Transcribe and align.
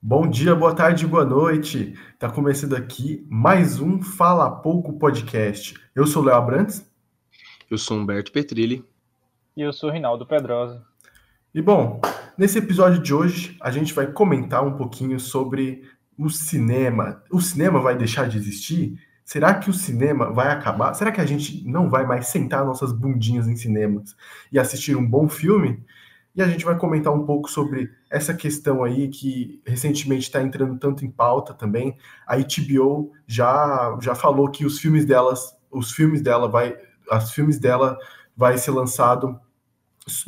Bom 0.00 0.30
dia, 0.30 0.54
boa 0.54 0.72
tarde, 0.72 1.04
boa 1.08 1.24
noite. 1.24 1.92
Tá 2.20 2.30
começando 2.30 2.76
aqui 2.76 3.26
mais 3.28 3.80
um 3.80 4.00
Fala 4.00 4.48
Pouco 4.48 4.96
podcast. 4.96 5.74
Eu 5.92 6.06
sou 6.06 6.22
Léo 6.22 6.36
Abrantes. 6.36 6.88
Eu 7.68 7.76
sou 7.76 7.98
Humberto 7.98 8.30
Petrilli. 8.30 8.84
E 9.56 9.60
eu 9.60 9.72
sou 9.72 9.90
Rinaldo 9.90 10.24
Pedrosa. 10.24 10.84
E 11.52 11.60
bom, 11.60 12.00
nesse 12.38 12.58
episódio 12.58 13.02
de 13.02 13.12
hoje 13.12 13.58
a 13.60 13.72
gente 13.72 13.92
vai 13.92 14.06
comentar 14.06 14.64
um 14.64 14.76
pouquinho 14.76 15.18
sobre 15.18 15.82
o 16.16 16.30
cinema. 16.30 17.20
O 17.28 17.40
cinema 17.40 17.80
vai 17.80 17.96
deixar 17.96 18.28
de 18.28 18.38
existir? 18.38 18.96
Será 19.24 19.52
que 19.54 19.68
o 19.68 19.74
cinema 19.74 20.32
vai 20.32 20.52
acabar? 20.52 20.94
Será 20.94 21.10
que 21.10 21.20
a 21.20 21.26
gente 21.26 21.66
não 21.66 21.90
vai 21.90 22.06
mais 22.06 22.28
sentar 22.28 22.64
nossas 22.64 22.92
bundinhas 22.92 23.48
em 23.48 23.56
cinemas 23.56 24.14
e 24.52 24.60
assistir 24.60 24.96
um 24.96 25.04
bom 25.04 25.28
filme? 25.28 25.84
E 26.38 26.42
a 26.42 26.46
gente 26.46 26.64
vai 26.64 26.78
comentar 26.78 27.12
um 27.12 27.26
pouco 27.26 27.50
sobre 27.50 27.90
essa 28.08 28.32
questão 28.32 28.84
aí 28.84 29.08
que 29.08 29.60
recentemente 29.66 30.22
está 30.22 30.40
entrando 30.40 30.78
tanto 30.78 31.04
em 31.04 31.10
pauta 31.10 31.52
também. 31.52 31.96
A 32.24 32.36
HBO 32.36 33.10
já, 33.26 33.98
já 34.00 34.14
falou 34.14 34.48
que 34.48 34.64
os 34.64 34.78
filmes 34.78 35.04
delas, 35.04 35.52
os 35.68 35.90
filmes 35.90 36.22
dela 36.22 36.48
vai, 36.48 36.76
os 37.10 37.32
filmes 37.32 37.58
dela 37.58 37.98
vai 38.36 38.56
ser 38.56 38.70
lançado 38.70 39.36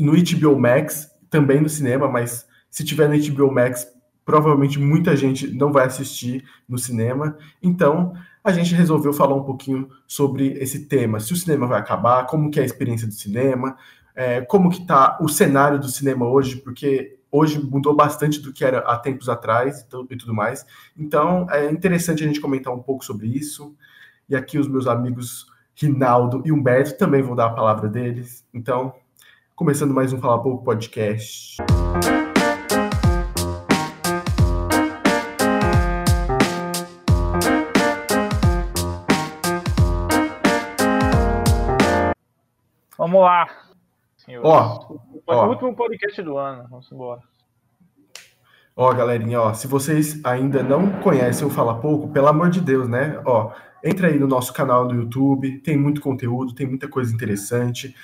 no 0.01 0.15
HBO 0.15 0.59
Max, 0.59 1.09
também 1.31 1.61
no 1.61 1.69
cinema, 1.69 2.09
mas 2.09 2.45
se 2.69 2.85
tiver 2.85 3.09
no 3.09 3.17
HBO 3.17 3.55
Max, 3.55 3.87
provavelmente 4.25 4.81
muita 4.81 5.15
gente 5.15 5.47
não 5.55 5.73
vai 5.73 5.87
assistir 5.87 6.45
no 6.69 6.77
cinema. 6.77 7.39
Então, 7.63 8.15
a 8.43 8.51
gente 8.51 8.75
resolveu 8.75 9.13
falar 9.13 9.37
um 9.37 9.45
pouquinho 9.45 9.89
sobre 10.09 10.55
esse 10.55 10.87
tema, 10.87 11.21
se 11.21 11.33
o 11.33 11.37
cinema 11.37 11.69
vai 11.69 11.79
acabar, 11.79 12.27
como 12.27 12.51
que 12.51 12.59
é 12.59 12.63
a 12.65 12.67
experiência 12.67 13.07
do 13.07 13.13
cinema, 13.13 13.77
é, 14.15 14.41
como 14.43 14.71
que 14.71 14.81
está 14.81 15.19
o 15.21 15.29
cenário 15.29 15.79
do 15.79 15.89
cinema 15.89 16.27
hoje, 16.27 16.57
porque 16.57 17.19
hoje 17.31 17.61
mudou 17.63 17.95
bastante 17.95 18.41
do 18.41 18.53
que 18.53 18.65
era 18.65 18.81
há 18.81 18.99
tempos 18.99 19.29
atrás 19.29 19.87
e 20.11 20.17
tudo 20.17 20.35
mais. 20.35 20.67
Então, 20.97 21.47
é 21.51 21.71
interessante 21.71 22.25
a 22.25 22.27
gente 22.27 22.41
comentar 22.41 22.73
um 22.73 22.83
pouco 22.83 23.05
sobre 23.05 23.29
isso. 23.29 23.75
E 24.29 24.37
aqui 24.37 24.59
os 24.59 24.69
meus 24.69 24.87
amigos 24.87 25.47
Rinaldo 25.75 26.43
e 26.45 26.53
Humberto 26.53 26.97
também 26.99 27.23
vão 27.23 27.35
dar 27.35 27.47
a 27.47 27.51
palavra 27.51 27.89
deles. 27.89 28.45
Então, 28.53 28.93
começando 29.57 29.95
mais 29.95 30.13
um 30.13 30.21
Falar 30.21 30.39
Pouco 30.41 30.65
podcast. 30.65 31.57
Vamos 42.99 43.23
lá. 43.23 43.70
Ó, 44.43 44.95
o, 44.95 45.23
ó, 45.27 45.49
último 45.49 45.75
podcast 45.75 46.23
do 46.23 46.37
ano. 46.37 46.67
Vamos 46.69 46.91
embora. 46.91 47.21
Ó, 48.77 48.93
galerinha, 48.95 49.41
ó, 49.41 49.53
se 49.53 49.67
vocês 49.67 50.21
ainda 50.25 50.63
não 50.63 51.01
conhecem 51.01 51.47
o 51.47 51.51
Fala 51.51 51.81
Pouco, 51.81 52.09
pelo 52.09 52.29
amor 52.29 52.51
de 52.51 52.61
Deus, 52.61 52.89
né? 52.89 53.21
Ó, 53.25 53.53
entra 53.85 54.09
aí 54.09 54.19
no 54.19 54.27
nosso 54.27 54.53
canal 54.53 54.87
do 54.87 54.95
YouTube, 54.95 55.59
tem 55.59 55.77
muito 55.77 56.01
conteúdo, 56.01 56.55
tem 56.55 56.67
muita 56.67 56.89
coisa 56.89 57.13
interessante. 57.13 57.95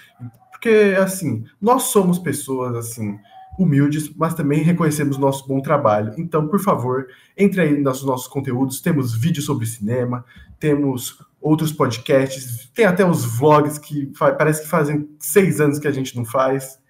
Porque, 0.50 0.94
assim, 0.98 1.44
nós 1.60 1.84
somos 1.84 2.18
pessoas, 2.18 2.74
assim, 2.74 3.18
humildes, 3.58 4.14
mas 4.16 4.34
também 4.34 4.62
reconhecemos 4.62 5.16
nosso 5.16 5.46
bom 5.46 5.60
trabalho. 5.60 6.12
Então, 6.18 6.46
por 6.48 6.60
favor, 6.60 7.06
entre 7.36 7.60
aí 7.60 7.78
nos 7.80 8.04
nossos 8.04 8.26
conteúdos. 8.26 8.80
Temos 8.80 9.14
vídeos 9.14 9.46
sobre 9.46 9.66
cinema, 9.66 10.24
temos 10.58 11.24
outros 11.46 11.72
podcasts, 11.72 12.68
tem 12.74 12.84
até 12.84 13.08
os 13.08 13.24
vlogs 13.24 13.78
que 13.78 14.12
parece 14.36 14.62
que 14.62 14.68
fazem 14.68 15.08
seis 15.20 15.60
anos 15.60 15.78
que 15.78 15.86
a 15.86 15.92
gente 15.92 16.16
não 16.16 16.24
faz. 16.24 16.80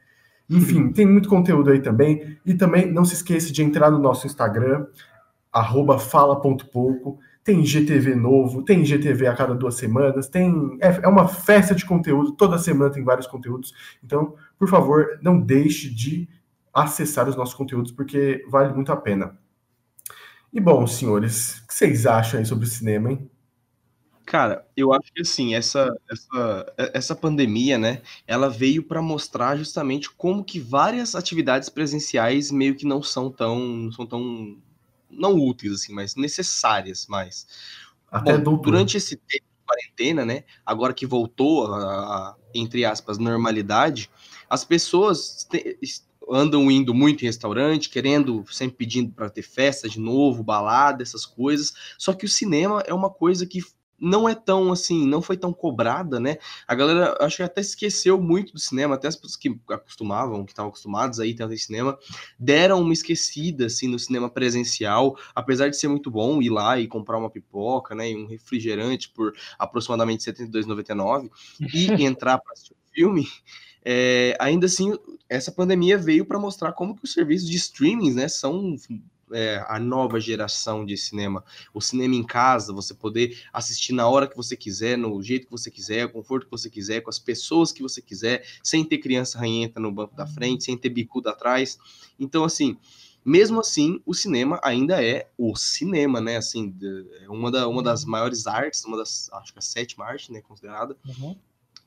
Enfim, 0.49 0.91
tem 0.93 1.05
muito 1.05 1.29
conteúdo 1.29 1.71
aí 1.71 1.81
também. 1.81 2.39
E 2.45 2.55
também 2.55 2.91
não 2.91 3.05
se 3.05 3.15
esqueça 3.15 3.53
de 3.53 3.63
entrar 3.63 3.91
no 3.91 3.99
nosso 3.99 4.27
Instagram, 4.27 4.87
fala.pouco. 6.11 7.19
Tem 7.45 7.65
GTV 7.65 8.15
novo, 8.15 8.63
tem 8.63 8.85
GTV 8.85 9.27
a 9.27 9.37
cada 9.37 9.55
duas 9.55 9.75
semanas, 9.77 10.29
tem 10.29 10.79
é, 10.81 11.01
é 11.03 11.07
uma 11.07 11.29
festa 11.29 11.75
de 11.75 11.85
conteúdo, 11.85 12.33
toda 12.33 12.59
semana 12.59 12.91
tem 12.91 13.05
vários 13.05 13.27
conteúdos. 13.27 13.73
Então, 14.03 14.35
por 14.59 14.69
favor, 14.69 15.19
não 15.23 15.39
deixe 15.39 15.89
de 15.95 16.29
acessar 16.75 17.29
os 17.29 17.37
nossos 17.37 17.55
conteúdos, 17.55 17.93
porque 17.93 18.45
vale 18.49 18.75
muito 18.75 18.91
a 18.91 18.97
pena. 18.97 19.39
E 20.53 20.59
bom, 20.59 20.87
senhores, 20.87 21.59
o 21.59 21.69
que 21.69 21.75
vocês 21.75 22.07
acham 22.07 22.41
aí 22.41 22.47
sobre 22.47 22.65
o 22.65 22.69
cinema, 22.69 23.13
hein? 23.13 23.31
Cara, 24.27 24.67
eu 24.77 24.93
acho 24.93 25.13
que 25.13 25.23
assim, 25.23 25.55
essa, 25.55 25.89
essa, 26.11 26.75
essa 26.93 27.15
pandemia, 27.15 27.79
né, 27.79 28.03
ela 28.27 28.51
veio 28.51 28.83
para 28.83 29.01
mostrar 29.01 29.57
justamente 29.57 30.11
como 30.11 30.43
que 30.43 30.59
várias 30.59 31.15
atividades 31.15 31.69
presenciais 31.69 32.51
meio 32.51 32.75
que 32.75 32.85
não 32.85 33.01
são 33.01 33.31
tão, 33.31 33.57
não 33.57 33.93
são 33.93 34.05
tão, 34.05 34.59
não 35.09 35.37
úteis 35.37 35.75
assim, 35.75 35.95
mas 35.95 36.17
necessárias 36.17 37.07
mais. 37.07 37.47
Até 38.11 38.37
Bom, 38.37 38.57
durante 38.57 38.97
esse 38.97 39.15
tempo 39.15 39.45
de 39.45 39.65
quarentena, 39.65 40.25
né, 40.25 40.43
agora 40.65 40.93
que 40.93 41.07
voltou 41.07 41.73
a, 41.73 41.79
a 41.79 42.37
entre 42.53 42.85
aspas, 42.85 43.19
normalidade, 43.19 44.11
as 44.51 44.65
pessoas 44.65 45.47
te, 45.49 45.79
andam 46.29 46.69
indo 46.69 46.93
muito 46.93 47.23
em 47.23 47.27
restaurante, 47.27 47.89
querendo, 47.89 48.45
sempre 48.51 48.77
pedindo 48.77 49.13
para 49.13 49.31
ter 49.31 49.43
festa 49.43 49.89
de 49.89 50.01
novo, 50.01 50.43
balada, 50.43 51.03
essas 51.03 51.25
coisas. 51.25 51.73
Só 51.97 52.13
que 52.13 52.25
o 52.25 52.29
cinema 52.29 52.83
é 52.87 52.93
uma 52.93 53.09
coisa 53.09 53.47
que 53.47 53.61
não 53.99 54.29
é 54.29 54.35
tão 54.35 54.73
assim, 54.73 55.07
não 55.07 55.23
foi 55.23 55.37
tão 55.37 55.53
cobrada, 55.53 56.21
né? 56.21 56.37
A 56.67 56.75
galera 56.75 57.17
acho 57.21 57.37
que 57.37 57.43
até 57.43 57.61
esqueceu 57.61 58.21
muito 58.21 58.53
do 58.53 58.59
cinema, 58.59 58.95
até 58.95 59.09
as 59.09 59.17
pessoas 59.17 59.37
que 59.37 59.59
acostumavam, 59.71 60.45
que 60.45 60.53
estavam 60.53 60.69
acostumados 60.69 61.19
aí 61.19 61.35
tanto 61.35 61.55
em 61.55 61.59
cinema, 61.59 61.99
deram 62.39 62.81
uma 62.81 62.93
esquecida 62.93 63.67
assim 63.67 63.89
no 63.89 63.99
cinema 63.99 64.29
presencial, 64.29 65.17
apesar 65.35 65.69
de 65.69 65.77
ser 65.77 65.89
muito 65.89 66.11
bom 66.11 66.43
ir 66.43 66.51
lá 66.51 66.79
e 66.79 66.87
comprar 66.87 67.19
uma 67.19 67.31
pipoca, 67.31 67.95
né, 67.95 68.11
e 68.11 68.17
um 68.17 68.27
refrigerante 68.27 69.09
por 69.11 69.33
aproximadamente 69.59 70.29
R$ 70.29 70.37
72,99 70.37 71.31
e 71.73 71.87
entrar 72.05 72.39
para 72.39 72.53
assistir 72.53 72.73
o 72.73 72.95
filme. 72.95 73.29
É, 73.89 74.37
ainda 74.41 74.67
assim, 74.67 74.99
essa 75.29 75.53
pandemia 75.53 75.97
veio 75.97 76.27
para 76.27 76.41
mostrar 76.41 76.73
como 76.73 76.97
que 76.97 77.05
os 77.05 77.13
serviços 77.13 77.49
de 77.49 77.57
streaming, 77.57 78.13
né, 78.13 78.29
são 78.29 78.75
é, 79.33 79.65
a 79.69 79.79
nova 79.79 80.21
geração 80.21 80.85
de 80.85 80.97
cinema. 80.97 81.45
O 81.73 81.81
cinema 81.81 82.15
em 82.15 82.25
casa, 82.25 82.73
você 82.73 82.95
poder 82.95 83.43
assistir 83.53 83.93
na 83.93 84.09
hora 84.09 84.27
que 84.27 84.37
você 84.37 84.57
quiser, 84.57 84.97
no 84.97 85.23
jeito 85.23 85.47
que 85.47 85.51
você 85.51 85.71
quiser, 85.71 86.11
conforto 86.13 86.45
que 86.45 86.51
você 86.51 86.71
quiser, 86.71 87.01
com 87.01 87.11
as 87.11 87.19
pessoas 87.19 87.73
que 87.73 87.83
você 87.83 88.01
quiser, 88.01 88.45
sem 88.63 88.85
ter 88.85 88.99
criança 88.99 89.39
ranhenta 89.39 89.81
no 89.81 89.91
banco 89.93 90.15
da 90.15 90.27
frente, 90.27 90.65
sem 90.65 90.77
ter 90.77 90.91
bicuda 90.91 91.31
atrás. 91.31 91.79
Então, 92.19 92.45
assim, 92.45 92.77
mesmo 93.25 93.59
assim, 93.59 94.01
o 94.07 94.15
cinema 94.15 94.61
ainda 94.63 95.05
é 95.05 95.29
o 95.37 95.57
cinema, 95.57 96.21
né? 96.21 96.37
Assim, 96.37 96.73
é 97.23 97.29
uma, 97.29 97.51
da, 97.51 97.67
uma 97.67 97.83
das 97.83 98.05
maiores 98.05 98.47
artes, 98.47 98.85
uma 98.85 98.97
das, 98.97 99.29
acho 99.33 99.53
que 99.53 99.59
a 99.59 99.63
sétima 99.63 100.05
arte, 100.05 100.33
né, 100.33 100.41
considerada. 100.41 100.97
Uhum. 101.05 101.37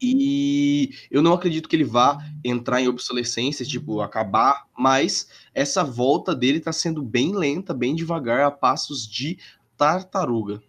E 0.02 0.92
eu 1.12 1.22
não 1.22 1.34
acredito 1.34 1.68
que 1.68 1.76
ele 1.76 1.84
vá 1.84 2.18
entrar 2.44 2.82
em 2.82 2.88
obsolescência, 2.88 3.66
tipo, 3.66 4.02
acabar, 4.02 4.66
mas 4.78 5.30
essa 5.54 5.84
volta 5.84 6.34
dele 6.34 6.60
está 6.60 6.72
sendo 6.72 7.02
bem 7.02 7.36
lenta, 7.36 7.74
bem 7.74 7.94
devagar, 7.94 8.42
a 8.42 8.52
passos 8.52 9.06
de 9.08 9.38
tartaruga. 9.78 10.62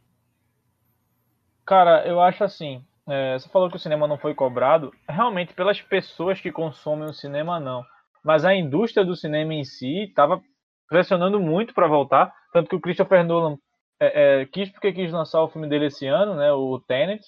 Cara, 1.65 2.07
eu 2.07 2.21
acho 2.21 2.43
assim. 2.43 2.85
É, 3.09 3.39
você 3.39 3.49
falou 3.49 3.71
que 3.71 3.77
o 3.77 3.81
cinema 3.81 4.07
não 4.07 4.19
foi 4.19 4.35
cobrado. 4.35 4.93
Realmente, 5.09 5.55
pelas 5.55 5.81
pessoas 5.81 6.41
que 6.41 6.51
consomem 6.51 7.09
o 7.09 7.15
cinema, 7.15 7.61
não. 7.61 7.85
Mas 8.25 8.45
a 8.45 8.55
indústria 8.55 9.05
do 9.05 9.17
cinema 9.17 9.55
em 9.55 9.65
si 9.65 10.05
estava 10.05 10.43
pressionando 10.89 11.39
muito 11.39 11.73
para 11.73 11.87
voltar. 11.87 12.33
Tanto 12.53 12.69
que 12.69 12.77
o 12.77 12.81
Christopher 12.81 13.25
Nolan 13.25 13.57
é, 14.01 14.41
é, 14.41 14.47
quis 14.47 14.71
porque 14.71 14.93
quis 14.93 15.13
lançar 15.13 15.43
o 15.43 15.49
filme 15.49 15.69
dele 15.69 15.87
esse 15.87 16.07
ano, 16.07 16.35
né, 16.35 16.51
o 16.53 16.81
Tenet 16.81 17.23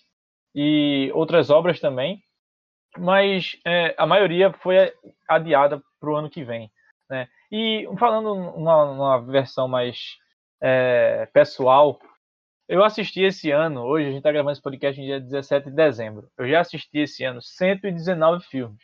e 0.55 1.11
outras 1.15 1.51
obras 1.51 1.81
também, 1.81 2.23
mas 2.99 3.59
é, 3.67 3.95
a 3.97 4.07
maioria 4.07 4.53
foi 4.53 4.93
adiada 5.29 5.83
para 5.99 6.11
o 6.11 6.17
ano 6.17 6.31
que 6.31 6.45
vem. 6.45 6.71
Né? 7.09 7.29
E 7.51 7.89
falando 7.99 8.35
numa, 8.35 8.87
numa 8.87 9.21
versão 9.21 9.67
mais 9.67 10.17
é, 10.60 11.27
pessoal, 11.33 12.01
eu 12.69 12.84
assisti 12.84 13.22
esse 13.22 13.51
ano, 13.51 13.83
hoje 13.83 14.07
a 14.07 14.09
gente 14.09 14.19
está 14.19 14.33
gravando 14.33 14.53
esse 14.53 14.63
podcast 14.63 15.01
no 15.01 15.07
dia 15.07 15.21
17 15.21 15.71
de 15.71 15.77
dezembro, 15.77 16.28
eu 16.39 16.49
já 16.49 16.60
assisti 16.60 17.01
esse 17.01 17.25
ano 17.25 17.41
119 17.43 18.45
filmes. 18.45 18.83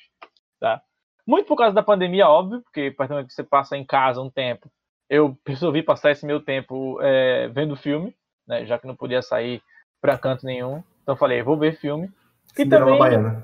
Tá? 0.61 0.83
Muito 1.27 1.47
por 1.47 1.57
causa 1.57 1.75
da 1.75 1.83
pandemia, 1.83 2.29
óbvio, 2.29 2.63
porque 2.63 2.91
a 2.93 2.97
partir 2.97 3.09
do 3.11 3.15
momento 3.15 3.29
que 3.29 3.35
você 3.35 3.45
passa 3.45 3.77
em 3.77 3.85
casa 3.85 4.21
um 4.21 4.31
tempo, 4.31 4.71
eu 5.09 5.39
resolvi 5.47 5.83
passar 5.83 6.11
esse 6.11 6.27
meu 6.27 6.41
tempo 6.41 6.99
é, 7.01 7.49
vendo 7.49 7.77
filme, 7.77 8.15
né, 8.47 8.67
já 8.67 8.79
que 8.79 8.87
não 8.87 8.97
podia 8.97 9.23
sair 9.23 9.63
para 10.01 10.19
canto 10.19 10.45
nenhum. 10.45 10.83
Então 11.09 11.15
eu 11.15 11.19
falei, 11.19 11.43
vou 11.43 11.57
ver 11.57 11.75
filme. 11.79 12.11
E 12.59 12.67
também, 12.67 12.99
Baiana. 12.99 13.43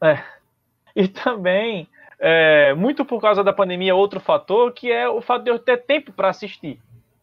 É, 0.00 0.22
e 0.94 1.08
também, 1.08 1.88
é, 2.20 2.72
muito 2.74 3.04
por 3.04 3.20
causa 3.20 3.42
da 3.42 3.52
pandemia, 3.52 3.96
outro 3.96 4.20
fator, 4.20 4.72
que 4.72 4.92
é 4.92 5.08
o 5.08 5.20
fato 5.20 5.42
de 5.42 5.50
eu 5.50 5.58
ter 5.58 5.78
tempo 5.78 6.12
para 6.12 6.28
assistir. 6.28 6.80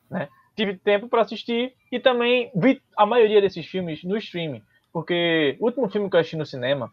Né? 0.09 0.27
Tive 0.57 0.75
tempo 0.75 1.07
para 1.07 1.21
assistir 1.21 1.73
e 1.89 2.01
também 2.01 2.51
vi 2.53 2.81
a 2.97 3.05
maioria 3.05 3.39
desses 3.39 3.65
filmes 3.65 4.03
no 4.03 4.17
streaming. 4.17 4.61
Porque 4.91 5.55
o 5.57 5.67
último 5.67 5.89
filme 5.89 6.09
que 6.09 6.17
eu 6.17 6.19
assisti 6.19 6.35
no 6.35 6.45
cinema 6.45 6.91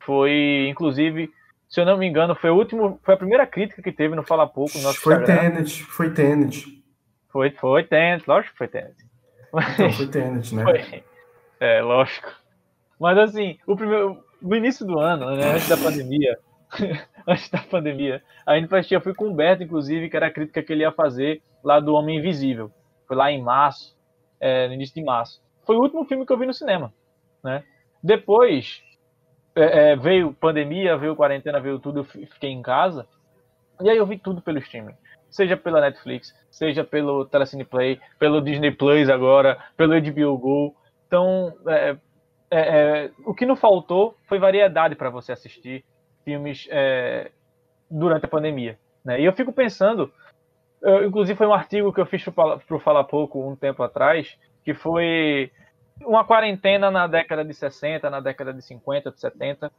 foi, 0.00 0.66
inclusive, 0.68 1.32
se 1.66 1.80
eu 1.80 1.86
não 1.86 1.96
me 1.96 2.06
engano, 2.06 2.34
foi 2.34 2.50
o 2.50 2.56
último, 2.56 3.00
foi 3.02 3.14
a 3.14 3.18
primeira 3.18 3.46
crítica 3.46 3.80
que 3.80 3.90
teve 3.90 4.14
no 4.14 4.22
Fala 4.22 4.46
Pouco 4.46 4.76
no 4.76 4.84
nosso 4.84 5.00
Foi 5.00 5.14
Instagram. 5.14 5.50
Tenet, 5.50 5.82
foi 5.82 6.10
Tenet. 6.12 6.84
Foi, 7.30 7.50
foi 7.52 7.84
Tenet, 7.84 8.28
lógico 8.28 8.52
que 8.52 8.58
foi 8.58 8.68
Tenet. 8.68 8.96
Então, 9.72 9.92
foi 9.92 10.06
Tenet, 10.08 10.54
né? 10.54 10.62
Foi. 10.62 11.07
É, 11.60 11.80
lógico. 11.80 12.30
Mas 12.98 13.18
assim, 13.18 13.58
o 13.66 13.76
primeiro, 13.76 14.22
no 14.40 14.56
início 14.56 14.86
do 14.86 14.98
ano, 14.98 15.36
né, 15.36 15.52
antes 15.52 15.68
da 15.68 15.76
pandemia, 15.76 16.38
antes 17.26 17.48
da 17.50 17.58
pandemia, 17.58 18.22
a 18.46 18.58
gente 18.58 18.74
assistia, 18.74 19.00
fui 19.00 19.14
com 19.14 19.26
o 19.26 19.30
Humberto, 19.30 19.62
inclusive, 19.62 20.08
que 20.08 20.16
era 20.16 20.26
a 20.26 20.32
crítica 20.32 20.62
que 20.62 20.72
ele 20.72 20.82
ia 20.82 20.92
fazer 20.92 21.42
lá 21.62 21.80
do 21.80 21.94
Homem 21.94 22.18
Invisível. 22.18 22.70
Foi 23.06 23.16
lá 23.16 23.30
em 23.30 23.42
março, 23.42 23.96
é, 24.40 24.68
no 24.68 24.74
início 24.74 24.94
de 24.94 25.02
março. 25.02 25.40
Foi 25.64 25.76
o 25.76 25.80
último 25.80 26.04
filme 26.04 26.24
que 26.24 26.32
eu 26.32 26.38
vi 26.38 26.46
no 26.46 26.54
cinema, 26.54 26.92
né? 27.42 27.62
Depois 28.02 28.82
é, 29.54 29.90
é, 29.90 29.96
veio 29.96 30.32
pandemia, 30.32 30.96
veio 30.96 31.16
quarentena, 31.16 31.60
veio 31.60 31.78
tudo, 31.78 32.00
eu 32.00 32.04
fiquei 32.04 32.50
em 32.50 32.62
casa. 32.62 33.06
E 33.80 33.90
aí 33.90 33.96
eu 33.96 34.06
vi 34.06 34.18
tudo 34.18 34.40
pelo 34.40 34.58
streaming. 34.58 34.94
Seja 35.28 35.56
pela 35.56 35.80
Netflix, 35.80 36.34
seja 36.50 36.84
pelo 36.84 37.24
Telecine 37.26 37.64
Play, 37.64 38.00
pelo 38.18 38.40
Disney 38.40 38.70
Plus 38.70 39.08
agora, 39.10 39.58
pelo 39.76 40.00
HBO 40.00 40.38
Go. 40.38 40.76
Então, 41.08 41.54
é, 41.66 41.96
é, 42.50 42.60
é, 42.60 43.10
o 43.24 43.34
que 43.34 43.46
não 43.46 43.56
faltou 43.56 44.16
foi 44.28 44.38
variedade 44.38 44.94
para 44.94 45.10
você 45.10 45.32
assistir 45.32 45.84
filmes 46.24 46.68
é, 46.70 47.30
durante 47.90 48.26
a 48.26 48.28
pandemia. 48.28 48.78
Né? 49.04 49.20
E 49.22 49.24
eu 49.24 49.32
fico 49.32 49.52
pensando, 49.52 50.12
eu, 50.82 51.06
inclusive 51.06 51.36
foi 51.36 51.46
um 51.46 51.54
artigo 51.54 51.92
que 51.92 52.00
eu 52.00 52.06
fiz 52.06 52.22
para 52.24 52.60
o 52.70 52.78
Falar 52.78 53.04
Pouco 53.04 53.42
um 53.46 53.56
tempo 53.56 53.82
atrás, 53.82 54.38
que 54.62 54.74
foi 54.74 55.50
uma 56.04 56.24
quarentena 56.24 56.90
na 56.90 57.06
década 57.06 57.44
de 57.44 57.54
60, 57.54 58.08
na 58.10 58.20
década 58.20 58.52
de 58.52 58.62
50, 58.62 59.10
de 59.10 59.20
70, 59.20 59.72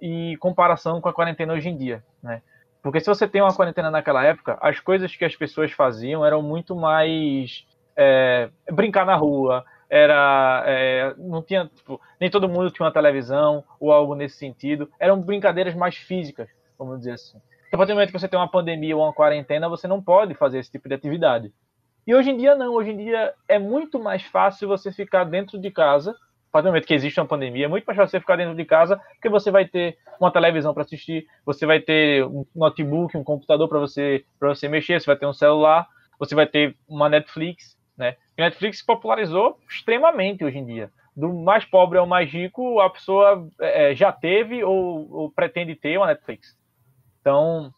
e 0.00 0.36
comparação 0.38 1.00
com 1.00 1.10
a 1.10 1.12
quarentena 1.12 1.52
hoje 1.52 1.68
em 1.68 1.76
dia. 1.76 2.02
Né? 2.22 2.40
Porque 2.82 3.00
se 3.00 3.06
você 3.06 3.28
tem 3.28 3.42
uma 3.42 3.54
quarentena 3.54 3.90
naquela 3.90 4.24
época, 4.24 4.58
as 4.62 4.80
coisas 4.80 5.14
que 5.14 5.26
as 5.26 5.36
pessoas 5.36 5.72
faziam 5.72 6.24
eram 6.24 6.40
muito 6.40 6.74
mais 6.74 7.66
é, 7.94 8.48
brincar 8.72 9.04
na 9.04 9.14
rua, 9.14 9.64
era 9.90 10.62
é, 10.66 11.14
não 11.18 11.42
tinha 11.42 11.66
tipo, 11.66 12.00
nem 12.20 12.30
todo 12.30 12.48
mundo 12.48 12.70
tinha 12.70 12.86
uma 12.86 12.92
televisão 12.92 13.64
ou 13.78 13.92
algo 13.92 14.14
nesse 14.14 14.36
sentido. 14.36 14.88
Eram 14.98 15.20
brincadeiras 15.20 15.74
mais 15.74 15.96
físicas 15.96 16.48
vamos 16.84 16.98
dizer 16.98 17.12
assim. 17.12 17.38
A 17.72 17.76
partir 17.76 17.92
do 17.92 17.94
momento 17.94 18.12
que 18.12 18.18
você 18.18 18.28
tem 18.28 18.38
uma 18.38 18.50
pandemia 18.50 18.96
ou 18.96 19.02
uma 19.02 19.12
quarentena 19.12 19.68
você 19.68 19.86
não 19.86 20.02
pode 20.02 20.34
fazer 20.34 20.58
esse 20.58 20.70
tipo 20.70 20.88
de 20.88 20.94
atividade. 20.94 21.52
E 22.06 22.14
hoje 22.14 22.30
em 22.30 22.36
dia 22.36 22.54
não. 22.54 22.74
Hoje 22.74 22.90
em 22.90 22.96
dia 22.96 23.34
é 23.46 23.58
muito 23.58 23.98
mais 24.00 24.22
fácil 24.22 24.66
você 24.66 24.90
ficar 24.90 25.24
dentro 25.24 25.58
de 25.58 25.70
casa. 25.70 26.10
A 26.12 26.52
partir 26.52 26.64
do 26.64 26.70
momento 26.70 26.86
que 26.86 26.94
existe 26.94 27.20
uma 27.20 27.26
pandemia 27.26 27.66
é 27.66 27.68
muito 27.68 27.84
mais 27.84 27.96
fácil 27.96 28.10
você 28.10 28.20
ficar 28.20 28.36
dentro 28.36 28.56
de 28.56 28.64
casa 28.64 28.96
porque 29.12 29.28
você 29.28 29.50
vai 29.52 29.66
ter 29.66 29.98
uma 30.18 30.32
televisão 30.32 30.74
para 30.74 30.82
assistir 30.82 31.24
você 31.46 31.64
vai 31.64 31.78
ter 31.78 32.24
um 32.26 32.44
notebook 32.56 33.16
um 33.16 33.22
computador 33.22 33.68
para 33.68 33.78
você 33.78 34.24
para 34.36 34.48
você 34.48 34.68
mexer 34.68 35.00
você 35.00 35.06
vai 35.06 35.14
ter 35.14 35.26
um 35.26 35.32
celular 35.32 35.86
você 36.18 36.34
vai 36.34 36.46
ter 36.46 36.76
uma 36.88 37.08
Netflix 37.08 37.78
Netflix 38.40 38.78
se 38.78 38.86
popularizou 38.86 39.58
extremamente 39.68 40.44
hoje 40.44 40.58
em 40.58 40.64
dia. 40.64 40.90
Do 41.16 41.32
mais 41.32 41.64
pobre 41.64 41.98
ao 41.98 42.06
mais 42.06 42.30
rico, 42.30 42.80
a 42.80 42.88
pessoa 42.88 43.48
é, 43.60 43.94
já 43.94 44.12
teve 44.12 44.64
ou, 44.64 45.10
ou, 45.10 45.30
pretende 45.30 45.74
ter 45.74 45.96
uma 45.96 46.06
Netflix. 46.06 46.56
Então, 47.20 47.72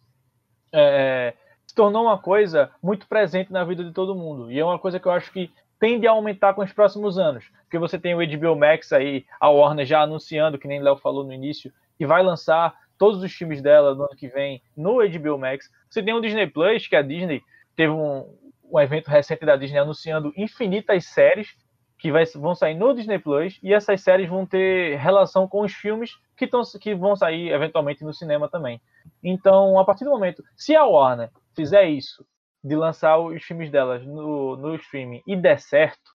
é, 0.72 1.34
se 1.66 1.74
tornou 1.74 2.04
uma 2.04 2.18
coisa 2.18 2.70
muito 2.82 3.06
presente 3.06 3.52
na 3.52 3.64
vida 3.64 3.82
de 3.82 3.92
todo 3.92 4.14
mundo. 4.14 4.50
E 4.50 4.58
é 4.58 4.64
uma 4.64 4.78
coisa 4.78 5.00
que 5.00 5.06
eu 5.06 5.12
acho 5.12 5.32
que 5.32 5.50
tende 5.80 6.06
a 6.06 6.12
aumentar 6.12 6.54
com 6.54 6.62
os 6.62 6.72
próximos 6.72 7.18
anos. 7.18 7.44
Porque 7.64 7.78
você 7.78 7.98
tem 7.98 8.14
o 8.14 8.18
HBO 8.18 8.54
Max 8.54 8.92
aí, 8.92 9.24
a 9.40 9.48
Warner 9.48 9.84
já 9.84 10.02
anunciando, 10.02 10.58
que 10.58 10.68
nem 10.68 10.80
Léo 10.82 10.96
falou 10.96 11.24
no 11.24 11.32
início, 11.32 11.72
que 11.98 12.06
vai 12.06 12.22
lançar 12.22 12.74
todos 12.98 13.20
os 13.22 13.32
filmes 13.32 13.60
dela 13.60 13.94
no 13.94 14.04
ano 14.04 14.16
que 14.16 14.28
vem 14.28 14.62
no 14.76 14.98
HBO 14.98 15.38
Max. 15.38 15.70
Você 15.90 16.02
tem 16.02 16.14
o 16.14 16.20
Disney 16.20 16.46
Plus, 16.46 16.86
que 16.86 16.94
a 16.94 17.02
Disney 17.02 17.42
teve 17.74 17.92
um, 17.92 18.32
um 18.72 18.80
evento 18.80 19.08
recente 19.08 19.44
da 19.44 19.56
Disney 19.56 19.78
anunciando 19.78 20.32
infinitas 20.36 21.04
séries 21.04 21.54
que 21.98 22.10
vai, 22.10 22.24
vão 22.24 22.54
sair 22.54 22.74
no 22.74 22.94
Disney 22.94 23.18
Plus 23.18 23.60
e 23.62 23.72
essas 23.72 24.00
séries 24.00 24.28
vão 24.28 24.46
ter 24.46 24.96
relação 24.98 25.46
com 25.46 25.60
os 25.60 25.72
filmes 25.72 26.18
que, 26.36 26.46
tão, 26.46 26.62
que 26.80 26.94
vão 26.94 27.14
sair 27.14 27.52
eventualmente 27.52 28.02
no 28.02 28.12
cinema 28.12 28.48
também. 28.48 28.80
Então, 29.22 29.78
a 29.78 29.84
partir 29.84 30.04
do 30.04 30.10
momento, 30.10 30.42
se 30.56 30.74
a 30.74 30.84
Warner 30.84 31.30
fizer 31.54 31.84
isso, 31.84 32.26
de 32.64 32.74
lançar 32.74 33.18
os 33.18 33.42
filmes 33.44 33.70
delas 33.70 34.04
no, 34.06 34.56
no 34.56 34.74
streaming 34.76 35.22
e 35.26 35.36
der 35.36 35.60
certo, 35.60 36.10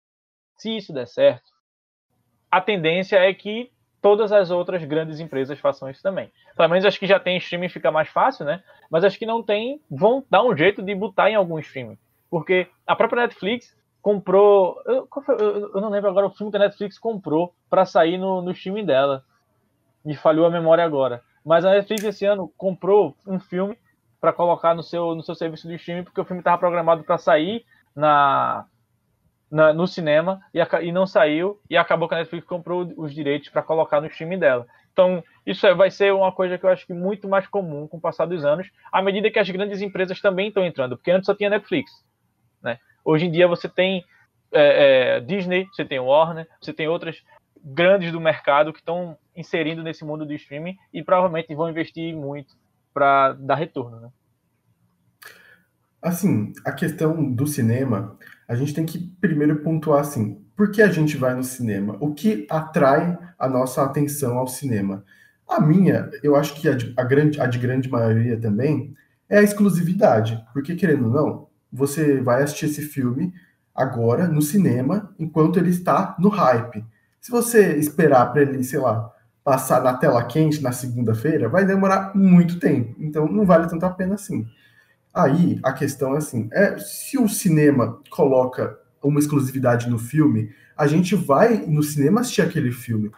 se 0.58 0.78
isso 0.78 0.94
der 0.94 1.08
certo, 1.08 1.52
a 2.52 2.62
tendência 2.62 3.18
é 3.18 3.34
que 3.34 3.72
todas 4.02 4.32
as 4.32 4.52
outras 4.52 4.84
grandes 4.84 5.20
empresas 5.20 5.60
façam 5.60 5.90
isso 5.90 6.04
também. 6.04 6.32
Pelo 6.56 6.70
menos 6.70 6.86
acho 6.86 7.00
que 7.00 7.08
já 7.08 7.20
tem 7.20 7.38
streaming, 7.38 7.70
fica 7.70 7.92
mais 7.92 8.10
fácil, 8.10 8.46
né? 8.46 8.62
Mas 8.92 9.04
acho 9.04 9.18
que 9.18 9.26
não 9.26 9.42
tem, 9.42 9.82
vão 9.90 10.24
dar 10.30 10.44
um 10.44 10.56
jeito 10.56 10.82
de 10.82 10.94
botar 10.94 11.30
em 11.30 11.36
algum 11.36 11.58
streaming. 11.60 11.98
Porque 12.34 12.68
a 12.88 12.96
própria 12.96 13.22
Netflix 13.22 13.78
comprou. 14.02 14.82
Eu, 14.88 15.08
eu, 15.38 15.80
não 15.80 15.90
lembro 15.92 16.10
agora 16.10 16.26
o 16.26 16.32
filme 16.32 16.50
que 16.50 16.58
a 16.58 16.62
Netflix 16.62 16.98
comprou 16.98 17.54
para 17.70 17.86
sair 17.86 18.18
no, 18.18 18.42
no 18.42 18.50
streaming 18.54 18.86
dela. 18.86 19.24
Me 20.04 20.16
falhou 20.16 20.48
a 20.48 20.50
memória 20.50 20.84
agora. 20.84 21.22
Mas 21.46 21.64
a 21.64 21.70
Netflix 21.70 22.04
esse 22.04 22.26
ano 22.26 22.52
comprou 22.58 23.16
um 23.28 23.40
filme 23.40 23.78
para 24.20 24.34
colocar 24.34 24.74
no 24.74 24.82
seu, 24.82 25.14
no 25.14 25.22
seu 25.22 25.36
serviço 25.36 25.68
de 25.68 25.76
streaming, 25.76 26.06
porque 26.06 26.20
o 26.20 26.26
filme 26.26 26.40
estava 26.40 26.58
programado 26.58 27.04
para 27.04 27.20
sair 27.20 27.68
na, 27.96 28.66
na, 29.52 29.72
no 29.72 29.86
cinema 29.86 30.42
e, 30.52 30.60
e, 30.88 30.92
não 30.92 31.06
saiu, 31.06 31.62
e 31.70 31.78
acabou 31.78 32.10
que 32.10 32.16
a 32.16 32.18
Netflix 32.18 32.48
comprou 32.48 32.92
os 32.98 33.14
direitos 33.14 33.50
para 33.50 33.62
colocar 33.62 34.02
no 34.02 34.08
streaming 34.08 34.40
dela. 34.40 34.66
Então, 34.92 35.24
isso 35.46 35.68
vai 35.76 35.92
ser 35.92 36.12
uma 36.12 36.32
coisa 36.32 36.58
que 36.58 36.66
eu 36.66 36.72
acho 36.72 36.88
que 36.88 36.96
muito 36.96 37.30
mais 37.30 37.46
comum 37.46 37.88
com 37.88 37.98
o 37.98 38.02
passar 38.02 38.26
dos 38.26 38.44
anos, 38.44 38.72
à 38.92 39.04
medida 39.04 39.30
que 39.30 39.38
as 39.38 39.52
grandes 39.52 39.84
empresas 39.84 40.20
também 40.20 40.48
estão 40.48 40.66
entrando, 40.66 40.98
porque 40.98 41.12
antes 41.12 41.28
só 41.28 41.36
tinha 41.36 41.52
Netflix. 41.52 41.92
Hoje 43.04 43.26
em 43.26 43.32
dia 43.32 43.48
você 43.48 43.68
tem 43.68 44.04
é, 44.52 45.18
é, 45.18 45.20
Disney, 45.20 45.68
você 45.74 45.84
tem 45.84 46.00
Warner, 46.00 46.48
você 46.62 46.72
tem 46.72 46.88
outras 46.88 47.24
grandes 47.64 48.12
do 48.12 48.20
mercado 48.20 48.72
que 48.72 48.80
estão 48.80 49.18
inserindo 49.36 49.82
nesse 49.82 50.04
mundo 50.04 50.26
do 50.26 50.34
streaming 50.34 50.78
e 50.94 51.04
provavelmente 51.04 51.54
vão 51.56 51.70
investir 51.70 52.16
muito 52.16 52.56
para 52.94 53.34
dar 53.34 53.56
retorno. 53.56 54.00
Né? 54.00 54.10
Assim, 56.02 56.54
a 56.66 56.72
questão 56.72 57.32
do 57.32 57.48
cinema, 57.48 58.18
a 58.48 58.56
gente 58.56 58.74
tem 58.74 58.86
que 58.86 59.00
primeiro 59.00 59.62
pontuar 59.64 60.02
assim, 60.02 60.44
por 60.56 60.72
que 60.72 60.82
a 60.82 60.90
gente 60.90 61.18
vai 61.18 61.34
no 61.34 61.44
cinema? 61.44 61.98
O 62.00 62.14
que 62.14 62.46
atrai 62.50 63.18
a 63.40 63.48
nossa 63.48 63.84
atenção 63.84 64.38
ao 64.38 64.48
cinema? 64.48 65.04
A 65.48 65.60
minha, 65.60 66.10
eu 66.22 66.36
acho 66.36 66.54
que 66.56 66.68
a 66.68 66.76
de, 66.76 66.94
a 66.96 67.04
grande, 67.04 67.42
a 67.42 67.48
de 67.48 67.58
grande 67.58 67.90
maioria 67.90 68.40
também, 68.40 68.94
é 69.30 69.40
a 69.40 69.44
exclusividade. 69.44 70.44
Porque, 70.54 70.76
querendo 70.76 71.06
ou 71.06 71.12
não, 71.12 71.48
você 71.74 72.22
vai 72.22 72.44
assistir 72.44 72.66
esse 72.68 72.84
filme 72.84 73.34
agora 73.74 74.28
no 74.28 74.42
cinema, 74.42 75.14
enquanto 75.18 75.58
ele 75.58 75.72
está 75.72 76.16
no 76.20 76.30
hype. 76.30 76.86
Se 77.20 77.32
você 77.32 77.76
esperar 77.78 78.32
para 78.32 78.44
ele, 78.44 78.64
sei 78.64 78.80
lá, 78.80 79.12
passar 79.44 79.82
na 79.82 79.94
tela 79.94 80.24
quente 80.24 80.62
na 80.62 80.72
segunda-feira, 80.72 81.50
vai 81.50 81.66
demorar 81.66 82.16
muito 82.16 82.60
tempo. 82.60 82.96
Então 83.00 83.28
não 83.28 83.46
vale 83.46 83.68
tanto 83.68 83.86
a 83.86 83.90
pena 83.90 84.16
assim. 84.16 84.46
Aí 85.14 85.60
a 85.64 85.74
questão 85.74 86.16
é 86.16 86.18
assim: 86.20 86.48
é, 86.52 86.78
se 86.78 87.18
o 87.18 87.28
cinema 87.28 88.00
coloca 88.10 88.78
uma 89.02 89.20
exclusividade 89.20 89.90
no 89.90 90.00
filme, 90.00 90.52
a 90.78 90.88
gente 90.88 91.16
vai 91.16 91.66
no 91.66 91.84
cinema 91.84 92.22
assistir 92.22 92.42
aquele 92.42 92.72
filme. 92.72 93.12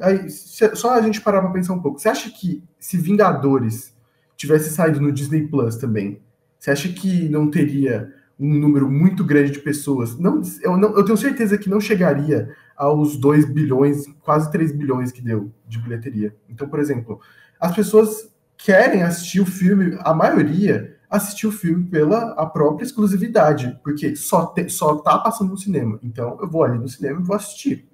Aí, 0.00 0.30
se, 0.30 0.74
só 0.74 0.94
a 0.94 1.02
gente 1.02 1.20
parar 1.20 1.42
para 1.42 1.50
pensar 1.50 1.74
um 1.74 1.82
pouco. 1.82 1.98
Você 1.98 2.08
acha 2.08 2.30
que 2.30 2.62
se 2.78 2.96
Vingadores 2.96 3.94
tivesse 4.36 4.70
saído 4.70 5.00
no 5.00 5.12
Disney 5.12 5.46
Plus 5.46 5.76
também, 5.76 6.20
você 6.60 6.70
acha 6.70 6.88
que 6.90 7.26
não 7.30 7.50
teria 7.50 8.12
um 8.38 8.52
número 8.54 8.90
muito 8.90 9.24
grande 9.24 9.50
de 9.50 9.60
pessoas? 9.60 10.18
Não, 10.18 10.42
eu, 10.60 10.76
não, 10.76 10.94
eu 10.94 11.02
tenho 11.04 11.16
certeza 11.16 11.56
que 11.56 11.70
não 11.70 11.80
chegaria 11.80 12.54
aos 12.76 13.16
2 13.16 13.46
bilhões, 13.46 14.04
quase 14.20 14.52
3 14.52 14.70
bilhões 14.72 15.10
que 15.10 15.22
deu 15.22 15.50
de 15.66 15.78
bilheteria. 15.78 16.36
Então, 16.50 16.68
por 16.68 16.78
exemplo, 16.78 17.18
as 17.58 17.74
pessoas 17.74 18.30
querem 18.58 19.02
assistir 19.02 19.40
o 19.40 19.46
filme, 19.46 19.98
a 20.00 20.12
maioria 20.12 20.98
assistiu 21.08 21.48
o 21.48 21.52
filme 21.52 21.84
pela 21.84 22.32
a 22.34 22.44
própria 22.44 22.84
exclusividade, 22.84 23.80
porque 23.82 24.14
só, 24.14 24.46
te, 24.46 24.68
só 24.68 24.96
tá 24.96 25.18
passando 25.18 25.50
no 25.50 25.58
cinema. 25.58 25.98
Então, 26.02 26.38
eu 26.42 26.48
vou 26.48 26.62
ali 26.62 26.78
no 26.78 26.88
cinema 26.88 27.20
e 27.20 27.24
vou 27.24 27.34
assistir. 27.34 27.88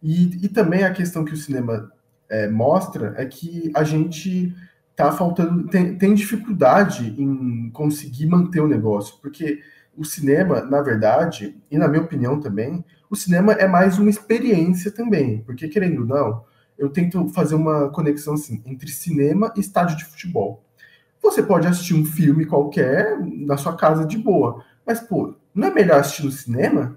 E, 0.00 0.46
e 0.46 0.48
também 0.48 0.84
a 0.84 0.92
questão 0.92 1.24
que 1.24 1.34
o 1.34 1.36
cinema 1.36 1.92
é, 2.28 2.48
mostra 2.48 3.14
é 3.16 3.26
que 3.26 3.70
a 3.74 3.82
gente 3.82 4.54
tá 4.94 5.12
faltando, 5.12 5.68
tem, 5.68 5.96
tem 5.96 6.14
dificuldade 6.14 7.14
em 7.20 7.70
conseguir 7.70 8.26
manter 8.26 8.60
o 8.60 8.68
negócio, 8.68 9.16
porque 9.20 9.60
o 9.96 10.04
cinema, 10.04 10.62
na 10.62 10.80
verdade, 10.80 11.56
e 11.70 11.78
na 11.78 11.88
minha 11.88 12.02
opinião 12.02 12.40
também, 12.40 12.84
o 13.10 13.16
cinema 13.16 13.52
é 13.52 13.66
mais 13.66 13.98
uma 13.98 14.10
experiência 14.10 14.90
também, 14.90 15.42
porque 15.42 15.68
querendo 15.68 16.00
ou 16.00 16.06
não, 16.06 16.44
eu 16.78 16.88
tento 16.88 17.28
fazer 17.28 17.54
uma 17.54 17.90
conexão 17.90 18.34
assim 18.34 18.62
entre 18.64 18.90
cinema 18.90 19.52
e 19.56 19.60
estádio 19.60 19.96
de 19.96 20.04
futebol. 20.04 20.64
Você 21.22 21.42
pode 21.42 21.66
assistir 21.66 21.94
um 21.94 22.04
filme 22.04 22.46
qualquer 22.46 23.18
na 23.20 23.56
sua 23.56 23.76
casa 23.76 24.04
de 24.04 24.18
boa, 24.18 24.64
mas 24.84 25.00
pô, 25.00 25.34
não 25.54 25.68
é 25.68 25.74
melhor 25.74 26.00
assistir 26.00 26.24
no 26.24 26.32
cinema? 26.32 26.96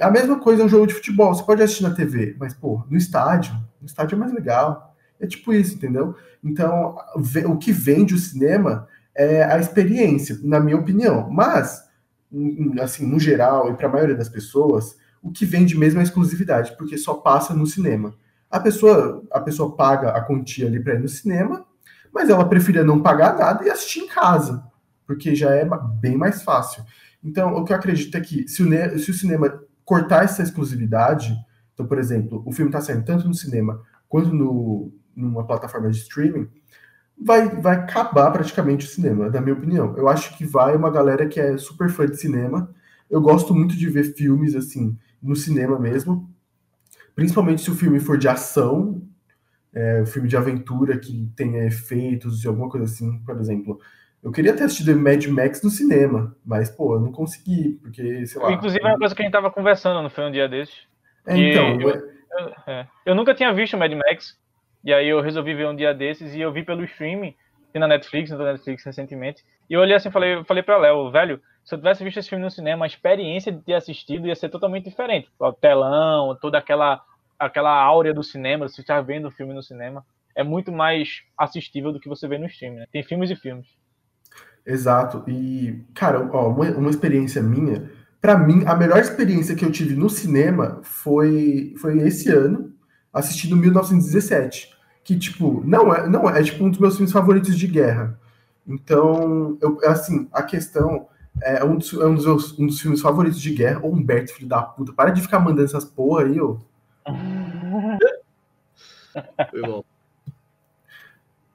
A 0.00 0.10
mesma 0.10 0.38
coisa 0.38 0.62
é 0.62 0.66
um 0.66 0.68
jogo 0.68 0.86
de 0.86 0.94
futebol, 0.94 1.34
você 1.34 1.42
pode 1.42 1.62
assistir 1.62 1.82
na 1.82 1.94
TV, 1.94 2.36
mas 2.38 2.54
pô, 2.54 2.84
no 2.88 2.96
estádio, 2.96 3.54
no 3.80 3.86
estádio 3.86 4.14
é 4.14 4.18
mais 4.18 4.32
legal. 4.32 4.85
É 5.20 5.26
tipo 5.26 5.52
isso, 5.52 5.74
entendeu? 5.74 6.14
Então, 6.42 6.96
o 7.46 7.56
que 7.56 7.72
vende 7.72 8.14
o 8.14 8.18
cinema 8.18 8.86
é 9.14 9.42
a 9.44 9.58
experiência, 9.58 10.38
na 10.42 10.60
minha 10.60 10.76
opinião. 10.76 11.30
Mas 11.30 11.86
assim, 12.80 13.06
no 13.06 13.18
geral, 13.18 13.70
e 13.70 13.74
para 13.74 13.88
a 13.88 13.92
maioria 13.92 14.14
das 14.14 14.28
pessoas, 14.28 14.96
o 15.22 15.30
que 15.30 15.44
vende 15.44 15.76
mesmo 15.76 15.98
é 15.98 16.02
a 16.02 16.04
exclusividade, 16.04 16.76
porque 16.76 16.98
só 16.98 17.14
passa 17.14 17.54
no 17.54 17.66
cinema. 17.66 18.14
A 18.50 18.60
pessoa, 18.60 19.24
a 19.32 19.40
pessoa 19.40 19.74
paga 19.74 20.10
a 20.10 20.20
quantia 20.20 20.66
ali 20.66 20.82
para 20.82 20.94
ir 20.94 21.00
no 21.00 21.08
cinema, 21.08 21.64
mas 22.12 22.28
ela 22.28 22.48
preferia 22.48 22.84
não 22.84 23.02
pagar 23.02 23.36
nada 23.36 23.64
e 23.64 23.70
assistir 23.70 24.00
em 24.00 24.08
casa, 24.08 24.64
porque 25.06 25.34
já 25.34 25.54
é 25.54 25.68
bem 26.00 26.16
mais 26.16 26.42
fácil. 26.42 26.84
Então, 27.22 27.54
o 27.54 27.64
que 27.64 27.72
eu 27.72 27.76
acredito 27.76 28.16
é 28.16 28.20
que 28.20 28.46
se 28.48 28.62
o, 28.62 28.98
se 28.98 29.10
o 29.10 29.14
cinema 29.14 29.62
cortar 29.84 30.24
essa 30.24 30.42
exclusividade, 30.42 31.36
então, 31.74 31.86
por 31.86 31.98
exemplo, 31.98 32.42
o 32.46 32.52
filme 32.52 32.70
está 32.70 32.80
saindo 32.80 33.04
tanto 33.04 33.26
no 33.26 33.34
cinema 33.34 33.82
quanto 34.08 34.32
no, 34.32 34.92
numa 35.16 35.46
plataforma 35.46 35.90
de 35.90 35.98
streaming, 35.98 36.48
vai, 37.18 37.48
vai 37.48 37.76
acabar 37.76 38.30
praticamente 38.30 38.86
o 38.86 38.88
cinema, 38.88 39.30
na 39.30 39.40
minha 39.40 39.54
opinião. 39.54 39.96
Eu 39.96 40.08
acho 40.08 40.36
que 40.36 40.44
vai 40.44 40.76
uma 40.76 40.90
galera 40.90 41.26
que 41.26 41.40
é 41.40 41.56
super 41.56 41.88
fã 41.88 42.06
de 42.06 42.16
cinema. 42.16 42.70
Eu 43.10 43.20
gosto 43.20 43.54
muito 43.54 43.76
de 43.76 43.88
ver 43.88 44.14
filmes 44.14 44.54
assim 44.54 44.96
no 45.22 45.34
cinema 45.34 45.78
mesmo, 45.78 46.30
principalmente 47.14 47.62
se 47.62 47.70
o 47.70 47.74
filme 47.74 47.98
for 47.98 48.18
de 48.18 48.28
ação, 48.28 49.02
é, 49.74 50.02
um 50.02 50.06
filme 50.06 50.28
de 50.28 50.36
aventura 50.36 50.98
que 50.98 51.30
tenha 51.34 51.64
efeitos 51.64 52.44
e 52.44 52.48
alguma 52.48 52.68
coisa 52.68 52.86
assim, 52.86 53.18
por 53.20 53.38
exemplo. 53.40 53.80
Eu 54.22 54.32
queria 54.32 54.56
ter 54.56 54.64
assistido 54.64 54.98
Mad 54.98 55.24
Max 55.26 55.62
no 55.62 55.70
cinema, 55.70 56.34
mas, 56.44 56.68
pô, 56.68 56.94
eu 56.94 57.00
não 57.00 57.12
consegui, 57.12 57.78
porque, 57.82 58.26
sei 58.26 58.42
lá. 58.42 58.52
Inclusive, 58.52 58.82
é 58.82 58.88
uma 58.88 58.98
coisa 58.98 59.14
que 59.14 59.22
a 59.22 59.24
gente 59.24 59.32
tava 59.32 59.50
conversando, 59.50 60.02
não 60.02 60.10
foi 60.10 60.24
um 60.24 60.32
dia 60.32 60.48
desses. 60.48 60.86
É, 61.26 61.36
então. 61.36 61.80
Eu, 61.80 61.90
eu, 61.90 62.54
é, 62.66 62.86
eu, 63.04 63.14
nunca 63.14 63.34
tinha 63.34 63.52
visto 63.52 63.76
Mad 63.76 63.92
Max, 63.92 64.36
e 64.86 64.94
aí 64.94 65.08
eu 65.08 65.20
resolvi 65.20 65.52
ver 65.52 65.66
um 65.66 65.74
dia 65.74 65.92
desses, 65.92 66.32
e 66.32 66.40
eu 66.40 66.52
vi 66.52 66.62
pelo 66.62 66.84
streaming, 66.84 67.34
e 67.74 67.78
na 67.78 67.88
Netflix, 67.88 68.30
na 68.30 68.52
Netflix 68.52 68.84
recentemente, 68.84 69.44
e 69.68 69.74
eu 69.74 69.80
olhei 69.80 69.96
assim 69.96 70.12
falei, 70.12 70.44
falei 70.44 70.62
pra 70.62 70.78
Léo, 70.78 71.10
velho, 71.10 71.40
se 71.64 71.74
eu 71.74 71.78
tivesse 71.78 72.04
visto 72.04 72.18
esse 72.18 72.28
filme 72.28 72.44
no 72.44 72.50
cinema, 72.52 72.84
a 72.84 72.86
experiência 72.86 73.50
de 73.50 73.60
ter 73.62 73.74
assistido 73.74 74.28
ia 74.28 74.36
ser 74.36 74.48
totalmente 74.48 74.88
diferente. 74.88 75.28
O 75.40 75.52
telão, 75.52 76.38
toda 76.40 76.58
aquela, 76.58 77.02
aquela 77.36 77.74
áurea 77.82 78.14
do 78.14 78.22
cinema, 78.22 78.68
você 78.68 78.80
está 78.80 79.00
vendo 79.00 79.26
o 79.26 79.32
filme 79.32 79.52
no 79.52 79.60
cinema, 79.60 80.06
é 80.36 80.44
muito 80.44 80.70
mais 80.70 81.22
assistível 81.36 81.92
do 81.92 81.98
que 81.98 82.08
você 82.08 82.28
vê 82.28 82.38
no 82.38 82.46
streaming. 82.46 82.76
Né? 82.76 82.86
Tem 82.92 83.02
filmes 83.02 83.28
e 83.32 83.34
filmes. 83.34 83.66
Exato. 84.64 85.24
E, 85.28 85.84
cara, 85.94 86.30
ó, 86.32 86.48
uma, 86.48 86.70
uma 86.70 86.90
experiência 86.90 87.42
minha, 87.42 87.90
para 88.20 88.38
mim, 88.38 88.62
a 88.64 88.76
melhor 88.76 88.98
experiência 88.98 89.56
que 89.56 89.64
eu 89.64 89.72
tive 89.72 89.96
no 89.96 90.08
cinema 90.08 90.78
foi, 90.84 91.74
foi 91.76 91.98
esse 92.02 92.30
ano, 92.30 92.72
assistindo 93.12 93.56
1917. 93.56 94.75
Que, 95.06 95.16
tipo, 95.16 95.62
não 95.64 95.94
é, 95.94 96.08
não 96.08 96.28
é, 96.28 96.40
é 96.40 96.42
tipo 96.42 96.64
um 96.64 96.68
dos 96.68 96.80
meus 96.80 96.96
filmes 96.96 97.12
favoritos 97.12 97.56
de 97.56 97.68
guerra. 97.68 98.18
Então, 98.66 99.56
eu, 99.60 99.78
assim, 99.84 100.28
a 100.32 100.42
questão 100.42 101.06
é 101.40 101.64
um 101.64 101.76
dos, 101.76 101.92
é 101.92 102.04
um 102.04 102.16
dos, 102.16 102.26
meus, 102.26 102.58
um 102.58 102.66
dos 102.66 102.80
filmes 102.80 103.00
favoritos 103.00 103.40
de 103.40 103.54
guerra. 103.54 103.78
Ô, 103.84 103.92
Humberto, 103.92 104.34
filho 104.34 104.48
da 104.48 104.60
puta, 104.62 104.92
para 104.92 105.10
de 105.10 105.22
ficar 105.22 105.38
mandando 105.38 105.62
essas 105.62 105.84
porra 105.84 106.24
aí, 106.24 106.40
ô. 106.40 106.58
Foi 109.50 109.62
bom. 109.62 109.84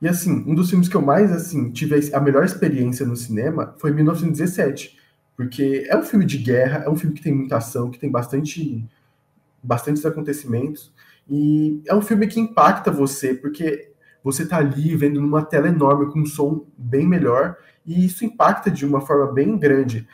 E 0.02 0.08
assim, 0.08 0.46
um 0.48 0.56
dos 0.56 0.70
filmes 0.70 0.88
que 0.88 0.96
eu 0.96 1.02
mais 1.02 1.30
assim 1.32 1.72
tive 1.72 2.16
a 2.16 2.22
melhor 2.22 2.46
experiência 2.46 3.06
no 3.06 3.16
cinema 3.16 3.76
foi 3.78 3.92
1917, 3.92 4.98
porque 5.36 5.86
é 5.88 5.96
um 5.96 6.02
filme 6.02 6.26
de 6.26 6.40
guerra, 6.40 6.84
é 6.86 6.90
um 6.90 6.96
filme 6.96 7.16
que 7.16 7.22
tem 7.22 7.36
muita 7.36 7.58
ação, 7.58 7.92
que 7.92 8.00
tem 8.00 8.10
bastante 8.10 8.84
bastantes 9.62 10.04
acontecimentos 10.04 10.92
e 11.32 11.82
é 11.88 11.96
um 11.96 12.02
filme 12.02 12.28
que 12.28 12.42
impacta 12.42 12.92
você, 12.92 13.34
porque 13.34 13.94
você 14.22 14.46
tá 14.46 14.58
ali 14.58 14.94
vendo 14.98 15.22
numa 15.22 15.46
tela 15.46 15.70
enorme 15.70 16.12
com 16.12 16.20
um 16.20 16.26
som 16.26 16.66
bem 16.78 17.08
melhor 17.08 17.56
e 17.86 18.06
isso 18.06 18.26
impacta 18.26 18.70
de 18.70 18.86
uma 18.86 19.00
forma 19.00 19.32
bem 19.32 19.58
grande. 19.58 20.06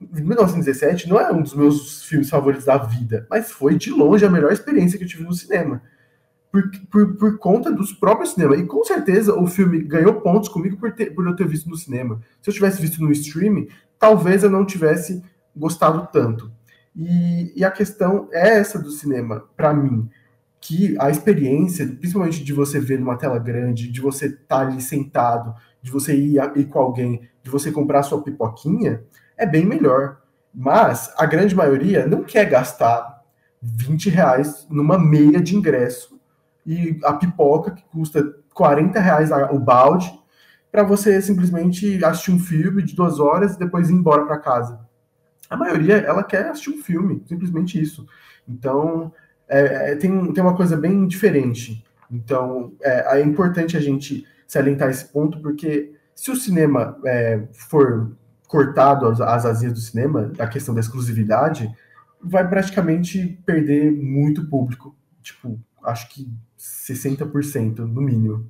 1917 0.00 1.08
não 1.08 1.18
é 1.18 1.32
um 1.32 1.42
dos 1.42 1.54
meus 1.54 2.04
filmes 2.04 2.30
favoritos 2.30 2.64
da 2.64 2.78
vida, 2.78 3.26
mas 3.28 3.50
foi 3.50 3.76
de 3.76 3.90
longe 3.90 4.24
a 4.24 4.30
melhor 4.30 4.52
experiência 4.52 4.96
que 4.96 5.04
eu 5.04 5.08
tive 5.08 5.24
no 5.24 5.32
cinema 5.34 5.82
por, 6.52 6.70
por, 6.90 7.16
por, 7.16 7.38
conta 7.38 7.72
dos 7.72 7.92
próprios 7.92 8.32
cinemas. 8.32 8.60
E 8.60 8.64
com 8.64 8.84
certeza 8.84 9.34
o 9.34 9.46
filme 9.46 9.82
ganhou 9.82 10.20
pontos 10.20 10.48
comigo 10.48 10.76
por, 10.76 10.92
ter, 10.92 11.14
por 11.14 11.26
eu 11.26 11.34
ter 11.34 11.46
visto 11.46 11.68
no 11.68 11.76
cinema. 11.76 12.20
Se 12.40 12.50
eu 12.50 12.54
tivesse 12.54 12.80
visto 12.80 13.02
no 13.02 13.10
streaming, 13.12 13.68
talvez 13.98 14.42
eu 14.42 14.50
não 14.50 14.64
tivesse 14.64 15.22
gostado 15.54 16.08
tanto. 16.12 16.50
E, 16.94 17.52
e 17.56 17.64
a 17.64 17.70
questão 17.70 18.28
é 18.32 18.58
essa 18.58 18.78
do 18.78 18.90
cinema, 18.90 19.44
para 19.56 19.72
mim, 19.72 20.08
que 20.60 20.94
a 21.00 21.08
experiência, 21.08 21.86
principalmente 21.86 22.44
de 22.44 22.52
você 22.52 22.78
ver 22.78 22.98
numa 23.00 23.16
tela 23.16 23.38
grande, 23.38 23.90
de 23.90 24.00
você 24.00 24.26
estar 24.26 24.46
tá 24.46 24.60
ali 24.60 24.80
sentado, 24.80 25.54
de 25.80 25.90
você 25.90 26.14
ir, 26.14 26.38
ir 26.56 26.66
com 26.66 26.78
alguém, 26.78 27.22
de 27.42 27.50
você 27.50 27.72
comprar 27.72 28.02
sua 28.02 28.22
pipoquinha, 28.22 29.02
é 29.36 29.46
bem 29.46 29.64
melhor. 29.64 30.20
Mas 30.54 31.12
a 31.16 31.24
grande 31.24 31.54
maioria 31.54 32.06
não 32.06 32.22
quer 32.22 32.44
gastar 32.44 33.22
20 33.62 34.10
reais 34.10 34.66
numa 34.68 34.98
meia 34.98 35.40
de 35.40 35.56
ingresso 35.56 36.20
e 36.66 36.98
a 37.04 37.14
pipoca, 37.14 37.70
que 37.70 37.82
custa 37.84 38.22
40 38.52 39.00
reais 39.00 39.30
o 39.50 39.58
balde, 39.58 40.12
para 40.70 40.82
você 40.82 41.20
simplesmente 41.20 42.04
assistir 42.04 42.32
um 42.32 42.38
filme 42.38 42.82
de 42.82 42.94
duas 42.94 43.18
horas 43.18 43.54
e 43.54 43.58
depois 43.58 43.88
ir 43.88 43.94
embora 43.94 44.24
para 44.26 44.38
casa. 44.38 44.80
A 45.48 45.56
maioria, 45.56 45.96
ela 45.96 46.22
quer 46.22 46.46
assistir 46.46 46.70
um 46.70 46.82
filme, 46.82 47.24
simplesmente 47.26 47.80
isso. 47.80 48.06
Então, 48.48 49.12
é, 49.50 49.92
é, 49.92 49.96
tem, 49.96 50.32
tem 50.32 50.42
uma 50.42 50.56
coisa 50.56 50.76
bem 50.76 51.06
diferente. 51.06 51.84
Então, 52.10 52.72
é, 52.80 53.18
é, 53.18 53.22
importante 53.22 53.76
a 53.76 53.80
gente 53.80 54.24
salientar 54.46 54.88
esse 54.88 55.04
ponto, 55.06 55.40
porque 55.40 55.92
se 56.14 56.30
o 56.30 56.36
cinema 56.36 56.96
é, 57.04 57.42
for 57.52 58.16
cortado 58.46 59.06
as, 59.06 59.20
as 59.20 59.44
asinhas 59.44 59.74
do 59.74 59.80
cinema, 59.80 60.32
a 60.38 60.46
questão 60.46 60.74
da 60.74 60.80
exclusividade, 60.80 61.70
vai 62.22 62.48
praticamente 62.48 63.40
perder 63.44 63.90
muito 63.90 64.48
público. 64.48 64.94
Tipo, 65.22 65.58
acho 65.82 66.08
que 66.10 66.32
60% 66.58 67.78
no 67.78 68.00
mínimo. 68.00 68.48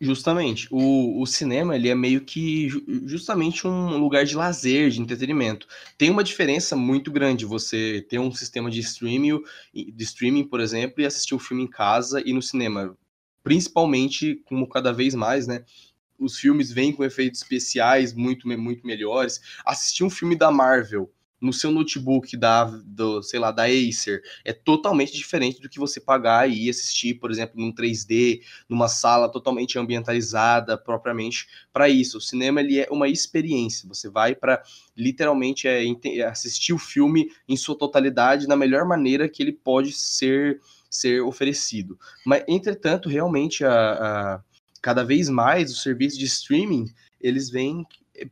Justamente. 0.00 0.68
O, 0.70 1.20
o 1.20 1.26
cinema 1.26 1.74
ele 1.74 1.88
é 1.88 1.94
meio 1.94 2.20
que 2.20 2.68
justamente 3.04 3.66
um 3.66 3.98
lugar 3.98 4.24
de 4.24 4.36
lazer, 4.36 4.90
de 4.90 5.00
entretenimento. 5.00 5.66
Tem 5.96 6.08
uma 6.08 6.22
diferença 6.22 6.76
muito 6.76 7.10
grande 7.10 7.44
você 7.44 8.06
ter 8.08 8.20
um 8.20 8.32
sistema 8.32 8.70
de 8.70 8.78
streaming, 8.78 9.42
de 9.74 10.04
streaming, 10.04 10.44
por 10.44 10.60
exemplo, 10.60 11.02
e 11.02 11.06
assistir 11.06 11.34
o 11.34 11.38
filme 11.38 11.64
em 11.64 11.66
casa 11.66 12.22
e 12.24 12.32
no 12.32 12.40
cinema. 12.40 12.96
Principalmente, 13.42 14.36
como 14.44 14.68
cada 14.68 14.92
vez 14.92 15.14
mais, 15.14 15.48
né? 15.48 15.64
Os 16.16 16.38
filmes 16.38 16.70
vêm 16.70 16.92
com 16.92 17.04
efeitos 17.04 17.42
especiais 17.42 18.12
muito, 18.12 18.46
muito 18.46 18.86
melhores. 18.86 19.40
Assistir 19.64 20.04
um 20.04 20.10
filme 20.10 20.36
da 20.36 20.50
Marvel 20.50 21.12
no 21.40 21.52
seu 21.52 21.70
notebook 21.70 22.36
da, 22.36 22.64
do, 22.64 23.22
sei 23.22 23.38
lá, 23.38 23.50
da 23.50 23.64
Acer 23.64 24.22
é 24.44 24.52
totalmente 24.52 25.12
diferente 25.12 25.60
do 25.60 25.68
que 25.68 25.78
você 25.78 26.00
pagar 26.00 26.50
e 26.50 26.68
assistir, 26.68 27.14
por 27.14 27.30
exemplo, 27.30 27.60
num 27.60 27.72
3D, 27.72 28.42
numa 28.68 28.88
sala 28.88 29.30
totalmente 29.30 29.78
ambientalizada 29.78 30.76
propriamente 30.76 31.46
para 31.72 31.88
isso. 31.88 32.18
O 32.18 32.20
cinema 32.20 32.60
ele 32.60 32.80
é 32.80 32.88
uma 32.90 33.08
experiência. 33.08 33.88
Você 33.88 34.08
vai 34.08 34.34
para 34.34 34.62
literalmente 34.96 35.68
é, 35.68 35.84
assistir 36.24 36.72
o 36.72 36.78
filme 36.78 37.30
em 37.48 37.56
sua 37.56 37.76
totalidade 37.76 38.48
na 38.48 38.56
melhor 38.56 38.84
maneira 38.86 39.28
que 39.28 39.42
ele 39.42 39.52
pode 39.52 39.92
ser 39.92 40.60
ser 40.90 41.20
oferecido. 41.20 41.98
Mas 42.24 42.42
entretanto, 42.48 43.10
realmente 43.10 43.62
a, 43.62 43.72
a 43.72 44.42
cada 44.80 45.04
vez 45.04 45.28
mais 45.28 45.70
os 45.70 45.82
serviços 45.82 46.18
de 46.18 46.24
streaming 46.24 46.86
eles 47.20 47.50
vêm 47.50 47.84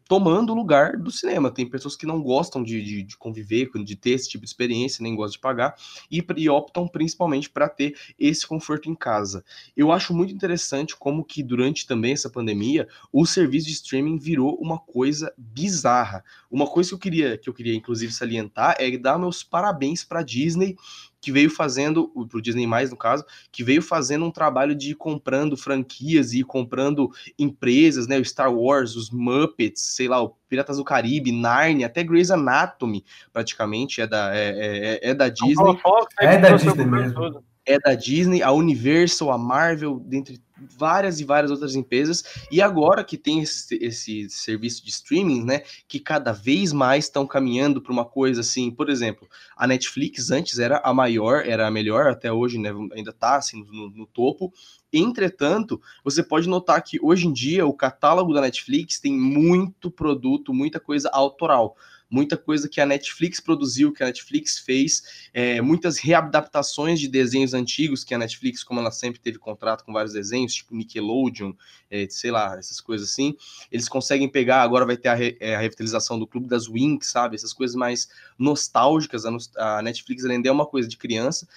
tomando 0.09 0.53
o 0.53 0.55
lugar 0.55 0.97
do 0.97 1.11
cinema. 1.11 1.51
Tem 1.51 1.69
pessoas 1.69 1.97
que 1.97 2.07
não 2.07 2.23
gostam 2.23 2.63
de, 2.63 2.83
de, 2.83 3.03
de, 3.03 3.17
conviver, 3.17 3.71
de 3.85 3.97
ter 3.97 4.11
esse 4.11 4.29
tipo 4.29 4.45
de 4.45 4.51
experiência, 4.51 5.03
nem 5.03 5.15
gostam 5.15 5.33
de 5.33 5.39
pagar, 5.41 5.77
e, 6.11 6.25
e 6.37 6.49
optam 6.49 6.89
principalmente 6.89 7.51
para 7.51 7.69
ter 7.69 7.97
esse 8.19 8.47
conforto 8.47 8.91
em 8.91 8.95
casa. 8.95 9.45
Eu 9.77 9.93
acho 9.93 10.15
muito 10.15 10.35
interessante 10.35 10.97
como 10.97 11.25
que 11.25 11.43
durante 11.43 11.87
também 11.87 12.13
essa 12.13 12.31
pandemia, 12.31 12.89
o 13.13 13.27
serviço 13.27 13.67
de 13.67 13.73
streaming 13.73 14.19
virou 14.19 14.57
uma 14.57 14.79
coisa 14.79 15.33
bizarra. 15.37 16.25
Uma 16.51 16.67
coisa 16.67 16.91
que 16.91 16.95
eu 16.95 16.99
queria, 16.99 17.39
que 17.39 17.49
eu 17.49 17.55
queria 17.55 17.75
inclusive 17.75 18.13
salientar 18.13 18.77
é 18.79 18.97
dar 18.97 19.19
meus 19.19 19.43
parabéns 19.43 20.05
para 20.05 20.23
Disney 20.23 20.77
que 21.21 21.33
veio 21.33 21.51
fazendo, 21.51 22.09
pro 22.29 22.41
Disney 22.41 22.67
mais 22.67 22.91
no 22.91 22.97
caso, 22.97 23.25
que 23.51 23.65
veio 23.65 23.83
fazendo 23.83 24.25
um 24.25 24.31
trabalho 24.31 24.75
de 24.75 24.91
ir 24.91 24.95
comprando 24.95 25.57
franquias 25.57 26.33
e 26.33 26.43
comprando 26.43 27.11
empresas, 27.39 28.07
né? 28.07 28.19
O 28.19 28.25
Star 28.25 28.53
Wars, 28.53 28.97
os 28.97 29.11
Muppets, 29.11 29.83
sei 29.83 30.09
lá, 30.09 30.23
o 30.23 30.37
Piratas 30.49 30.77
do 30.77 30.85
Caribe, 30.85 31.33
Narnia, 31.33 31.87
até 31.87 32.05
Grey's 32.05 32.31
Anatomy, 32.31 33.05
praticamente, 33.33 34.01
é 34.01 34.07
da, 34.07 34.35
é, 34.35 35.01
é, 35.03 35.11
é 35.11 35.15
da 35.15 35.29
Disney. 35.29 35.79
é, 36.21 36.35
é 36.35 36.39
da 36.39 36.57
Disney 36.57 36.85
mesmo. 36.85 37.45
É 37.65 37.79
da 37.81 37.95
Disney, 37.95 38.43
a 38.43 38.53
Universal, 38.53 39.33
a 39.33 39.39
Marvel, 39.39 39.99
dentre 39.99 40.41
várias 40.77 41.21
e 41.21 41.25
várias 41.25 41.51
outras 41.51 41.75
empresas, 41.75 42.25
e 42.51 42.61
agora 42.61 43.05
que 43.05 43.17
tem 43.17 43.41
esse, 43.41 43.77
esse 43.83 44.29
serviço 44.31 44.85
de 44.85 44.91
streaming, 44.91 45.45
né, 45.45 45.63
que 45.89 46.01
cada 46.01 46.33
vez 46.33 46.73
mais 46.73 47.05
estão 47.05 47.27
caminhando 47.27 47.81
para 47.81 47.93
uma 47.93 48.05
coisa 48.05 48.41
assim, 48.41 48.71
por 48.71 48.89
exemplo, 48.89 49.29
a 49.57 49.67
Netflix 49.67 50.31
antes 50.31 50.59
era 50.59 50.81
a 50.85 50.93
maior, 50.93 51.45
era 51.47 51.67
a 51.67 51.71
melhor, 51.71 52.09
até 52.09 52.33
hoje, 52.33 52.59
né, 52.59 52.71
ainda 52.93 53.11
está 53.11 53.37
assim, 53.37 53.65
no, 53.65 53.91
no 53.91 54.07
topo, 54.07 54.53
Entretanto, 54.93 55.81
você 56.03 56.23
pode 56.23 56.49
notar 56.49 56.83
que 56.83 56.99
hoje 57.03 57.27
em 57.27 57.33
dia 57.33 57.67
o 57.67 57.75
catálogo 57.75 58.33
da 58.33 58.41
Netflix 58.41 58.99
tem 59.01 59.13
muito 59.13 59.91
produto, 59.91 60.55
muita 60.55 60.81
coisa 60.81 61.11
autoral 61.13 61.77
muita 62.09 62.37
coisa 62.37 62.69
que 62.69 62.81
a 62.81 62.87
Netflix 62.87 63.41
produziu, 63.41 63.93
que 63.93 64.03
a 64.03 64.07
Netflix 64.07 64.59
fez, 64.59 65.29
é, 65.35 65.61
muitas 65.61 65.99
readaptações 65.99 67.01
de 67.01 67.09
desenhos 67.09 67.53
antigos 67.53 68.05
que 68.05 68.15
a 68.15 68.19
Netflix, 68.19 68.63
como 68.63 68.81
ela 68.81 68.91
sempre 68.91 69.21
teve 69.21 69.39
contrato 69.39 69.85
com 69.85 69.93
vários 69.93 70.13
desenhos, 70.13 70.55
tipo 70.55 70.75
Nickelodeon, 70.75 71.53
é, 71.91 72.07
sei 72.09 72.31
lá, 72.31 72.57
essas 72.57 72.81
coisas 72.81 73.11
assim, 73.11 73.37
eles 73.71 73.89
conseguem 73.89 74.29
pegar, 74.29 74.63
agora 74.63 74.87
vai 74.87 74.97
ter 74.97 75.09
a, 75.09 75.15
re, 75.15 75.37
é, 75.41 75.57
a 75.57 75.59
revitalização 75.59 76.19
do 76.19 76.27
Clube 76.27 76.49
das 76.49 76.69
Winx, 76.69 77.09
sabe, 77.09 77.35
essas 77.35 77.53
coisas 77.53 77.75
mais 77.75 78.09
nostálgicas, 78.39 79.25
a, 79.27 79.79
a 79.79 79.83
Netflix 79.83 80.25
ainda 80.25 80.49
é 80.49 80.53
uma 80.53 80.67
coisa 80.67 80.89
de 80.89 80.97
criança, 80.97 81.49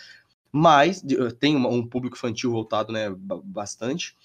mas 0.51 1.03
tem 1.39 1.55
um 1.55 1.85
público 1.85 2.17
infantil 2.17 2.51
voltado, 2.51 2.91
né, 2.91 3.13
bastante, 3.43 4.15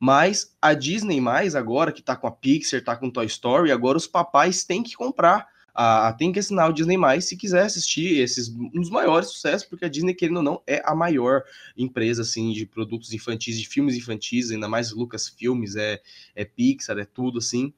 mas 0.00 0.56
a 0.60 0.72
Disney 0.72 1.20
mais 1.20 1.54
agora, 1.54 1.92
que 1.92 2.02
tá 2.02 2.16
com 2.16 2.26
a 2.26 2.30
Pixar, 2.30 2.82
tá 2.82 2.96
com 2.96 3.10
Toy 3.10 3.26
Story, 3.26 3.70
agora 3.70 3.98
os 3.98 4.06
papais 4.06 4.64
têm 4.64 4.82
que 4.82 4.94
comprar 4.94 5.53
ah, 5.74 6.12
tem 6.16 6.30
que 6.30 6.38
assinar 6.38 6.70
o 6.70 6.72
Disney 6.72 6.96
Mais 6.96 7.24
se 7.24 7.36
quiser 7.36 7.64
assistir 7.64 8.20
esses 8.20 8.48
um 8.48 8.80
dos 8.80 8.90
maiores 8.90 9.28
sucessos, 9.28 9.66
porque 9.66 9.84
a 9.84 9.88
Disney, 9.88 10.14
querendo 10.14 10.36
ou 10.36 10.42
não, 10.42 10.62
é 10.66 10.80
a 10.84 10.94
maior 10.94 11.42
empresa 11.76 12.22
assim 12.22 12.52
de 12.52 12.64
produtos 12.64 13.12
infantis, 13.12 13.58
de 13.58 13.68
filmes 13.68 13.96
infantis, 13.96 14.50
ainda 14.50 14.68
mais 14.68 14.92
Lucas 14.92 15.28
Filmes, 15.28 15.74
é, 15.74 16.00
é 16.34 16.44
Pixar, 16.44 16.98
é 16.98 17.04
tudo 17.04 17.38
assim. 17.38 17.74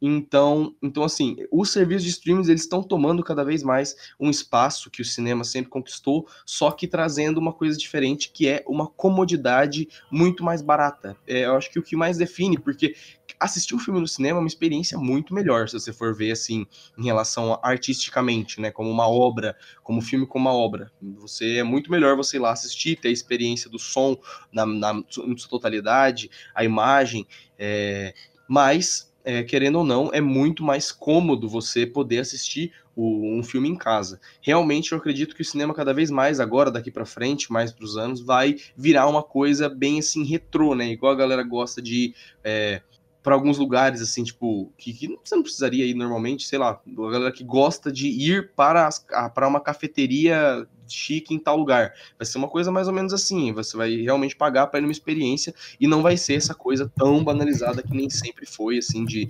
Então, 0.00 0.74
então 0.82 1.02
assim, 1.02 1.36
os 1.50 1.70
serviços 1.70 2.04
de 2.04 2.10
streams 2.10 2.48
eles 2.48 2.62
estão 2.62 2.82
tomando 2.82 3.22
cada 3.22 3.44
vez 3.44 3.62
mais 3.62 3.96
um 4.18 4.30
espaço 4.30 4.90
que 4.90 5.02
o 5.02 5.04
cinema 5.04 5.44
sempre 5.44 5.70
conquistou, 5.70 6.26
só 6.46 6.70
que 6.70 6.86
trazendo 6.86 7.38
uma 7.38 7.52
coisa 7.52 7.76
diferente, 7.76 8.30
que 8.32 8.46
é 8.46 8.64
uma 8.66 8.86
comodidade 8.86 9.88
muito 10.10 10.44
mais 10.44 10.62
barata. 10.62 11.16
É, 11.26 11.44
eu 11.44 11.56
acho 11.56 11.70
que 11.70 11.78
o 11.78 11.82
que 11.82 11.96
mais 11.96 12.16
define, 12.16 12.58
porque 12.58 12.94
assistir 13.40 13.74
um 13.74 13.78
filme 13.78 14.00
no 14.00 14.08
cinema 14.08 14.38
é 14.38 14.40
uma 14.40 14.48
experiência 14.48 14.98
muito 14.98 15.34
melhor, 15.34 15.68
se 15.68 15.78
você 15.78 15.92
for 15.92 16.14
ver 16.14 16.32
assim, 16.32 16.66
em 16.96 17.04
relação 17.04 17.54
a, 17.54 17.60
artisticamente, 17.62 18.60
né, 18.60 18.70
como 18.70 18.90
uma 18.90 19.08
obra, 19.08 19.56
como 19.82 20.00
filme 20.00 20.26
como 20.26 20.48
uma 20.48 20.54
obra. 20.54 20.90
Você 21.00 21.58
é 21.58 21.62
muito 21.62 21.90
melhor 21.90 22.16
você 22.16 22.36
ir 22.36 22.40
lá 22.40 22.52
assistir, 22.52 22.96
ter 22.96 23.08
a 23.08 23.12
experiência 23.12 23.70
do 23.70 23.78
som 23.78 24.16
na, 24.52 24.64
na, 24.64 24.94
na 24.94 25.02
sua 25.08 25.48
totalidade, 25.48 26.30
a 26.54 26.64
imagem, 26.64 27.26
é, 27.58 28.14
mas 28.48 29.07
é, 29.28 29.42
querendo 29.42 29.80
ou 29.80 29.84
não, 29.84 30.08
é 30.10 30.22
muito 30.22 30.64
mais 30.64 30.90
cômodo 30.90 31.50
você 31.50 31.84
poder 31.84 32.20
assistir 32.20 32.72
o, 32.96 33.38
um 33.38 33.42
filme 33.42 33.68
em 33.68 33.76
casa. 33.76 34.18
Realmente, 34.40 34.92
eu 34.92 34.96
acredito 34.96 35.36
que 35.36 35.42
o 35.42 35.44
cinema, 35.44 35.74
cada 35.74 35.92
vez 35.92 36.10
mais 36.10 36.40
agora, 36.40 36.70
daqui 36.70 36.90
para 36.90 37.04
frente, 37.04 37.52
mais 37.52 37.70
para 37.70 37.84
os 37.84 37.98
anos, 37.98 38.22
vai 38.22 38.56
virar 38.74 39.06
uma 39.06 39.22
coisa 39.22 39.68
bem 39.68 39.98
assim, 39.98 40.24
retrô, 40.24 40.74
né? 40.74 40.88
Igual 40.92 41.12
a 41.12 41.16
galera 41.16 41.42
gosta 41.42 41.82
de. 41.82 42.14
É, 42.42 42.80
para 43.22 43.34
alguns 43.34 43.58
lugares, 43.58 44.00
assim, 44.00 44.24
tipo, 44.24 44.72
que, 44.78 44.94
que, 44.94 45.18
você 45.22 45.36
não 45.36 45.42
precisaria 45.42 45.84
ir 45.84 45.92
normalmente, 45.92 46.46
sei 46.46 46.58
lá, 46.58 46.70
a 46.70 47.10
galera 47.10 47.30
que 47.30 47.44
gosta 47.44 47.92
de 47.92 48.08
ir 48.08 48.52
para, 48.56 48.88
para 49.34 49.46
uma 49.46 49.60
cafeteria 49.60 50.66
chique 50.88 51.34
em 51.34 51.38
tal 51.38 51.56
lugar. 51.56 51.94
Vai 52.18 52.26
ser 52.26 52.38
uma 52.38 52.48
coisa 52.48 52.70
mais 52.72 52.88
ou 52.88 52.94
menos 52.94 53.12
assim, 53.12 53.52
você 53.52 53.76
vai 53.76 53.96
realmente 53.96 54.36
pagar 54.36 54.66
para 54.68 54.78
ir 54.78 54.82
numa 54.82 54.92
experiência 54.92 55.54
e 55.80 55.86
não 55.86 56.02
vai 56.02 56.16
ser 56.16 56.34
essa 56.34 56.54
coisa 56.54 56.90
tão 56.96 57.22
banalizada 57.22 57.82
que 57.82 57.94
nem 57.94 58.08
sempre 58.10 58.46
foi, 58.46 58.78
assim, 58.78 59.04
de, 59.04 59.28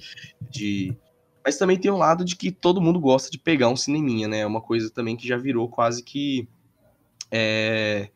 de... 0.51 0.97
Mas 1.45 1.57
também 1.57 1.79
tem 1.79 1.91
um 1.91 1.97
lado 1.97 2.25
de 2.25 2.37
que 2.37 2.51
todo 2.51 2.81
mundo 2.81 3.01
gosta 3.01 3.31
de 3.31 3.39
pegar 3.39 3.69
um 3.69 3.77
cineminha, 3.77 4.29
né? 4.29 4.41
É 4.41 4.47
uma 4.47 4.61
coisa 4.61 4.91
também 4.91 5.17
que 5.17 5.27
já 5.27 5.37
virou 5.37 5.69
quase 5.69 6.03
que... 6.03 6.49
É 7.31 8.11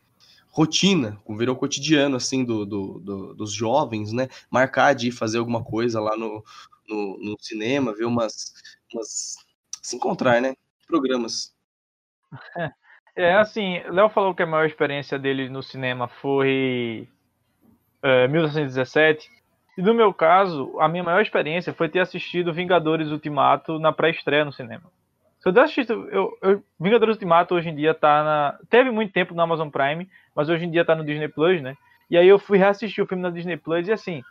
rotina, 0.52 1.18
virou 1.30 1.56
cotidiano, 1.56 2.16
assim, 2.16 2.44
do, 2.44 2.66
do, 2.66 3.00
do, 3.00 3.34
dos 3.34 3.52
jovens, 3.52 4.12
né? 4.12 4.28
Marcar 4.50 4.94
de 4.94 5.08
ir 5.08 5.12
fazer 5.12 5.38
alguma 5.38 5.64
coisa 5.64 5.98
lá 5.98 6.14
no, 6.16 6.44
no, 6.86 7.18
no 7.18 7.36
cinema, 7.40 7.94
ver 7.94 8.04
umas, 8.04 8.52
umas... 8.92 9.36
se 9.82 9.96
encontrar, 9.96 10.42
né? 10.42 10.54
Programas. 10.86 11.54
É, 13.14 13.34
assim, 13.34 13.80
Léo 13.88 14.08
falou 14.08 14.34
que 14.34 14.42
a 14.42 14.46
maior 14.46 14.66
experiência 14.66 15.18
dele 15.18 15.48
no 15.48 15.62
cinema 15.62 16.08
foi 16.08 17.06
é, 18.02 18.26
1917. 18.28 19.30
E 19.76 19.82
no 19.82 19.94
meu 19.94 20.12
caso, 20.12 20.78
a 20.80 20.88
minha 20.88 21.04
maior 21.04 21.20
experiência 21.20 21.72
foi 21.72 21.88
ter 21.88 22.00
assistido 22.00 22.52
Vingadores 22.52 23.08
Ultimato 23.10 23.78
na 23.78 23.92
pré-estreia 23.92 24.44
no 24.44 24.52
cinema. 24.52 24.84
Se 25.40 25.48
eu 25.48 25.60
assistido, 25.60 26.08
eu, 26.10 26.38
eu, 26.40 26.62
Vingadores 26.78 27.16
Ultimato 27.16 27.54
hoje 27.54 27.68
em 27.68 27.74
dia 27.74 27.92
tá 27.92 28.22
na. 28.22 28.58
Teve 28.70 28.90
muito 28.90 29.12
tempo 29.12 29.34
na 29.34 29.42
Amazon 29.42 29.68
Prime, 29.68 30.08
mas 30.34 30.48
hoje 30.48 30.64
em 30.64 30.70
dia 30.70 30.84
tá 30.84 30.94
no 30.94 31.04
Disney 31.04 31.28
Plus, 31.28 31.60
né? 31.60 31.76
E 32.08 32.16
aí 32.16 32.28
eu 32.28 32.38
fui 32.38 32.58
reassistir 32.58 33.02
o 33.02 33.06
filme 33.06 33.22
na 33.22 33.30
Disney 33.30 33.56
Plus 33.56 33.88
e 33.88 33.92
assim, 33.92 34.22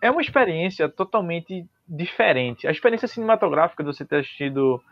é 0.00 0.10
uma 0.10 0.20
experiência 0.20 0.88
totalmente 0.88 1.64
diferente. 1.88 2.66
A 2.66 2.70
experiência 2.70 3.08
cinematográfica 3.08 3.82
de 3.82 3.86
você 3.86 4.04
ter 4.04 4.16
assistido 4.16 4.82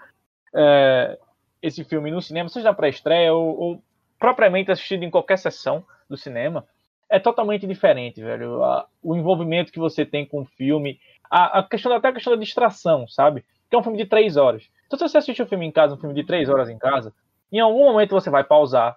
é, 0.54 1.18
esse 1.62 1.84
filme 1.84 2.10
no 2.10 2.22
cinema, 2.22 2.48
seja 2.48 2.68
na 2.68 2.74
pré-estreia 2.74 3.32
ou, 3.32 3.58
ou, 3.58 3.82
propriamente 4.18 4.70
assistido 4.70 5.02
em 5.02 5.10
qualquer 5.10 5.38
sessão 5.38 5.84
do 6.08 6.16
cinema, 6.16 6.66
é 7.08 7.18
totalmente 7.18 7.66
diferente, 7.66 8.22
velho. 8.22 8.62
A, 8.62 8.86
o 9.02 9.16
envolvimento 9.16 9.72
que 9.72 9.78
você 9.78 10.04
tem 10.04 10.24
com 10.24 10.42
o 10.42 10.44
filme, 10.44 11.00
a, 11.30 11.60
a, 11.60 11.62
questão 11.62 11.92
até 11.92 12.08
a 12.08 12.12
questão 12.12 12.32
da 12.34 12.38
distração, 12.38 13.08
sabe? 13.08 13.44
Que 13.68 13.76
é 13.76 13.78
um 13.78 13.82
filme 13.82 13.98
de 13.98 14.06
três 14.06 14.36
horas. 14.36 14.68
Então, 14.86 14.98
se 14.98 15.08
você 15.08 15.18
assistir 15.18 15.42
um 15.42 15.46
filme 15.46 15.66
em 15.66 15.72
casa, 15.72 15.94
um 15.94 15.98
filme 15.98 16.14
de 16.14 16.24
três 16.24 16.48
horas 16.48 16.68
em 16.68 16.78
casa, 16.78 17.12
em 17.52 17.60
algum 17.60 17.84
momento 17.84 18.10
você 18.10 18.30
vai 18.30 18.44
pausar, 18.44 18.96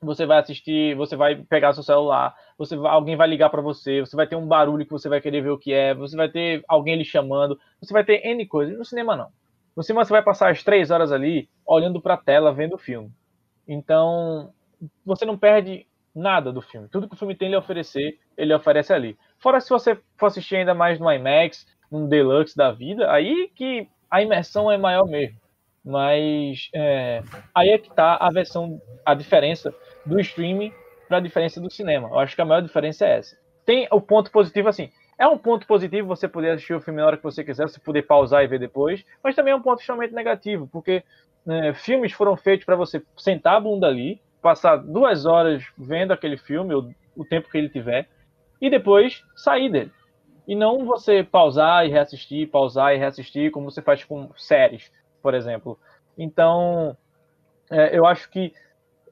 você 0.00 0.24
vai 0.24 0.38
assistir, 0.38 0.94
você 0.94 1.16
vai 1.16 1.36
pegar 1.36 1.72
seu 1.72 1.82
celular, 1.82 2.34
você 2.56 2.76
vai, 2.76 2.92
alguém 2.92 3.16
vai 3.16 3.28
ligar 3.28 3.50
para 3.50 3.60
você, 3.60 4.00
você 4.00 4.14
vai 4.14 4.26
ter 4.26 4.36
um 4.36 4.46
barulho 4.46 4.84
que 4.84 4.92
você 4.92 5.08
vai 5.08 5.20
querer 5.20 5.42
ver 5.42 5.50
o 5.50 5.58
que 5.58 5.72
é, 5.72 5.94
você 5.94 6.16
vai 6.16 6.28
ter 6.28 6.62
alguém 6.68 6.96
lhe 6.96 7.04
chamando, 7.04 7.58
você 7.80 7.92
vai 7.92 8.04
ter 8.04 8.24
N 8.24 8.46
coisas. 8.46 8.76
No 8.76 8.84
cinema, 8.84 9.16
não. 9.16 9.30
No 9.78 9.84
cinema, 9.84 10.04
você 10.04 10.12
vai 10.12 10.22
passar 10.24 10.50
as 10.50 10.64
três 10.64 10.90
horas 10.90 11.12
ali 11.12 11.48
olhando 11.64 12.02
para 12.02 12.14
a 12.14 12.16
tela, 12.16 12.52
vendo 12.52 12.74
o 12.74 12.78
filme. 12.78 13.12
Então, 13.64 14.52
você 15.06 15.24
não 15.24 15.38
perde 15.38 15.86
nada 16.12 16.52
do 16.52 16.60
filme. 16.60 16.88
Tudo 16.88 17.08
que 17.08 17.14
o 17.14 17.16
filme 17.16 17.36
tem 17.36 17.54
a 17.54 17.60
oferecer, 17.60 18.18
ele 18.36 18.52
oferece 18.52 18.92
ali. 18.92 19.16
Fora 19.38 19.60
se 19.60 19.70
você 19.70 19.96
for 20.16 20.26
assistir 20.26 20.56
ainda 20.56 20.74
mais 20.74 20.98
no 20.98 21.08
IMAX, 21.08 21.64
num 21.92 22.08
Deluxe 22.08 22.56
da 22.56 22.72
vida, 22.72 23.08
aí 23.08 23.52
que 23.54 23.86
a 24.10 24.20
imersão 24.20 24.68
é 24.68 24.76
maior 24.76 25.06
mesmo. 25.06 25.38
Mas 25.84 26.68
é, 26.74 27.22
aí 27.54 27.68
é 27.68 27.78
que 27.78 27.88
está 27.88 28.16
a 28.16 28.30
versão, 28.32 28.82
a 29.06 29.14
diferença 29.14 29.72
do 30.04 30.18
streaming 30.18 30.72
para 31.06 31.18
a 31.18 31.20
diferença 31.20 31.60
do 31.60 31.70
cinema. 31.70 32.08
Eu 32.08 32.18
acho 32.18 32.34
que 32.34 32.42
a 32.42 32.44
maior 32.44 32.62
diferença 32.62 33.06
é 33.06 33.18
essa. 33.18 33.38
Tem 33.64 33.86
o 33.92 34.00
ponto 34.00 34.32
positivo 34.32 34.68
assim. 34.68 34.90
É 35.18 35.26
um 35.26 35.36
ponto 35.36 35.66
positivo 35.66 36.06
você 36.06 36.28
poder 36.28 36.50
assistir 36.50 36.74
o 36.74 36.80
filme 36.80 37.00
na 37.00 37.06
hora 37.06 37.16
que 37.16 37.24
você 37.24 37.42
quiser, 37.42 37.68
você 37.68 37.80
poder 37.80 38.02
pausar 38.02 38.44
e 38.44 38.46
ver 38.46 38.60
depois, 38.60 39.04
mas 39.22 39.34
também 39.34 39.52
é 39.52 39.56
um 39.56 39.60
ponto 39.60 39.80
extremamente 39.80 40.14
negativo, 40.14 40.68
porque 40.68 41.02
né, 41.44 41.74
filmes 41.74 42.12
foram 42.12 42.36
feitos 42.36 42.64
para 42.64 42.76
você 42.76 43.02
sentar 43.16 43.56
a 43.56 43.60
bunda 43.60 43.88
ali, 43.88 44.20
passar 44.40 44.76
duas 44.76 45.26
horas 45.26 45.66
vendo 45.76 46.12
aquele 46.12 46.36
filme, 46.36 46.72
ou 46.72 46.88
o 47.16 47.24
tempo 47.24 47.50
que 47.50 47.58
ele 47.58 47.68
tiver, 47.68 48.08
e 48.60 48.70
depois 48.70 49.24
sair 49.34 49.68
dele. 49.68 49.90
E 50.46 50.54
não 50.54 50.86
você 50.86 51.24
pausar 51.24 51.84
e 51.84 51.90
reassistir, 51.90 52.48
pausar 52.48 52.94
e 52.94 52.98
reassistir, 52.98 53.50
como 53.50 53.70
você 53.70 53.82
faz 53.82 54.04
com 54.04 54.30
séries, 54.36 54.90
por 55.20 55.34
exemplo. 55.34 55.76
Então, 56.16 56.96
é, 57.70 57.96
eu 57.98 58.06
acho 58.06 58.30
que 58.30 58.52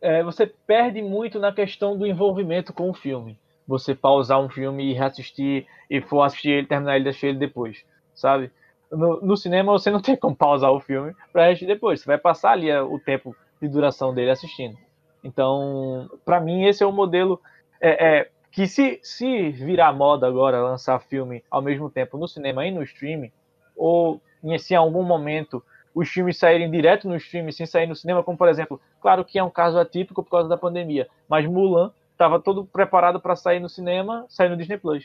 é, 0.00 0.22
você 0.22 0.46
perde 0.46 1.02
muito 1.02 1.40
na 1.40 1.52
questão 1.52 1.98
do 1.98 2.06
envolvimento 2.06 2.72
com 2.72 2.88
o 2.88 2.94
filme 2.94 3.36
você 3.66 3.94
pausar 3.94 4.40
um 4.40 4.48
filme 4.48 4.84
e 4.84 4.92
reassistir 4.92 5.66
e 5.90 6.00
for 6.00 6.22
assistir 6.22 6.50
ele, 6.50 6.66
terminar 6.66 6.96
ele 6.96 7.02
e 7.02 7.10
deixar 7.10 7.28
ele 7.28 7.38
depois, 7.38 7.84
sabe? 8.14 8.50
No, 8.90 9.20
no, 9.20 9.36
cinema 9.36 9.72
você 9.72 9.90
não 9.90 10.00
tem 10.02 10.16
como 10.16 10.36
pausar 10.36 10.70
o 10.72 10.80
filme 10.80 11.14
para 11.32 11.46
assistir 11.46 11.66
depois, 11.66 12.00
você 12.00 12.06
vai 12.06 12.18
passar 12.18 12.52
ali 12.52 12.70
é, 12.70 12.80
o 12.80 12.98
tempo 12.98 13.34
de 13.60 13.68
duração 13.68 14.14
dele 14.14 14.30
assistindo. 14.30 14.76
Então, 15.24 16.08
para 16.24 16.40
mim 16.40 16.64
esse 16.66 16.82
é 16.82 16.86
o 16.86 16.92
modelo 16.92 17.40
é, 17.80 18.18
é, 18.18 18.30
que 18.52 18.66
se, 18.66 19.00
se 19.02 19.50
virar 19.50 19.92
moda 19.92 20.26
agora 20.26 20.62
lançar 20.62 21.00
filme 21.00 21.42
ao 21.50 21.60
mesmo 21.60 21.90
tempo 21.90 22.16
no 22.16 22.28
cinema 22.28 22.64
e 22.64 22.70
no 22.70 22.82
streaming, 22.82 23.32
ou 23.76 24.20
se 24.42 24.54
assim, 24.54 24.74
em 24.74 24.76
algum 24.76 25.02
momento 25.02 25.62
os 25.94 26.08
filmes 26.08 26.38
saírem 26.38 26.70
direto 26.70 27.08
no 27.08 27.16
streaming 27.16 27.52
sem 27.52 27.66
sair 27.66 27.86
no 27.86 27.96
cinema, 27.96 28.22
como 28.22 28.36
por 28.36 28.48
exemplo, 28.48 28.80
claro 29.00 29.24
que 29.24 29.38
é 29.38 29.42
um 29.42 29.50
caso 29.50 29.78
atípico 29.78 30.22
por 30.22 30.30
causa 30.30 30.48
da 30.48 30.56
pandemia, 30.56 31.08
mas 31.28 31.46
Mulan 31.46 31.90
estava 32.16 32.40
todo 32.40 32.64
preparado 32.64 33.20
para 33.20 33.36
sair 33.36 33.60
no 33.60 33.68
cinema, 33.68 34.24
sair 34.28 34.48
no 34.48 34.56
Disney 34.56 34.78
Plus. 34.78 35.04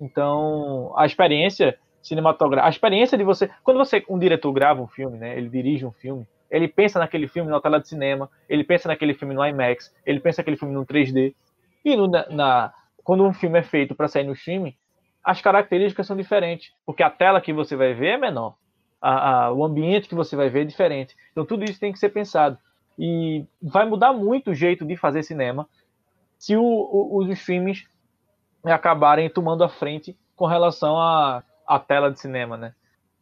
Então, 0.00 0.92
a 0.96 1.04
experiência 1.04 1.76
cinematográfica, 2.02 2.66
a 2.66 2.70
experiência 2.70 3.18
de 3.18 3.24
você, 3.24 3.50
quando 3.64 3.78
você 3.78 4.04
um 4.08 4.18
diretor 4.18 4.52
grava 4.52 4.80
um 4.80 4.86
filme, 4.86 5.18
né, 5.18 5.36
ele 5.36 5.48
dirige 5.48 5.84
um 5.84 5.90
filme, 5.90 6.26
ele 6.48 6.68
pensa 6.68 7.00
naquele 7.00 7.26
filme 7.26 7.50
na 7.50 7.60
tela 7.60 7.80
de 7.80 7.88
cinema, 7.88 8.30
ele 8.48 8.62
pensa 8.62 8.88
naquele 8.88 9.12
filme 9.12 9.34
no 9.34 9.44
IMAX, 9.44 9.92
ele 10.06 10.20
pensa 10.20 10.40
naquele 10.40 10.56
filme 10.56 10.72
no 10.72 10.86
3D. 10.86 11.34
E 11.84 11.96
no, 11.96 12.06
na, 12.06 12.72
quando 13.02 13.24
um 13.24 13.32
filme 13.32 13.58
é 13.58 13.62
feito 13.62 13.94
para 13.94 14.06
sair 14.06 14.24
no 14.24 14.32
streaming, 14.34 14.74
as 15.24 15.40
características 15.40 16.06
são 16.06 16.16
diferentes, 16.16 16.72
porque 16.84 17.02
a 17.02 17.10
tela 17.10 17.40
que 17.40 17.52
você 17.52 17.74
vai 17.74 17.92
ver 17.92 18.10
é 18.10 18.16
menor, 18.16 18.54
a, 19.02 19.46
a, 19.46 19.52
o 19.52 19.64
ambiente 19.64 20.08
que 20.08 20.14
você 20.14 20.36
vai 20.36 20.48
ver 20.48 20.60
é 20.60 20.64
diferente. 20.64 21.16
Então 21.32 21.44
tudo 21.44 21.64
isso 21.64 21.80
tem 21.80 21.92
que 21.92 21.98
ser 21.98 22.10
pensado. 22.10 22.56
E 22.96 23.44
vai 23.60 23.84
mudar 23.84 24.12
muito 24.12 24.52
o 24.52 24.54
jeito 24.54 24.86
de 24.86 24.96
fazer 24.96 25.24
cinema 25.24 25.68
se 26.38 26.56
o, 26.56 26.62
o, 26.62 27.18
os 27.18 27.28
streams 27.30 27.86
acabarem 28.64 29.30
tomando 29.30 29.64
a 29.64 29.68
frente 29.68 30.16
com 30.34 30.46
relação 30.46 30.98
à, 30.98 31.42
tela 31.86 32.10
de 32.10 32.20
cinema, 32.20 32.56
né? 32.56 32.74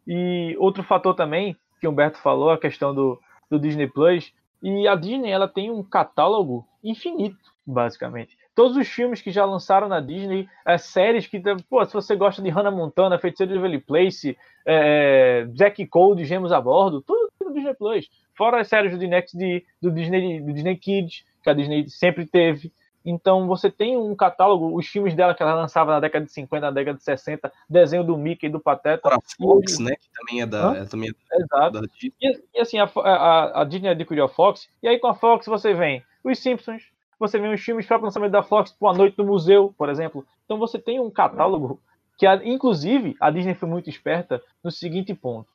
E 0.07 0.57
outro 0.59 0.83
fator 0.83 1.15
também 1.15 1.57
que 1.81 1.89
Humberto 1.89 2.19
falou, 2.19 2.51
a 2.51 2.59
questão 2.59 2.95
do, 2.95 3.21
do 3.51 3.59
Disney 3.59 3.87
Plus, 3.87 4.33
e 4.63 4.89
a 4.89 4.95
Disney 4.95 5.31
ela 5.31 5.47
tem 5.47 5.71
um 5.71 5.83
catálogo 5.83 6.67
infinito, 6.83 7.37
basicamente. 7.67 8.37
Todos 8.55 8.77
os 8.77 8.89
filmes 8.89 9.21
que 9.21 9.31
já 9.31 9.45
lançaram 9.45 9.89
na 9.89 10.01
Disney, 10.01 10.49
as 10.65 10.85
séries 10.85 11.27
que, 11.27 11.43
pô, 11.69 11.85
se 11.85 11.93
você 11.93 12.15
gosta 12.15 12.41
de 12.41 12.49
Hannah 12.49 12.71
Montana, 12.71 13.19
Feiticeiro 13.19 13.53
de 13.53 13.59
Beverly 13.59 13.81
Place, 13.81 14.37
é, 14.65 15.47
Jack 15.53 15.85
Cole, 15.87 16.25
Gemos 16.25 16.53
a 16.53 16.61
Bordo, 16.61 17.03
tudo 17.03 17.31
no 17.43 17.53
Disney 17.53 17.75
Plus. 17.75 18.09
Fora 18.37 18.61
as 18.61 18.69
séries 18.69 18.97
do, 18.97 19.07
Next, 19.07 19.37
do, 19.83 19.91
Disney, 19.91 20.41
do 20.41 20.53
Disney 20.53 20.77
Kids, 20.77 21.25
que 21.43 21.51
a 21.51 21.53
Disney 21.53 21.89
sempre 21.89 22.27
teve. 22.27 22.73
Então 23.05 23.47
você 23.47 23.71
tem 23.71 23.97
um 23.97 24.15
catálogo, 24.17 24.77
os 24.77 24.87
filmes 24.87 25.15
dela 25.15 25.35
que 25.35 25.43
ela 25.43 25.55
lançava 25.55 25.93
na 25.93 26.01
década 26.01 26.25
de 26.25 26.33
50, 26.33 26.67
na 26.67 26.71
década 26.71 26.97
de 26.97 27.05
60, 27.05 27.53
desenho 27.69 28.03
do 28.03 28.17
Mickey, 28.17 28.49
do 28.49 28.59
Pateta. 28.59 29.09
A 29.09 29.19
Fox, 29.37 29.79
né? 29.79 29.95
Que 29.97 30.09
também 30.19 30.41
é 30.41 30.47
da. 30.47 30.77
É, 30.77 30.85
também 30.87 31.11
é 31.11 31.37
Exato. 31.37 31.81
Da 31.83 31.89
e, 32.03 32.43
e, 32.55 32.61
assim, 32.61 32.79
a, 32.79 32.85
a, 32.85 33.61
a 33.61 33.65
Disney 33.65 33.91
adquiriu 33.91 34.25
a 34.25 34.29
Fox, 34.29 34.69
e 34.83 34.89
aí 34.89 34.99
com 34.99 35.09
a 35.09 35.15
Fox 35.15 35.45
você 35.47 35.75
vem 35.75 36.03
os 36.25 36.39
Simpsons, 36.39 36.83
você 37.19 37.39
vê 37.39 37.49
os 37.49 37.61
filmes 37.61 37.87
para 37.87 37.99
lançamento 37.99 38.33
da 38.33 38.43
Fox, 38.43 38.71
tipo 38.71 38.89
A 38.89 38.95
Noite 38.95 39.17
do 39.17 39.25
Museu, 39.25 39.75
por 39.77 39.91
exemplo. 39.91 40.27
Então 40.45 40.59
você 40.59 40.79
tem 40.79 40.99
um 40.99 41.11
catálogo 41.11 41.81
que, 42.17 42.27
inclusive, 42.45 43.17
a 43.21 43.31
Disney 43.31 43.55
foi 43.55 43.69
muito 43.69 43.91
esperta 43.91 44.43
no 44.63 44.71
seguinte 44.71 45.15
ponto. 45.15 45.49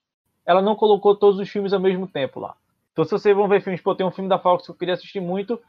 Ela 0.46 0.62
não 0.62 0.76
colocou 0.76 1.16
todos 1.16 1.40
os 1.40 1.50
filmes 1.50 1.74
ao 1.74 1.80
mesmo 1.80 2.08
tempo 2.08 2.40
lá. 2.40 2.56
Então, 2.92 3.06
se 3.06 3.12
vocês 3.12 3.36
vão 3.36 3.48
ver 3.48 3.62
filmes, 3.62 3.82
pô, 3.82 3.96
tem 3.96 4.06
um 4.06 4.12
filme 4.12 4.30
da 4.30 4.40
Fox 4.40 4.66
que 4.66 4.72
eu 4.72 4.76
queria 4.76 4.94
assistir 4.94 5.20
muito, 5.20 5.60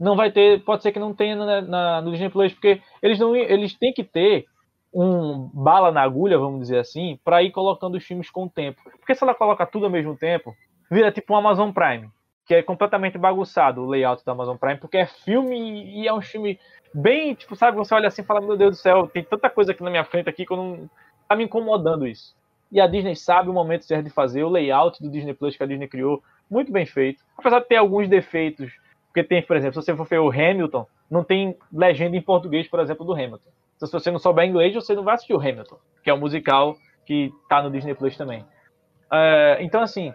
não 0.00 0.16
vai 0.16 0.32
ter, 0.32 0.64
pode 0.64 0.82
ser 0.82 0.92
que 0.92 0.98
não 0.98 1.14
tenha 1.14 1.36
na, 1.36 1.60
na, 1.60 2.00
no 2.00 2.10
Disney 2.10 2.30
Plus, 2.30 2.54
porque 2.54 2.80
eles 3.02 3.18
não 3.18 3.36
eles 3.36 3.74
têm 3.74 3.92
que 3.92 4.02
ter 4.02 4.46
um 4.92 5.50
bala 5.52 5.92
na 5.92 6.02
agulha, 6.02 6.38
vamos 6.38 6.60
dizer 6.60 6.78
assim, 6.78 7.18
para 7.22 7.42
ir 7.42 7.50
colocando 7.50 7.96
os 7.96 8.04
filmes 8.04 8.30
com 8.30 8.44
o 8.44 8.50
tempo. 8.50 8.80
Porque 8.98 9.14
se 9.14 9.22
ela 9.22 9.34
coloca 9.34 9.66
tudo 9.66 9.84
ao 9.84 9.92
mesmo 9.92 10.16
tempo, 10.16 10.56
vira 10.90 11.12
tipo 11.12 11.34
um 11.34 11.36
Amazon 11.36 11.70
Prime, 11.70 12.08
que 12.46 12.54
é 12.54 12.62
completamente 12.62 13.18
bagunçado 13.18 13.82
o 13.82 13.86
layout 13.86 14.24
da 14.24 14.32
Amazon 14.32 14.56
Prime, 14.56 14.78
porque 14.78 14.96
é 14.96 15.06
filme 15.06 16.00
e 16.00 16.08
é 16.08 16.14
um 16.14 16.22
filme 16.22 16.58
bem, 16.92 17.34
tipo, 17.34 17.54
sabe, 17.54 17.76
você 17.76 17.94
olha 17.94 18.08
assim 18.08 18.22
e 18.22 18.24
fala, 18.24 18.40
meu 18.40 18.56
Deus 18.56 18.76
do 18.76 18.80
céu, 18.80 19.06
tem 19.06 19.22
tanta 19.22 19.48
coisa 19.50 19.72
aqui 19.72 19.82
na 19.82 19.90
minha 19.90 20.04
frente 20.04 20.28
aqui 20.28 20.44
que 20.46 20.52
eu 20.52 20.56
não 20.56 20.90
tá 21.28 21.36
me 21.36 21.44
incomodando 21.44 22.06
isso. 22.06 22.34
E 22.72 22.80
a 22.80 22.86
Disney 22.86 23.14
sabe 23.14 23.50
o 23.50 23.52
momento 23.52 23.84
certo 23.84 24.04
de 24.04 24.10
fazer, 24.10 24.42
o 24.44 24.48
layout 24.48 25.00
do 25.02 25.10
Disney 25.10 25.34
Plus 25.34 25.56
que 25.56 25.62
a 25.62 25.66
Disney 25.66 25.86
criou, 25.86 26.22
muito 26.50 26.72
bem 26.72 26.86
feito. 26.86 27.22
Apesar 27.36 27.60
de 27.60 27.68
ter 27.68 27.76
alguns 27.76 28.08
defeitos 28.08 28.72
porque 29.10 29.24
tem, 29.24 29.42
por 29.42 29.56
exemplo, 29.56 29.80
se 29.80 29.84
você 29.84 29.96
for 29.96 30.06
ver 30.06 30.20
o 30.20 30.30
Hamilton, 30.30 30.86
não 31.10 31.24
tem 31.24 31.56
legenda 31.72 32.16
em 32.16 32.22
português, 32.22 32.68
por 32.68 32.78
exemplo, 32.78 33.04
do 33.04 33.12
Hamilton. 33.12 33.50
Então, 33.76 33.86
se 33.86 33.92
você 33.92 34.10
não 34.10 34.20
souber 34.20 34.46
inglês, 34.46 34.72
você 34.72 34.94
não 34.94 35.02
vai 35.02 35.14
assistir 35.14 35.34
o 35.34 35.40
Hamilton, 35.40 35.76
que 36.02 36.10
é 36.10 36.14
um 36.14 36.18
musical 36.18 36.76
que 37.04 37.32
tá 37.48 37.60
no 37.60 37.70
Disney 37.70 37.94
Plus 37.94 38.16
também. 38.16 38.42
Uh, 38.42 39.58
então, 39.58 39.82
assim, 39.82 40.14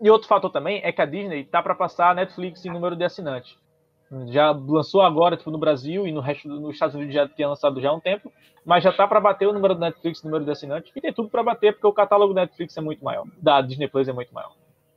e 0.00 0.10
outro 0.10 0.26
fator 0.28 0.50
também 0.50 0.80
é 0.82 0.90
que 0.90 1.02
a 1.02 1.04
Disney 1.04 1.44
tá 1.44 1.62
para 1.62 1.74
passar 1.74 2.10
a 2.10 2.14
Netflix 2.14 2.64
em 2.64 2.70
número 2.70 2.96
de 2.96 3.04
assinantes. 3.04 3.54
Já 4.28 4.50
lançou 4.52 5.02
agora, 5.02 5.36
tipo, 5.36 5.50
no 5.50 5.58
Brasil 5.58 6.06
e 6.06 6.12
no 6.12 6.20
resto 6.20 6.48
dos 6.48 6.72
Estados 6.72 6.94
Unidos 6.94 7.12
já 7.12 7.28
tinha 7.28 7.48
lançado 7.48 7.80
já 7.80 7.90
há 7.90 7.92
um 7.92 8.00
tempo, 8.00 8.32
mas 8.64 8.82
já 8.82 8.92
tá 8.92 9.06
para 9.06 9.20
bater 9.20 9.46
o 9.46 9.52
número 9.52 9.74
da 9.74 9.86
Netflix, 9.86 10.22
o 10.22 10.26
número 10.26 10.44
de 10.44 10.50
assinantes, 10.50 10.90
e 10.94 11.00
tem 11.00 11.12
tudo 11.12 11.28
para 11.28 11.42
bater 11.42 11.72
porque 11.72 11.86
o 11.86 11.92
catálogo 11.92 12.32
da 12.32 12.42
Netflix 12.42 12.74
é 12.76 12.80
muito 12.80 13.04
maior, 13.04 13.26
da 13.42 13.60
Disney 13.60 13.88
Plus 13.88 14.08
é 14.08 14.12
muito 14.12 14.32
maior. 14.32 14.52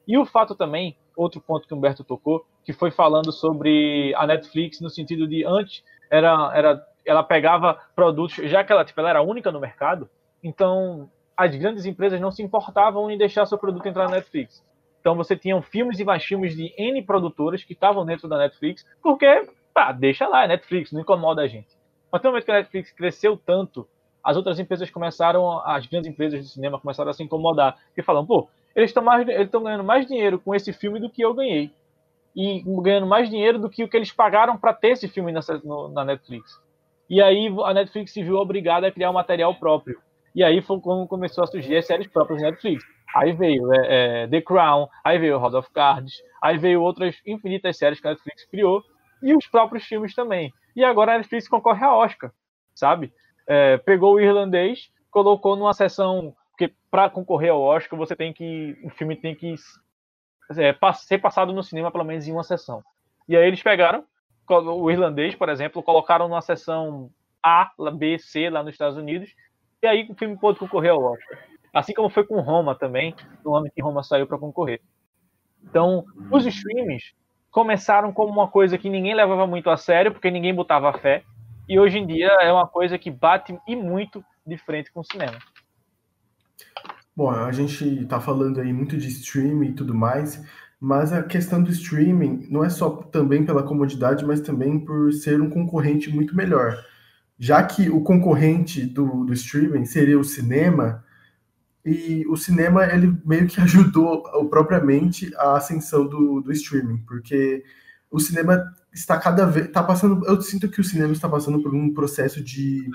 E 0.09 0.17
o 0.17 0.25
fato 0.25 0.55
também, 0.55 0.97
outro 1.15 1.39
ponto 1.39 1.67
que 1.67 1.73
o 1.75 1.77
Humberto 1.77 2.03
tocou, 2.03 2.43
que 2.65 2.73
foi 2.73 2.89
falando 2.89 3.31
sobre 3.31 4.11
a 4.15 4.25
Netflix 4.25 4.81
no 4.81 4.89
sentido 4.89 5.27
de 5.27 5.45
antes 5.45 5.83
era, 6.09 6.51
era 6.55 6.83
ela 7.05 7.21
pegava 7.21 7.79
produtos, 7.95 8.33
já 8.49 8.63
que 8.63 8.71
ela, 8.71 8.83
tipo, 8.83 8.99
ela 8.99 9.11
era 9.11 9.21
única 9.21 9.51
no 9.51 9.59
mercado, 9.59 10.09
então 10.43 11.07
as 11.37 11.55
grandes 11.55 11.85
empresas 11.85 12.19
não 12.19 12.31
se 12.31 12.41
importavam 12.41 13.11
em 13.11 13.19
deixar 13.19 13.45
seu 13.45 13.59
produto 13.59 13.85
entrar 13.85 14.05
na 14.09 14.15
Netflix. 14.15 14.65
Então 14.99 15.15
você 15.15 15.37
tinha 15.37 15.61
filmes 15.61 15.99
e 15.99 16.03
mais 16.03 16.23
filmes 16.23 16.55
de 16.55 16.73
N 16.75 17.03
produtoras 17.03 17.63
que 17.63 17.73
estavam 17.73 18.03
dentro 18.03 18.27
da 18.27 18.39
Netflix, 18.39 18.83
porque, 19.03 19.47
pá, 19.71 19.91
deixa 19.91 20.27
lá, 20.27 20.43
é 20.43 20.47
Netflix, 20.47 20.91
não 20.91 21.01
incomoda 21.01 21.43
a 21.43 21.47
gente. 21.47 21.69
Mas 22.11 22.23
no 22.23 22.31
momento 22.31 22.45
que 22.45 22.51
a 22.51 22.55
Netflix 22.55 22.91
cresceu 22.91 23.37
tanto, 23.37 23.87
as 24.23 24.35
outras 24.35 24.59
empresas 24.59 24.89
começaram, 24.89 25.59
as 25.59 25.85
grandes 25.85 26.09
empresas 26.09 26.41
de 26.43 26.49
cinema 26.49 26.79
começaram 26.79 27.11
a 27.11 27.13
se 27.13 27.21
incomodar, 27.21 27.77
e 27.95 28.01
falam, 28.01 28.25
pô, 28.25 28.49
eles 28.75 28.89
estão 28.89 29.03
mais, 29.03 29.27
eles 29.27 29.45
estão 29.45 29.63
ganhando 29.63 29.83
mais 29.83 30.05
dinheiro 30.05 30.39
com 30.39 30.53
esse 30.53 30.71
filme 30.71 30.99
do 30.99 31.09
que 31.09 31.21
eu 31.21 31.33
ganhei. 31.33 31.71
E 32.35 32.63
ganhando 32.81 33.07
mais 33.07 33.29
dinheiro 33.29 33.59
do 33.59 33.69
que 33.69 33.83
o 33.83 33.89
que 33.89 33.97
eles 33.97 34.11
pagaram 34.11 34.57
para 34.57 34.73
ter 34.73 34.89
esse 34.89 35.07
filme 35.07 35.31
na, 35.31 35.41
no, 35.63 35.89
na 35.89 36.05
Netflix. 36.05 36.59
E 37.09 37.21
aí 37.21 37.53
a 37.65 37.73
Netflix 37.73 38.11
se 38.11 38.23
viu 38.23 38.35
obrigada 38.35 38.87
a 38.87 38.91
criar 38.91 39.09
um 39.09 39.13
material 39.13 39.55
próprio. 39.55 39.99
E 40.35 40.43
aí 40.43 40.61
foi 40.61 40.79
quando 40.79 41.07
começou 41.07 41.43
a 41.43 41.47
surgir 41.47 41.75
as 41.75 41.87
séries 41.87 42.07
próprias 42.07 42.41
da 42.41 42.51
Netflix. 42.51 42.83
Aí 43.15 43.33
veio 43.33 43.73
é, 43.73 44.23
é, 44.23 44.27
The 44.27 44.41
Crown, 44.41 44.87
aí 45.03 45.17
veio 45.17 45.39
House 45.39 45.55
of 45.55 45.69
Cards, 45.73 46.21
aí 46.41 46.57
veio 46.57 46.81
outras 46.81 47.19
infinitas 47.25 47.77
séries 47.77 47.99
que 47.99 48.07
a 48.07 48.11
Netflix 48.11 48.45
criou, 48.45 48.83
e 49.21 49.35
os 49.35 49.47
próprios 49.47 49.83
filmes 49.85 50.13
também. 50.13 50.53
E 50.75 50.83
agora 50.83 51.15
a 51.15 51.17
Netflix 51.17 51.47
concorre 51.47 51.83
a 51.83 51.95
Oscar, 51.95 52.31
sabe? 52.75 53.11
É, 53.47 53.77
pegou 53.77 54.13
o 54.13 54.19
irlandês, 54.19 54.91
colocou 55.09 55.55
numa 55.55 55.73
sessão 55.73 56.35
porque 56.59 56.73
para 56.91 57.09
concorrer 57.09 57.51
ao 57.51 57.61
Oscar, 57.61 57.97
você 57.97 58.17
tem 58.17 58.33
que. 58.33 58.77
O 58.83 58.89
filme 58.89 59.15
tem 59.15 59.33
que 59.33 59.55
é, 60.57 60.75
ser 60.93 61.17
passado 61.19 61.53
no 61.53 61.63
cinema 61.63 61.89
pelo 61.89 62.03
menos 62.03 62.27
em 62.27 62.33
uma 62.33 62.43
sessão. 62.43 62.83
E 63.29 63.37
aí 63.37 63.47
eles 63.47 63.63
pegaram 63.63 64.03
o 64.49 64.91
irlandês, 64.91 65.35
por 65.35 65.47
exemplo, 65.47 65.81
colocaram 65.81 66.27
numa 66.27 66.41
sessão 66.41 67.09
A, 67.41 67.71
B, 67.95 68.17
C 68.19 68.49
lá 68.49 68.61
nos 68.61 68.73
Estados 68.73 68.97
Unidos, 68.97 69.33
e 69.81 69.87
aí 69.87 70.07
o 70.09 70.15
filme 70.15 70.37
pôde 70.37 70.59
concorrer 70.59 70.91
ao 70.91 71.01
Oscar. 71.01 71.39
Assim 71.71 71.93
como 71.93 72.09
foi 72.09 72.25
com 72.25 72.41
Roma 72.41 72.75
também, 72.75 73.15
no 73.45 73.55
ano 73.55 73.69
que 73.73 73.81
Roma 73.81 74.01
saiu 74.01 74.25
para 74.25 74.39
concorrer. 74.39 74.81
Então, 75.63 76.03
os 76.31 76.47
streams 76.47 77.13
começaram 77.51 78.11
como 78.11 78.33
uma 78.33 78.47
coisa 78.47 78.75
que 78.77 78.89
ninguém 78.89 79.13
levava 79.13 79.45
muito 79.45 79.69
a 79.69 79.77
sério, 79.77 80.11
porque 80.11 80.31
ninguém 80.31 80.53
botava 80.53 80.91
fé, 80.97 81.23
e 81.69 81.79
hoje 81.79 81.99
em 81.99 82.07
dia 82.07 82.35
é 82.41 82.51
uma 82.51 82.67
coisa 82.67 82.97
que 82.97 83.11
bate 83.11 83.55
e 83.67 83.75
muito 83.75 84.25
de 84.45 84.57
frente 84.57 84.91
com 84.91 85.01
o 85.01 85.05
cinema. 85.05 85.37
Bom, 87.19 87.31
a 87.31 87.51
gente 87.51 87.83
está 88.03 88.17
falando 88.21 88.61
aí 88.61 88.71
muito 88.71 88.95
de 88.95 89.09
streaming 89.09 89.71
e 89.71 89.73
tudo 89.73 89.93
mais, 89.93 90.41
mas 90.79 91.11
a 91.11 91.21
questão 91.21 91.61
do 91.61 91.69
streaming 91.69 92.47
não 92.49 92.63
é 92.63 92.69
só 92.69 92.89
também 92.89 93.45
pela 93.45 93.61
comodidade, 93.61 94.25
mas 94.25 94.39
também 94.39 94.79
por 94.79 95.11
ser 95.11 95.41
um 95.41 95.49
concorrente 95.49 96.09
muito 96.09 96.33
melhor. 96.33 96.81
Já 97.37 97.61
que 97.61 97.89
o 97.89 97.99
concorrente 98.03 98.85
do, 98.85 99.25
do 99.25 99.33
streaming 99.33 99.83
seria 99.83 100.17
o 100.17 100.23
cinema, 100.23 101.03
e 101.83 102.25
o 102.25 102.37
cinema 102.37 102.85
ele 102.85 103.13
meio 103.25 103.47
que 103.47 103.59
ajudou 103.63 104.23
propriamente 104.49 105.29
a 105.35 105.57
ascensão 105.57 106.07
do, 106.07 106.39
do 106.39 106.53
streaming, 106.53 106.99
porque 106.99 107.65
o 108.09 108.17
cinema 108.21 108.63
está 108.93 109.19
cada 109.19 109.45
vez 109.45 109.65
está 109.65 109.83
passando, 109.83 110.25
eu 110.25 110.41
sinto 110.41 110.69
que 110.69 110.79
o 110.79 110.85
cinema 110.85 111.11
está 111.11 111.27
passando 111.27 111.61
por 111.61 111.75
um 111.75 111.93
processo 111.93 112.41
de 112.41 112.89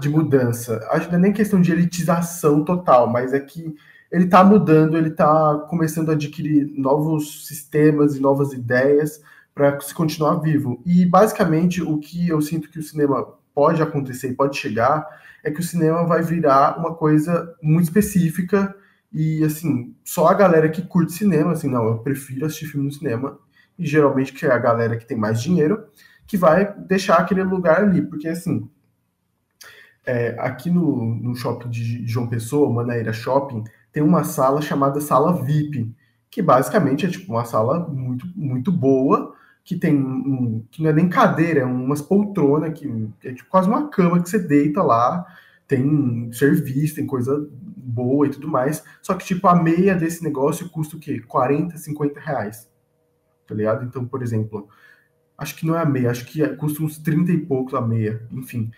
de 0.00 0.08
mudança. 0.08 0.86
Acho 0.90 1.06
que 1.06 1.12
não 1.12 1.18
é 1.18 1.22
nem 1.22 1.32
questão 1.32 1.60
de 1.60 1.72
elitização 1.72 2.64
total, 2.64 3.08
mas 3.08 3.32
é 3.32 3.40
que 3.40 3.74
ele 4.10 4.24
está 4.24 4.44
mudando, 4.44 4.96
ele 4.96 5.08
está 5.08 5.58
começando 5.68 6.10
a 6.10 6.12
adquirir 6.12 6.72
novos 6.76 7.46
sistemas 7.46 8.16
e 8.16 8.20
novas 8.20 8.52
ideias 8.52 9.20
para 9.54 9.80
se 9.80 9.94
continuar 9.94 10.36
vivo. 10.36 10.82
E 10.84 11.04
basicamente 11.06 11.82
o 11.82 11.98
que 11.98 12.28
eu 12.28 12.40
sinto 12.40 12.70
que 12.70 12.78
o 12.78 12.82
cinema 12.82 13.26
pode 13.54 13.82
acontecer 13.82 14.30
e 14.30 14.34
pode 14.34 14.56
chegar 14.56 15.06
é 15.42 15.50
que 15.50 15.60
o 15.60 15.64
cinema 15.64 16.06
vai 16.06 16.22
virar 16.22 16.78
uma 16.78 16.94
coisa 16.94 17.54
muito 17.62 17.84
específica 17.84 18.74
e 19.14 19.44
assim, 19.44 19.94
só 20.04 20.26
a 20.26 20.34
galera 20.34 20.68
que 20.68 20.82
curte 20.82 21.12
cinema, 21.12 21.52
assim, 21.52 21.70
não, 21.70 21.86
eu 21.86 21.98
prefiro 21.98 22.44
assistir 22.44 22.66
filme 22.66 22.86
no 22.86 22.92
cinema, 22.92 23.38
e 23.78 23.86
geralmente 23.86 24.32
que 24.32 24.44
é 24.44 24.50
a 24.50 24.58
galera 24.58 24.96
que 24.96 25.06
tem 25.06 25.16
mais 25.16 25.40
dinheiro, 25.40 25.84
que 26.26 26.36
vai 26.36 26.74
deixar 26.76 27.18
aquele 27.18 27.44
lugar 27.44 27.82
ali, 27.82 28.02
porque 28.02 28.26
assim, 28.26 28.68
é, 30.06 30.34
aqui 30.38 30.70
no, 30.70 31.14
no 31.14 31.34
shopping 31.34 31.70
de 31.70 32.06
João 32.06 32.26
Pessoa, 32.26 32.72
Manaíra 32.72 33.12
Shopping, 33.12 33.64
tem 33.92 34.02
uma 34.02 34.24
sala 34.24 34.60
chamada 34.60 35.00
sala 35.00 35.42
VIP, 35.42 35.94
que 36.30 36.42
basicamente 36.42 37.06
é 37.06 37.08
tipo 37.08 37.32
uma 37.32 37.44
sala 37.44 37.88
muito, 37.88 38.26
muito 38.34 38.72
boa, 38.72 39.34
que 39.64 39.76
tem 39.76 39.94
um, 39.96 40.64
que 40.70 40.82
não 40.82 40.90
é 40.90 40.92
nem 40.92 41.08
cadeira, 41.08 41.60
é 41.60 41.64
umas 41.64 42.02
poltronas, 42.02 42.78
que 42.78 43.08
é 43.24 43.32
tipo 43.32 43.48
quase 43.48 43.68
uma 43.68 43.88
cama 43.88 44.22
que 44.22 44.28
você 44.28 44.38
deita 44.38 44.82
lá, 44.82 45.24
tem 45.66 46.30
serviço, 46.32 46.96
tem 46.96 47.06
coisa 47.06 47.48
boa 47.76 48.26
e 48.26 48.30
tudo 48.30 48.48
mais. 48.48 48.84
Só 49.00 49.14
que, 49.14 49.24
tipo, 49.24 49.46
a 49.48 49.54
meia 49.54 49.94
desse 49.94 50.22
negócio 50.22 50.68
custa 50.68 50.96
o 50.96 51.00
quê? 51.00 51.20
40, 51.20 51.78
50 51.78 52.20
reais. 52.20 52.68
Tá 53.46 53.54
ligado? 53.54 53.84
Então, 53.84 54.04
por 54.04 54.22
exemplo, 54.22 54.68
Acho 55.36 55.56
que 55.56 55.66
não 55.66 55.76
é 55.76 55.82
a 55.82 55.84
meia, 55.84 56.10
acho 56.10 56.24
que 56.26 56.42
é, 56.42 56.48
custa 56.48 56.82
uns 56.82 56.98
30 56.98 57.32
e 57.32 57.38
poucos 57.38 57.74
a 57.74 57.80
meia. 57.80 58.22
Enfim, 58.30 58.70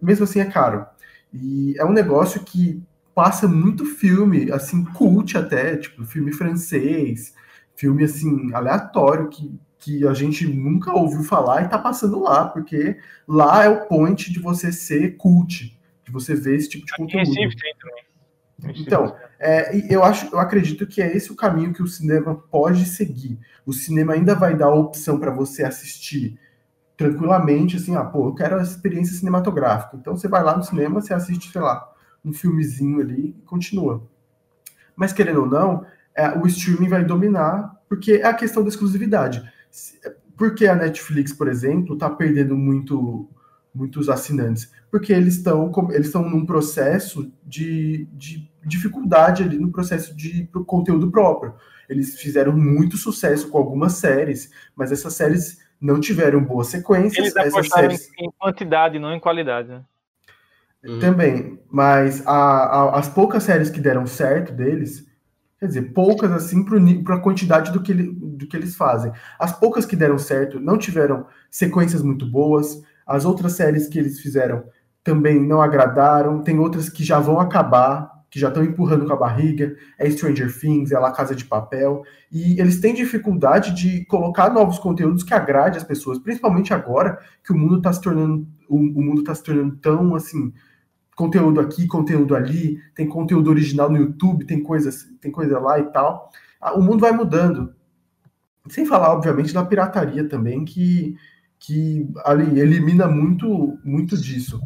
mesmo 0.00 0.24
assim 0.24 0.40
é 0.40 0.44
caro. 0.44 0.86
E 1.32 1.74
é 1.78 1.84
um 1.84 1.92
negócio 1.92 2.42
que 2.44 2.82
passa 3.14 3.46
muito 3.46 3.84
filme, 3.84 4.50
assim, 4.50 4.84
cult 4.84 5.36
até, 5.38 5.76
tipo, 5.76 6.04
filme 6.04 6.32
francês, 6.32 7.34
filme, 7.76 8.04
assim, 8.04 8.52
aleatório, 8.52 9.28
que, 9.28 9.58
que 9.78 10.06
a 10.06 10.12
gente 10.12 10.46
nunca 10.46 10.92
ouviu 10.92 11.22
falar 11.22 11.62
e 11.62 11.68
tá 11.68 11.78
passando 11.78 12.20
lá, 12.20 12.46
porque 12.48 12.98
lá 13.26 13.64
é 13.64 13.68
o 13.68 13.86
point 13.86 14.32
de 14.32 14.40
você 14.40 14.72
ser 14.72 15.16
cult, 15.16 15.78
de 16.04 16.12
você 16.12 16.34
ver 16.34 16.56
esse 16.56 16.68
tipo 16.68 16.86
de 16.86 16.92
conteúdo. 16.96 17.28
Recife 17.28 17.56
tem 17.56 17.74
também. 17.78 18.04
Então, 18.80 19.14
é, 19.38 19.92
eu 19.92 20.02
acho, 20.02 20.32
eu 20.32 20.38
acredito 20.38 20.86
que 20.86 21.02
é 21.02 21.14
esse 21.14 21.30
o 21.30 21.36
caminho 21.36 21.72
que 21.72 21.82
o 21.82 21.86
cinema 21.86 22.34
pode 22.34 22.84
seguir. 22.86 23.38
O 23.66 23.72
cinema 23.72 24.14
ainda 24.14 24.34
vai 24.34 24.56
dar 24.56 24.66
a 24.66 24.74
opção 24.74 25.18
para 25.18 25.30
você 25.30 25.64
assistir 25.64 26.38
tranquilamente, 26.96 27.76
assim, 27.76 27.96
ah, 27.96 28.04
pô, 28.04 28.28
eu 28.28 28.34
quero 28.34 28.56
a 28.56 28.62
experiência 28.62 29.16
cinematográfica. 29.16 29.96
Então 29.96 30.16
você 30.16 30.28
vai 30.28 30.42
lá 30.42 30.56
no 30.56 30.62
cinema, 30.62 31.00
você 31.00 31.12
assiste, 31.12 31.50
sei 31.50 31.60
lá, 31.60 31.90
um 32.24 32.32
filmezinho 32.32 33.00
ali 33.00 33.36
e 33.38 33.42
continua. 33.42 34.06
Mas 34.96 35.12
querendo 35.12 35.40
ou 35.40 35.46
não, 35.46 35.84
é, 36.14 36.30
o 36.38 36.46
streaming 36.46 36.88
vai 36.88 37.04
dominar, 37.04 37.74
porque 37.88 38.12
é 38.12 38.26
a 38.26 38.34
questão 38.34 38.62
da 38.62 38.68
exclusividade. 38.68 39.42
Porque 40.36 40.66
a 40.66 40.74
Netflix, 40.74 41.32
por 41.32 41.48
exemplo, 41.48 41.94
está 41.94 42.08
perdendo 42.08 42.56
muito 42.56 43.28
muitos 43.74 44.08
assinantes, 44.08 44.70
porque 44.88 45.12
eles 45.12 45.34
estão 45.34 45.68
eles 45.90 46.06
estão 46.06 46.30
num 46.30 46.46
processo 46.46 47.32
de, 47.44 48.06
de 48.12 48.48
dificuldade 48.64 49.42
ali 49.42 49.58
no 49.58 49.72
processo 49.72 50.16
de 50.16 50.48
conteúdo 50.64 51.10
próprio. 51.10 51.54
Eles 51.88 52.14
fizeram 52.18 52.56
muito 52.56 52.96
sucesso 52.96 53.48
com 53.48 53.58
algumas 53.58 53.94
séries, 53.94 54.50
mas 54.76 54.92
essas 54.92 55.14
séries 55.14 55.58
não 55.84 56.00
tiveram 56.00 56.42
boas 56.42 56.68
sequências. 56.68 57.18
Eles 57.18 57.36
apostaram 57.36 57.90
séries... 57.90 58.10
em 58.18 58.30
quantidade, 58.38 58.98
não 58.98 59.12
em 59.12 59.20
qualidade. 59.20 59.68
Né? 59.68 59.82
Uhum. 60.82 60.98
Também, 60.98 61.60
mas 61.70 62.26
a, 62.26 62.32
a, 62.32 62.98
as 62.98 63.08
poucas 63.08 63.42
séries 63.42 63.68
que 63.68 63.80
deram 63.80 64.06
certo 64.06 64.50
deles, 64.50 65.06
quer 65.60 65.66
dizer, 65.66 65.92
poucas 65.92 66.32
assim 66.32 66.64
para 67.04 67.16
a 67.16 67.20
quantidade 67.20 67.70
do 67.70 67.82
que, 67.82 67.92
ele, 67.92 68.10
do 68.10 68.46
que 68.46 68.56
eles 68.56 68.74
fazem. 68.74 69.12
As 69.38 69.52
poucas 69.58 69.84
que 69.84 69.94
deram 69.94 70.16
certo 70.16 70.58
não 70.58 70.78
tiveram 70.78 71.26
sequências 71.50 72.02
muito 72.02 72.24
boas, 72.24 72.82
as 73.06 73.26
outras 73.26 73.52
séries 73.52 73.86
que 73.86 73.98
eles 73.98 74.20
fizeram 74.20 74.64
também 75.02 75.38
não 75.38 75.60
agradaram. 75.60 76.42
Tem 76.42 76.58
outras 76.58 76.88
que 76.88 77.04
já 77.04 77.18
vão 77.18 77.38
acabar, 77.38 78.10
que 78.34 78.40
já 78.40 78.48
estão 78.48 78.64
empurrando 78.64 79.06
com 79.06 79.12
a 79.12 79.16
barriga. 79.16 79.76
É 79.96 80.10
Stranger 80.10 80.52
Things, 80.52 80.90
é 80.90 80.98
La 80.98 81.12
Casa 81.12 81.36
de 81.36 81.44
Papel. 81.44 82.02
E 82.32 82.60
eles 82.60 82.80
têm 82.80 82.92
dificuldade 82.92 83.72
de 83.72 84.04
colocar 84.06 84.52
novos 84.52 84.76
conteúdos 84.76 85.22
que 85.22 85.32
agrade 85.32 85.78
as 85.78 85.84
pessoas, 85.84 86.18
principalmente 86.18 86.74
agora 86.74 87.20
que 87.44 87.52
o 87.52 87.56
mundo 87.56 87.76
está 87.76 87.92
se 87.92 88.00
tornando 88.00 88.44
o, 88.68 88.76
o 88.76 89.02
mundo 89.02 89.20
está 89.20 89.32
se 89.36 89.44
tornando 89.44 89.76
tão 89.76 90.16
assim 90.16 90.52
conteúdo 91.14 91.60
aqui, 91.60 91.86
conteúdo 91.86 92.34
ali, 92.34 92.80
tem 92.92 93.08
conteúdo 93.08 93.50
original 93.50 93.88
no 93.88 93.98
YouTube, 93.98 94.46
tem 94.46 94.60
coisas, 94.60 95.08
tem 95.20 95.30
coisa 95.30 95.60
lá 95.60 95.78
e 95.78 95.84
tal. 95.92 96.28
O 96.74 96.82
mundo 96.82 97.02
vai 97.02 97.12
mudando. 97.12 97.72
Sem 98.68 98.84
falar, 98.84 99.12
obviamente, 99.12 99.54
da 99.54 99.64
pirataria 99.64 100.28
também, 100.28 100.64
que 100.64 101.14
que 101.60 102.10
ali 102.24 102.58
elimina 102.58 103.06
muito 103.06 103.78
muito 103.84 104.20
disso. 104.20 104.60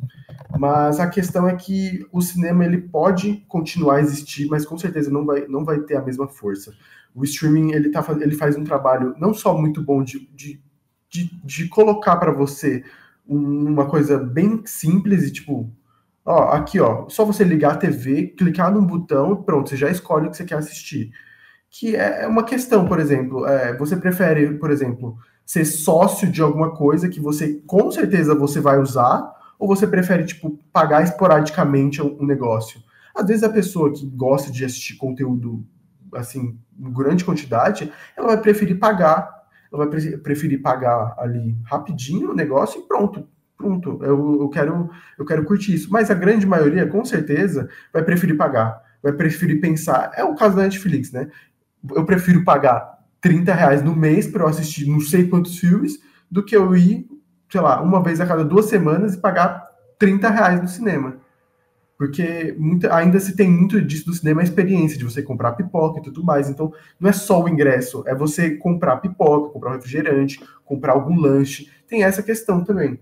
Mas 0.58 0.98
a 0.98 1.06
questão 1.06 1.48
é 1.48 1.54
que 1.54 2.04
o 2.10 2.20
cinema 2.20 2.64
ele 2.64 2.78
pode 2.78 3.44
continuar 3.46 3.96
a 3.96 4.00
existir, 4.00 4.48
mas 4.48 4.66
com 4.66 4.76
certeza 4.76 5.08
não 5.10 5.24
vai, 5.24 5.46
não 5.46 5.64
vai 5.64 5.78
ter 5.80 5.96
a 5.96 6.02
mesma 6.02 6.26
força. 6.26 6.74
O 7.14 7.22
streaming 7.22 7.72
ele, 7.72 7.90
tá, 7.90 8.04
ele 8.20 8.34
faz 8.34 8.56
um 8.56 8.64
trabalho 8.64 9.14
não 9.18 9.32
só 9.32 9.56
muito 9.56 9.80
bom 9.80 10.02
de, 10.02 10.28
de, 10.34 10.60
de, 11.08 11.30
de 11.44 11.68
colocar 11.68 12.16
para 12.16 12.32
você 12.32 12.82
uma 13.24 13.86
coisa 13.86 14.18
bem 14.18 14.62
simples 14.64 15.22
e 15.24 15.30
tipo, 15.30 15.70
ó, 16.24 16.50
aqui 16.52 16.80
ó, 16.80 17.08
só 17.08 17.24
você 17.24 17.44
ligar 17.44 17.74
a 17.74 17.76
TV, 17.76 18.34
clicar 18.36 18.72
num 18.72 18.84
botão, 18.84 19.42
pronto, 19.42 19.68
você 19.68 19.76
já 19.76 19.90
escolhe 19.90 20.26
o 20.26 20.30
que 20.30 20.36
você 20.36 20.44
quer 20.44 20.56
assistir. 20.56 21.12
Que 21.70 21.94
é 21.94 22.26
uma 22.26 22.42
questão, 22.42 22.86
por 22.86 22.98
exemplo, 22.98 23.46
é, 23.46 23.76
você 23.76 23.96
prefere, 23.96 24.54
por 24.54 24.70
exemplo, 24.70 25.18
ser 25.44 25.64
sócio 25.64 26.30
de 26.30 26.42
alguma 26.42 26.74
coisa 26.74 27.08
que 27.08 27.20
você 27.20 27.62
com 27.66 27.90
certeza 27.92 28.34
você 28.34 28.60
vai 28.60 28.80
usar, 28.80 29.37
ou 29.58 29.66
você 29.66 29.86
prefere 29.86 30.24
tipo 30.24 30.58
pagar 30.72 31.02
esporadicamente 31.02 32.00
um 32.00 32.24
negócio? 32.24 32.80
Às 33.14 33.26
vezes 33.26 33.42
a 33.42 33.48
pessoa 33.48 33.92
que 33.92 34.06
gosta 34.06 34.52
de 34.52 34.64
assistir 34.64 34.96
conteúdo 34.96 35.66
assim 36.14 36.58
em 36.78 36.92
grande 36.92 37.24
quantidade, 37.24 37.92
ela 38.16 38.28
vai 38.28 38.40
preferir 38.40 38.78
pagar, 38.78 39.28
ela 39.72 39.86
vai 39.86 40.18
preferir 40.18 40.62
pagar 40.62 41.14
ali 41.18 41.56
rapidinho 41.64 42.30
o 42.30 42.34
negócio 42.34 42.80
e 42.80 42.86
pronto, 42.86 43.28
pronto, 43.56 43.98
eu, 44.02 44.42
eu, 44.42 44.48
quero 44.48 44.88
eu 45.18 45.24
quero 45.24 45.44
curtir 45.44 45.74
isso. 45.74 45.90
Mas 45.90 46.10
a 46.10 46.14
grande 46.14 46.46
maioria, 46.46 46.86
com 46.86 47.04
certeza, 47.04 47.68
vai 47.92 48.04
preferir 48.04 48.36
pagar, 48.36 48.80
vai 49.02 49.12
preferir 49.12 49.60
pensar. 49.60 50.12
É 50.14 50.24
o 50.24 50.36
caso 50.36 50.56
da 50.56 50.62
Netflix, 50.62 51.10
né? 51.10 51.28
Eu 51.94 52.04
prefiro 52.04 52.44
pagar 52.44 52.98
30 53.20 53.52
reais 53.52 53.82
no 53.82 53.94
mês 53.94 54.26
para 54.26 54.44
eu 54.44 54.48
assistir 54.48 54.88
não 54.88 55.00
sei 55.00 55.28
quantos 55.28 55.58
filmes, 55.58 55.98
do 56.30 56.44
que 56.44 56.56
eu 56.56 56.76
ir, 56.76 57.08
sei 57.50 57.60
lá, 57.60 57.80
uma 57.80 58.02
vez 58.02 58.20
a 58.20 58.26
cada 58.26 58.44
duas 58.44 58.66
semanas 58.66 59.14
e 59.14 59.18
pagar 59.18 59.64
30 59.98 60.30
reais 60.30 60.60
no 60.60 60.68
cinema. 60.68 61.16
Porque 61.96 62.54
muita, 62.56 62.94
ainda 62.94 63.18
se 63.18 63.34
tem 63.34 63.50
muito 63.50 63.82
disso 63.82 64.06
do 64.06 64.14
cinema, 64.14 64.40
a 64.40 64.44
experiência 64.44 64.96
de 64.96 65.04
você 65.04 65.20
comprar 65.20 65.52
pipoca 65.52 65.98
e 65.98 66.02
tudo 66.02 66.22
mais. 66.22 66.48
Então, 66.48 66.72
não 67.00 67.10
é 67.10 67.12
só 67.12 67.42
o 67.42 67.48
ingresso, 67.48 68.04
é 68.06 68.14
você 68.14 68.52
comprar 68.56 68.98
pipoca, 68.98 69.52
comprar 69.52 69.70
um 69.70 69.74
refrigerante, 69.74 70.40
comprar 70.64 70.92
algum 70.92 71.18
lanche. 71.18 71.68
Tem 71.88 72.04
essa 72.04 72.22
questão 72.22 72.62
também. 72.62 73.00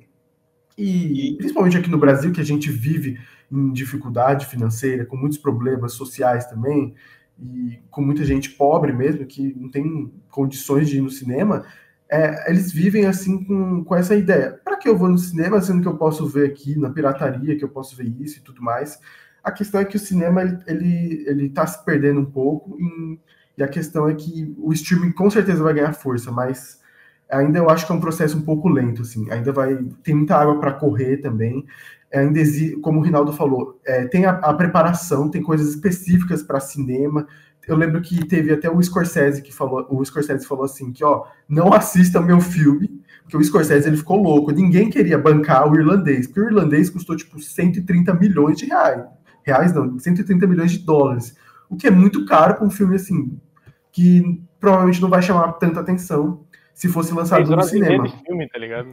E 0.78 1.34
principalmente 1.36 1.76
aqui 1.76 1.90
no 1.90 1.98
Brasil, 1.98 2.32
que 2.32 2.40
a 2.40 2.44
gente 2.44 2.70
vive 2.70 3.18
em 3.52 3.70
dificuldade 3.70 4.46
financeira, 4.46 5.04
com 5.04 5.16
muitos 5.16 5.38
problemas 5.38 5.92
sociais 5.92 6.46
também, 6.46 6.94
e 7.38 7.78
com 7.90 8.00
muita 8.00 8.24
gente 8.24 8.50
pobre 8.50 8.92
mesmo, 8.92 9.26
que 9.26 9.54
não 9.58 9.70
tem 9.70 10.10
condições 10.30 10.88
de 10.88 10.98
ir 10.98 11.02
no 11.02 11.10
cinema, 11.10 11.66
é, 12.10 12.50
eles 12.50 12.72
vivem 12.72 13.06
assim 13.06 13.44
com, 13.44 13.84
com 13.84 13.94
essa 13.96 14.14
ideia. 14.14 14.60
Para 14.64 14.76
que 14.76 14.88
eu 14.88 14.96
vou 14.96 15.08
no 15.08 15.18
cinema, 15.18 15.60
sendo 15.60 15.82
que 15.82 15.88
eu 15.88 15.96
posso 15.96 16.26
ver 16.26 16.48
aqui 16.48 16.78
na 16.78 16.90
pirataria, 16.90 17.56
que 17.56 17.64
eu 17.64 17.68
posso 17.68 17.96
ver 17.96 18.06
isso 18.20 18.38
e 18.38 18.42
tudo 18.42 18.62
mais? 18.62 18.98
A 19.42 19.52
questão 19.52 19.80
é 19.80 19.84
que 19.84 19.96
o 19.96 20.00
cinema 20.00 20.42
ele 20.42 20.58
ele, 20.66 21.24
ele 21.26 21.48
tá 21.50 21.66
se 21.66 21.84
perdendo 21.84 22.20
um 22.20 22.24
pouco 22.24 22.76
em, 22.80 23.20
e 23.58 23.62
a 23.62 23.68
questão 23.68 24.08
é 24.08 24.14
que 24.14 24.54
o 24.58 24.72
streaming 24.72 25.12
com 25.12 25.30
certeza 25.30 25.62
vai 25.62 25.74
ganhar 25.74 25.92
força, 25.92 26.30
mas 26.30 26.80
ainda 27.30 27.58
eu 27.58 27.70
acho 27.70 27.86
que 27.86 27.92
é 27.92 27.94
um 27.94 28.00
processo 28.00 28.38
um 28.38 28.42
pouco 28.42 28.68
lento, 28.68 29.02
assim. 29.02 29.30
Ainda 29.30 29.52
vai 29.52 29.76
tem 30.02 30.14
muita 30.14 30.36
água 30.36 30.60
para 30.60 30.72
correr 30.72 31.18
também 31.18 31.66
ainda 32.12 32.38
existe, 32.38 32.76
como 32.76 33.00
o 33.00 33.02
Rinaldo 33.02 33.32
falou, 33.32 33.80
é, 33.84 34.06
tem 34.06 34.24
a, 34.24 34.30
a, 34.30 34.54
preparação, 34.54 35.30
tem 35.30 35.42
coisas 35.42 35.68
específicas 35.68 36.42
para 36.42 36.60
cinema. 36.60 37.26
Eu 37.66 37.76
lembro 37.76 38.00
que 38.00 38.24
teve 38.26 38.52
até 38.52 38.70
o 38.70 38.80
Scorsese 38.82 39.42
que 39.42 39.52
falou, 39.52 39.86
o 39.90 40.04
Scorsese 40.04 40.46
falou 40.46 40.64
assim 40.64 40.92
que, 40.92 41.04
ó, 41.04 41.24
não 41.48 41.72
assista 41.72 42.20
meu 42.20 42.40
filme, 42.40 43.02
porque 43.22 43.36
o 43.36 43.42
Scorsese 43.42 43.88
ele 43.88 43.96
ficou 43.96 44.22
louco, 44.22 44.52
ninguém 44.52 44.88
queria 44.88 45.18
bancar 45.18 45.68
o 45.68 45.74
irlandês, 45.74 46.26
porque 46.26 46.40
o 46.40 46.46
irlandês 46.46 46.88
custou 46.88 47.16
tipo 47.16 47.40
130 47.40 48.14
milhões 48.14 48.56
de 48.56 48.66
reais. 48.66 49.04
Reais 49.42 49.72
não, 49.72 49.98
130 49.98 50.46
milhões 50.46 50.72
de 50.72 50.78
dólares. 50.78 51.36
O 51.68 51.76
que 51.76 51.88
é 51.88 51.90
muito 51.90 52.24
caro 52.24 52.54
para 52.54 52.64
um 52.64 52.70
filme 52.70 52.94
assim, 52.94 53.36
que 53.90 54.40
provavelmente 54.60 55.02
não 55.02 55.08
vai 55.08 55.22
chamar 55.22 55.52
tanta 55.54 55.80
atenção 55.80 56.46
se 56.76 56.88
fosse 56.88 57.14
lançado 57.14 57.56
no 57.56 57.62
cinema. 57.62 58.06
Filme, 58.26 58.48
tá 58.48 58.58
ligado? 58.58 58.88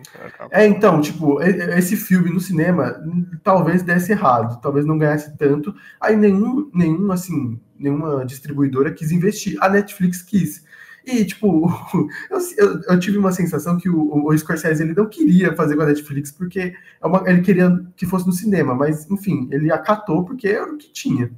É, 0.52 0.66
então, 0.66 1.02
tipo, 1.02 1.42
esse 1.42 1.98
filme 1.98 2.32
no 2.32 2.40
cinema 2.40 2.96
talvez 3.44 3.84
desse 3.84 4.14
errado, 4.14 4.62
talvez 4.62 4.86
não 4.86 4.98
ganhasse 4.98 5.38
tanto. 5.38 5.76
Aí 6.00 6.16
nenhum, 6.16 6.72
nenhum 6.74 7.12
assim, 7.12 7.60
nenhuma 7.84 8.26
distribuidora 8.26 8.92
quis 8.92 9.12
investir. 9.12 9.58
A 9.62 9.70
Netflix 9.70 10.22
quis. 10.22 10.64
E, 11.06 11.26
tipo, 11.26 11.70
eu, 12.32 12.38
eu, 12.58 12.82
eu 12.90 13.00
tive 13.00 13.18
uma 13.18 13.32
sensação 13.32 13.78
que 13.78 13.90
o, 13.90 14.26
o 14.26 14.38
Scorsese 14.38 14.84
ele 14.84 14.94
não 14.94 15.08
queria 15.08 15.54
fazer 15.54 15.76
com 15.76 15.82
a 15.82 15.88
Netflix 15.88 16.32
porque 16.32 16.74
é 17.02 17.06
uma, 17.06 17.24
ele 17.30 17.42
queria 17.42 17.78
que 17.96 18.06
fosse 18.06 18.26
no 18.26 18.32
cinema, 18.32 18.74
mas, 18.74 19.10
enfim, 19.12 19.48
ele 19.52 19.72
acatou 19.72 20.24
porque 20.24 20.48
era 20.48 20.72
o 20.72 20.78
que 20.78 20.92
tinha. 20.92 21.32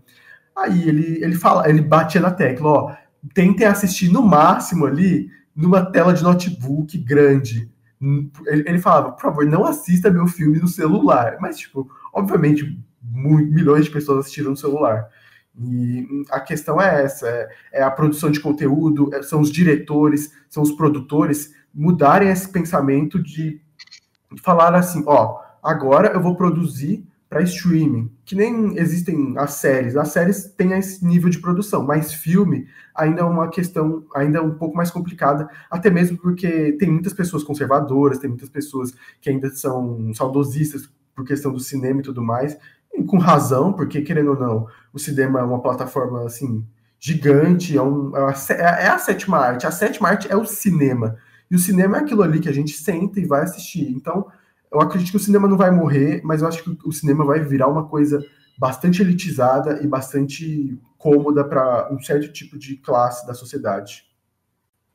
Aí 0.55 0.87
ele, 0.87 1.23
ele 1.23 1.35
fala, 1.35 1.67
ele 1.67 1.81
batia 1.81 2.21
na 2.21 2.31
tecla, 2.31 2.69
ó, 2.69 2.95
tentem 3.33 3.67
assistir 3.67 4.09
no 4.09 4.21
máximo 4.21 4.85
ali 4.85 5.29
numa 5.55 5.83
tela 5.83 6.13
de 6.13 6.23
notebook 6.23 6.97
grande. 6.99 7.69
Ele, 8.45 8.63
ele, 8.67 8.79
falava, 8.79 9.13
por 9.13 9.21
favor, 9.21 9.45
não 9.45 9.65
assista 9.65 10.11
meu 10.11 10.27
filme 10.27 10.59
no 10.59 10.67
celular. 10.67 11.37
Mas, 11.39 11.57
tipo, 11.57 11.89
obviamente, 12.13 12.79
milhões 13.01 13.85
de 13.85 13.91
pessoas 13.91 14.19
assistiram 14.19 14.51
no 14.51 14.57
celular. 14.57 15.09
E 15.57 16.25
a 16.31 16.39
questão 16.39 16.81
é 16.81 17.03
essa: 17.03 17.27
é, 17.27 17.49
é 17.73 17.83
a 17.83 17.91
produção 17.91 18.29
de 18.29 18.39
conteúdo, 18.39 19.09
é, 19.13 19.21
são 19.21 19.39
os 19.39 19.51
diretores, 19.51 20.31
são 20.49 20.61
os 20.61 20.71
produtores 20.71 21.53
mudarem 21.73 22.29
esse 22.29 22.49
pensamento 22.49 23.21
de, 23.21 23.61
de 24.31 24.41
falar 24.41 24.75
assim: 24.75 25.03
ó, 25.07 25.41
agora 25.63 26.09
eu 26.13 26.21
vou 26.21 26.35
produzir 26.35 27.05
para 27.29 27.41
streaming, 27.41 28.11
que 28.23 28.35
nem 28.35 28.77
existem 28.77 29.33
as 29.37 29.55
séries. 29.55 29.97
As 29.97 30.09
séries 30.09 30.45
têm 30.45 30.73
esse 30.73 31.05
nível 31.05 31.29
de 31.29 31.39
produção, 31.39 31.83
mas 31.83 32.13
filme 32.13 32.67
ainda 32.93 33.21
é 33.21 33.23
uma 33.23 33.49
questão 33.49 34.05
ainda 34.15 34.41
um 34.41 34.55
pouco 34.55 34.75
mais 34.75 34.91
complicada, 34.91 35.49
até 35.69 35.89
mesmo 35.89 36.17
porque 36.17 36.73
tem 36.73 36.89
muitas 36.89 37.13
pessoas 37.13 37.43
conservadoras, 37.43 38.19
tem 38.19 38.29
muitas 38.29 38.49
pessoas 38.49 38.93
que 39.19 39.29
ainda 39.29 39.49
são 39.49 40.13
saudosistas 40.13 40.89
por 41.15 41.25
questão 41.25 41.51
do 41.51 41.59
cinema 41.59 42.01
e 42.01 42.03
tudo 42.03 42.21
mais, 42.21 42.57
com 43.03 43.17
razão, 43.17 43.73
porque 43.73 44.01
querendo 44.01 44.31
ou 44.31 44.39
não, 44.39 44.67
o 44.93 44.99
cinema 44.99 45.39
é 45.39 45.43
uma 45.43 45.61
plataforma 45.61 46.25
assim 46.25 46.65
gigante, 46.99 47.77
é, 47.77 47.81
um, 47.81 48.15
é, 48.15 48.21
a, 48.21 48.69
é 48.81 48.87
a 48.87 48.97
sétima 48.97 49.37
arte. 49.37 49.67
A 49.67 49.71
sétima 49.71 50.09
arte 50.09 50.31
é 50.31 50.35
o 50.35 50.45
cinema. 50.45 51.17
E 51.49 51.55
o 51.55 51.59
cinema 51.59 51.97
é 51.97 51.99
aquilo 51.99 52.23
ali 52.23 52.39
que 52.39 52.49
a 52.49 52.53
gente 52.53 52.71
senta 52.71 53.19
e 53.19 53.25
vai 53.25 53.43
assistir. 53.43 53.91
Então, 53.91 54.27
eu 54.71 54.81
acredito 54.81 55.11
que 55.11 55.17
o 55.17 55.19
cinema 55.19 55.47
não 55.47 55.57
vai 55.57 55.71
morrer, 55.71 56.21
mas 56.23 56.41
eu 56.41 56.47
acho 56.47 56.63
que 56.63 56.77
o 56.87 56.91
cinema 56.91 57.23
vai 57.23 57.39
virar 57.39 57.67
uma 57.67 57.87
coisa 57.87 58.25
bastante 58.57 59.01
elitizada 59.01 59.81
e 59.83 59.87
bastante 59.87 60.79
cômoda 60.97 61.43
para 61.43 61.89
um 61.93 61.99
certo 62.01 62.31
tipo 62.31 62.57
de 62.57 62.77
classe 62.77 63.27
da 63.27 63.33
sociedade. 63.33 64.03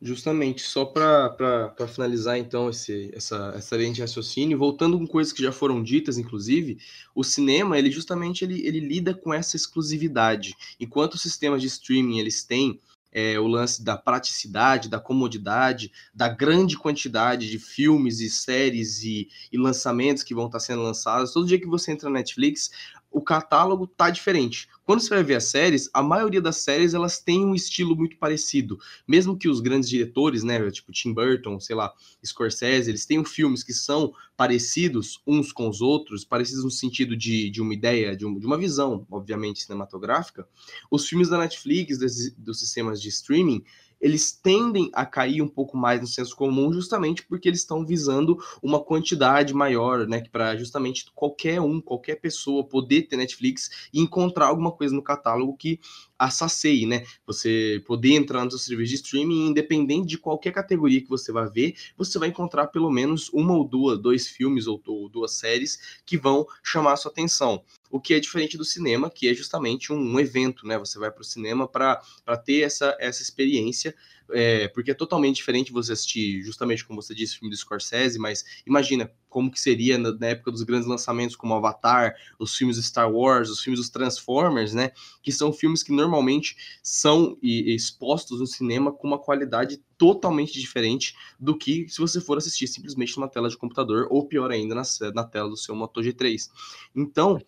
Justamente, 0.03 0.63
só 0.63 0.87
para 0.87 1.75
finalizar 1.87 2.39
então 2.39 2.71
esse, 2.71 3.11
essa, 3.13 3.53
essa 3.55 3.77
linha 3.77 3.93
de 3.93 4.01
raciocínio, 4.01 4.57
voltando 4.57 4.99
com 4.99 5.07
coisas 5.07 5.31
que 5.31 5.43
já 5.43 5.53
foram 5.53 5.83
ditas, 5.83 6.17
inclusive, 6.17 6.79
o 7.15 7.23
cinema, 7.23 7.79
ele 7.79 7.91
justamente 7.91 8.43
ele, 8.43 8.67
ele 8.67 8.81
lida 8.81 9.13
com 9.13 9.35
essa 9.35 9.57
exclusividade. 9.57 10.57
Enquanto 10.81 11.15
os 11.15 11.21
sistemas 11.21 11.61
de 11.61 11.67
streaming 11.67 12.19
eles 12.19 12.43
têm 12.43 12.81
é, 13.13 13.39
o 13.39 13.47
lance 13.47 13.83
da 13.83 13.97
praticidade, 13.97 14.89
da 14.89 15.01
comodidade, 15.01 15.93
da 16.15 16.29
grande 16.29 16.79
quantidade 16.79 17.51
de 17.51 17.59
filmes 17.59 18.21
e 18.21 18.31
séries 18.31 19.03
e, 19.03 19.29
e, 19.53 19.59
lançamentos 19.59 20.23
que 20.23 20.35
vão 20.35 20.47
estar 20.47 20.61
sendo 20.61 20.83
lançados. 20.83 21.33
Todo 21.33 21.47
dia 21.47 21.61
que 21.61 21.67
você 21.67 21.93
entra 21.93 22.09
na 22.09 22.19
Netflix, 22.19 22.71
o 23.11 23.21
catálogo 23.21 23.87
tá 23.87 24.09
diferente. 24.09 24.69
Quando 24.85 25.01
você 25.01 25.11
vai 25.11 25.23
ver 25.23 25.35
as 25.35 25.45
séries, 25.45 25.91
a 25.93 26.03
maioria 26.03 26.41
das 26.41 26.57
séries 26.57 26.95
elas 26.95 27.19
têm 27.19 27.45
um 27.45 27.55
estilo 27.55 27.97
muito 27.97 28.17
parecido. 28.17 28.79
Mesmo 29.07 29.37
que 29.37 29.49
os 29.49 29.61
grandes 29.61 29.89
diretores, 29.89 30.43
né, 30.43 30.71
tipo 30.71 30.93
Tim 30.93 31.13
Burton, 31.13 31.59
sei 31.59 31.75
lá, 31.77 31.93
Scorsese, 32.25 32.91
eles 32.91 33.07
tenham 33.07 33.25
filmes 33.25 33.63
que 33.63 33.73
são 33.73 34.13
parecidos 34.37 35.21
uns 35.27 35.53
com 35.53 35.69
os 35.69 35.81
outros, 35.81 36.25
parecidos 36.25 36.65
no 36.65 36.71
sentido 36.71 37.17
de, 37.17 37.51
de 37.51 37.61
uma 37.61 37.75
ideia, 37.75 38.17
de, 38.17 38.25
um, 38.25 38.39
de 38.39 38.47
uma 38.47 38.57
visão, 38.57 39.07
obviamente, 39.11 39.63
cinematográfica. 39.63 40.49
Os 40.91 41.09
filmes 41.09 41.29
da 41.29 41.39
Netflix, 41.39 41.99
dos 42.37 42.59
sistemas 42.59 43.01
de 43.01 43.09
streaming, 43.09 43.65
eles 44.01 44.33
tendem 44.33 44.91
a 44.93 45.05
cair 45.05 45.43
um 45.43 45.49
pouco 45.49 45.77
mais 45.77 46.01
no 46.01 46.07
senso 46.07 46.35
comum, 46.35 46.73
justamente 46.73 47.25
porque 47.27 47.49
eles 47.49 47.61
estão 47.61 47.85
visando 47.85 48.39
uma 48.63 48.81
quantidade 48.81 49.53
maior, 49.53 50.07
né? 50.07 50.23
Para 50.33 50.57
justamente 50.57 51.07
qualquer 51.15 51.61
um, 51.61 51.81
qualquer 51.81 52.17
pessoa 52.17 52.65
poder 52.65 53.03
ter 53.03 53.17
Netflix 53.17 53.89
e 53.93 54.01
encontrar 54.01 54.47
alguma 54.47 54.73
coisa 54.73 54.95
no 54.95 55.03
catálogo 55.03 55.57
que 55.57 55.79
a 56.21 56.29
sacie, 56.29 56.85
né? 56.85 57.03
Você 57.27 57.83
poder 57.87 58.13
entrar 58.13 58.45
no 58.45 58.51
seu 58.51 58.59
serviço 58.59 58.91
de 58.91 58.97
streaming, 58.97 59.49
independente 59.49 60.07
de 60.07 60.19
qualquer 60.19 60.53
categoria 60.53 61.01
que 61.01 61.09
você 61.09 61.33
vai 61.33 61.49
ver, 61.49 61.75
você 61.97 62.19
vai 62.19 62.29
encontrar 62.29 62.67
pelo 62.67 62.91
menos 62.91 63.31
uma 63.31 63.55
ou 63.55 63.67
duas, 63.67 63.99
dois 63.99 64.29
filmes 64.29 64.67
ou, 64.67 64.83
ou 64.87 65.09
duas 65.09 65.33
séries 65.33 66.01
que 66.05 66.19
vão 66.19 66.47
chamar 66.63 66.93
a 66.93 66.97
sua 66.97 67.11
atenção. 67.11 67.65
O 67.91 67.99
que 67.99 68.13
é 68.13 68.21
diferente 68.21 68.59
do 68.59 68.67
cinema, 68.67 69.09
que 69.09 69.29
é 69.29 69.35
justamente 69.35 69.95
um, 69.95 69.97
um 69.97 70.21
evento, 70.21 70.67
né? 70.67 70.79
Você 70.79 70.99
vai 70.99 71.11
para 71.11 71.23
o 71.23 71.25
cinema 71.25 71.67
para 71.67 72.03
ter 72.45 72.61
essa, 72.61 72.95
essa 73.01 73.23
experiência 73.23 73.95
é, 74.33 74.69
porque 74.69 74.91
é 74.91 74.95
totalmente 74.95 75.37
diferente 75.37 75.73
você 75.73 75.93
assistir, 75.93 76.43
justamente 76.43 76.85
como 76.85 77.01
você 77.01 77.15
disse, 77.15 77.37
o 77.37 77.39
filme 77.39 77.55
do 77.55 77.57
Scorsese, 77.57 78.19
mas 78.19 78.45
imagina 78.67 79.11
como 79.29 79.51
que 79.51 79.61
seria 79.61 79.97
na, 79.97 80.13
na, 80.13 80.27
época 80.27 80.51
dos 80.51 80.63
grandes 80.63 80.89
lançamentos 80.89 81.37
como 81.37 81.55
Avatar, 81.55 82.15
os 82.39 82.57
filmes 82.57 82.77
Star 82.79 83.11
Wars, 83.11 83.49
os 83.49 83.61
filmes 83.61 83.79
dos 83.79 83.89
Transformers, 83.89 84.75
né? 84.75 84.91
Que 85.23 85.31
são 85.31 85.53
filmes 85.53 85.83
que 85.83 85.93
normalmente 85.93 86.57
são 86.83 87.39
e, 87.43 87.75
expostos 87.75 88.41
no 88.41 88.47
cinema 88.47 88.93
com 88.93 89.07
uma 89.07 89.19
qualidade 89.19 89.83
totalmente 89.97 90.59
diferente 90.59 91.15
do 91.39 91.57
que 91.57 91.89
se 91.89 91.99
você 91.99 92.21
for 92.21 92.39
assistir 92.39 92.67
simplesmente 92.67 93.17
numa 93.17 93.29
tela 93.29 93.49
de 93.49 93.57
computador, 93.57 94.09
ou 94.11 94.27
pior 94.27 94.51
ainda, 94.51 94.75
na, 94.75 94.83
na 95.15 95.25
tela 95.25 95.49
do 95.49 95.57
seu 95.57 95.75
Moto 95.75 96.01
G3. 96.01 96.49
Então, 96.95 97.41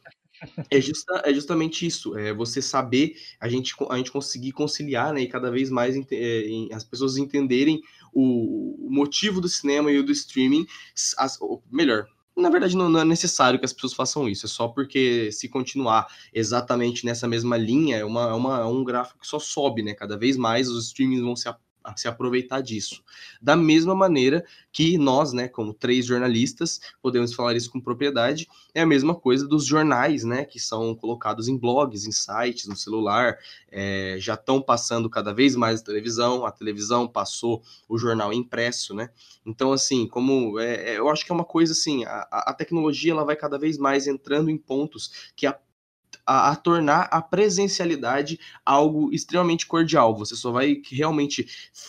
é, 0.70 0.80
justa, 0.80 1.22
é 1.24 1.32
justamente 1.32 1.86
isso, 1.86 2.16
é 2.16 2.32
você 2.32 2.60
saber, 2.60 3.16
a 3.40 3.48
gente, 3.48 3.74
a 3.88 3.96
gente 3.96 4.10
conseguir 4.10 4.52
conciliar, 4.52 5.12
né, 5.12 5.22
e 5.22 5.28
cada 5.28 5.50
vez 5.50 5.70
mais 5.70 5.96
é, 6.10 6.44
as 6.72 6.84
pessoas 6.84 7.16
entenderem 7.16 7.80
o, 8.12 8.86
o, 8.86 8.90
motivo 8.90 9.40
do 9.40 9.48
cinema 9.48 9.90
e 9.90 9.98
o 9.98 10.04
do 10.04 10.12
streaming, 10.12 10.66
as, 11.16 11.40
ou, 11.40 11.62
melhor, 11.70 12.06
na 12.36 12.50
verdade 12.50 12.76
não, 12.76 12.88
não, 12.88 13.00
é 13.00 13.04
necessário 13.04 13.58
que 13.58 13.64
as 13.64 13.72
pessoas 13.72 13.94
façam 13.94 14.28
isso, 14.28 14.46
é 14.46 14.48
só 14.48 14.68
porque 14.68 15.30
se 15.32 15.48
continuar 15.48 16.06
exatamente 16.32 17.04
nessa 17.04 17.28
mesma 17.28 17.56
linha, 17.56 17.98
é, 17.98 18.04
uma, 18.04 18.28
é 18.28 18.32
uma, 18.32 18.60
é 18.60 18.64
um 18.64 18.84
gráfico 18.84 19.20
que 19.20 19.26
só 19.26 19.38
sobe, 19.38 19.82
né, 19.82 19.94
cada 19.94 20.16
vez 20.16 20.36
mais 20.36 20.68
os 20.68 20.86
streamings 20.86 21.22
vão 21.22 21.36
se 21.36 21.48
se 21.96 22.08
aproveitar 22.08 22.60
disso. 22.60 23.02
Da 23.40 23.56
mesma 23.56 23.94
maneira 23.94 24.44
que 24.72 24.96
nós, 24.96 25.32
né, 25.32 25.48
como 25.48 25.74
três 25.74 26.06
jornalistas, 26.06 26.80
podemos 27.00 27.34
falar 27.34 27.54
isso 27.54 27.70
com 27.70 27.80
propriedade, 27.80 28.48
é 28.74 28.80
a 28.80 28.86
mesma 28.86 29.14
coisa 29.14 29.46
dos 29.46 29.66
jornais, 29.66 30.24
né, 30.24 30.44
que 30.44 30.58
são 30.58 30.94
colocados 30.94 31.48
em 31.48 31.56
blogs, 31.56 32.06
em 32.06 32.12
sites, 32.12 32.66
no 32.66 32.76
celular, 32.76 33.38
é, 33.70 34.16
já 34.18 34.34
estão 34.34 34.60
passando 34.62 35.10
cada 35.10 35.32
vez 35.32 35.54
mais 35.54 35.80
a 35.80 35.84
televisão, 35.84 36.46
a 36.46 36.50
televisão 36.50 37.06
passou 37.06 37.62
o 37.88 37.98
jornal 37.98 38.32
impresso, 38.32 38.94
né, 38.94 39.10
então, 39.44 39.72
assim, 39.72 40.06
como, 40.06 40.58
é, 40.58 40.92
é 40.92 40.98
eu 40.98 41.08
acho 41.08 41.24
que 41.24 41.32
é 41.32 41.34
uma 41.34 41.44
coisa, 41.44 41.72
assim, 41.72 42.04
a, 42.04 42.26
a 42.30 42.54
tecnologia, 42.54 43.12
ela 43.12 43.24
vai 43.24 43.36
cada 43.36 43.58
vez 43.58 43.76
mais 43.76 44.06
entrando 44.06 44.50
em 44.50 44.56
pontos 44.56 45.32
que 45.34 45.46
a 45.46 45.58
a, 46.26 46.50
a, 46.50 46.56
tornar 46.56 47.08
a 47.10 47.20
presencialidade 47.20 48.38
algo 48.64 49.12
extremamente 49.12 49.66
cordial. 49.66 50.16
Você 50.16 50.36
só 50.36 50.50
vai 50.50 50.80
realmente 50.90 51.46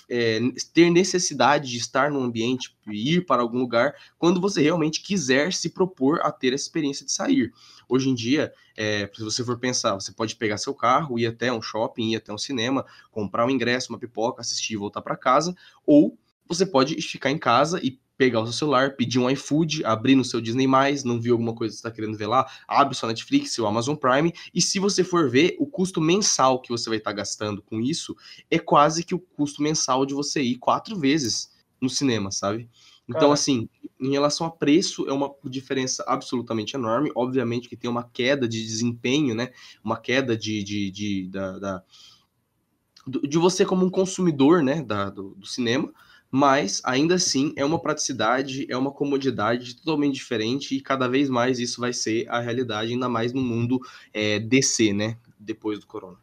é, 0.10 0.40
ter 0.74 0.90
necessidade 0.90 1.70
de 1.70 1.78
estar 1.78 2.12
num 2.12 2.24
ambiente, 2.24 2.76
ir 2.88 3.26
para 3.26 3.42
algum 3.42 3.60
lugar, 3.60 3.96
quando 4.18 4.42
você 4.42 4.62
realmente 4.62 5.02
quiser 5.02 5.54
se 5.54 5.70
propor 5.70 6.22
a 6.22 6.32
ter 6.32 6.54
essa 6.54 6.64
experiência 6.64 7.06
de 7.06 7.12
sair. 7.12 7.54
Hoje 7.88 8.10
em 8.10 8.16
dia, 8.16 8.52
é, 8.76 9.10
se 9.14 9.24
você 9.24 9.44
for 9.44 9.58
pensar, 9.58 9.94
você 9.94 10.12
pode 10.12 10.36
pegar 10.36 10.58
seu 10.58 10.74
carro, 10.74 11.20
ir 11.20 11.28
até 11.28 11.52
um 11.52 11.62
shopping, 11.62 12.12
ir 12.12 12.16
até 12.16 12.34
um 12.34 12.38
cinema, 12.38 12.86
comprar 13.12 13.46
um 13.46 13.50
ingresso, 13.50 13.92
uma 13.92 14.00
pipoca, 14.00 14.42
assistir 14.42 14.74
e 14.74 14.78
voltar 14.78 15.02
para 15.02 15.16
casa, 15.16 15.56
ou 15.86 16.18
você 16.48 16.66
pode 16.66 17.00
ficar 17.02 17.32
em 17.32 17.38
casa 17.38 17.80
e 17.84 18.00
pegar 18.18 18.42
o 18.42 18.46
seu 18.46 18.54
celular, 18.54 18.96
pedir 18.96 19.20
um 19.20 19.30
iFood, 19.30 19.84
abrir 19.86 20.16
no 20.16 20.24
seu 20.24 20.40
Disney+, 20.40 20.68
não 21.04 21.20
viu 21.20 21.34
alguma 21.34 21.54
coisa 21.54 21.74
que 21.74 21.82
você 21.82 21.88
está 21.88 21.92
querendo 21.92 22.18
ver 22.18 22.28
lá, 22.28 22.48
abre 22.68 22.96
sua 22.96 23.10
Netflix, 23.10 23.52
seu 23.52 23.66
Amazon 23.66 23.96
Prime, 23.96 24.32
e 24.54 24.62
se 24.62 24.80
você 24.80 25.04
for 25.04 25.30
ver, 25.30 25.56
o 25.60 25.66
custo 25.66 26.00
mensal 26.00 26.62
que 26.62 26.70
você 26.70 26.90
vai 26.90 27.00
estar 27.00 27.12
tá 27.12 27.18
gastando 27.18 27.62
com 27.62 27.82
isso 27.82 28.16
é 28.50 28.60
quase 28.60 29.04
que 29.04 29.16
o 29.16 29.20
custo 29.20 29.62
mensal 29.62 30.06
de 30.06 30.14
você 30.14 30.42
ir 30.42 30.58
quatro 30.58 30.98
vezes 30.98 31.52
no 31.82 31.90
cinema, 31.90 32.32
sabe? 32.32 32.70
Então, 33.08 33.22
Cara. 33.22 33.34
assim, 33.34 33.68
em 34.00 34.12
relação 34.12 34.48
a 34.48 34.52
preço, 34.52 35.08
é 35.10 35.12
uma 35.12 35.34
diferença 35.44 36.04
absolutamente 36.08 36.76
enorme. 36.76 37.12
Obviamente 37.14 37.68
que 37.68 37.76
tem 37.76 37.90
uma 37.90 38.04
queda 38.04 38.48
de 38.48 38.64
desempenho, 38.64 39.36
né? 39.36 39.50
Uma 39.84 39.98
queda 39.98 40.38
de, 40.38 40.64
de, 40.64 40.90
de, 40.90 41.28
da, 41.28 41.60
da 41.60 41.84
de 43.06 43.38
você 43.38 43.66
como 43.66 43.86
um 43.86 43.90
consumidor, 43.90 44.64
né, 44.64 44.82
da, 44.82 45.10
do, 45.10 45.36
do 45.36 45.46
cinema, 45.46 45.94
mas 46.36 46.82
ainda 46.84 47.14
assim 47.14 47.54
é 47.56 47.64
uma 47.64 47.78
praticidade, 47.78 48.66
é 48.68 48.76
uma 48.76 48.92
comodidade 48.92 49.76
totalmente 49.76 50.16
diferente 50.16 50.76
e 50.76 50.82
cada 50.82 51.08
vez 51.08 51.30
mais 51.30 51.60
isso 51.60 51.80
vai 51.80 51.94
ser 51.94 52.28
a 52.28 52.40
realidade, 52.40 52.92
ainda 52.92 53.08
mais 53.08 53.32
no 53.32 53.40
mundo 53.40 53.80
é, 54.12 54.40
DC, 54.40 54.94
né? 54.94 55.16
Depois 55.40 55.80
do 55.80 55.86
corona. 55.86 56.18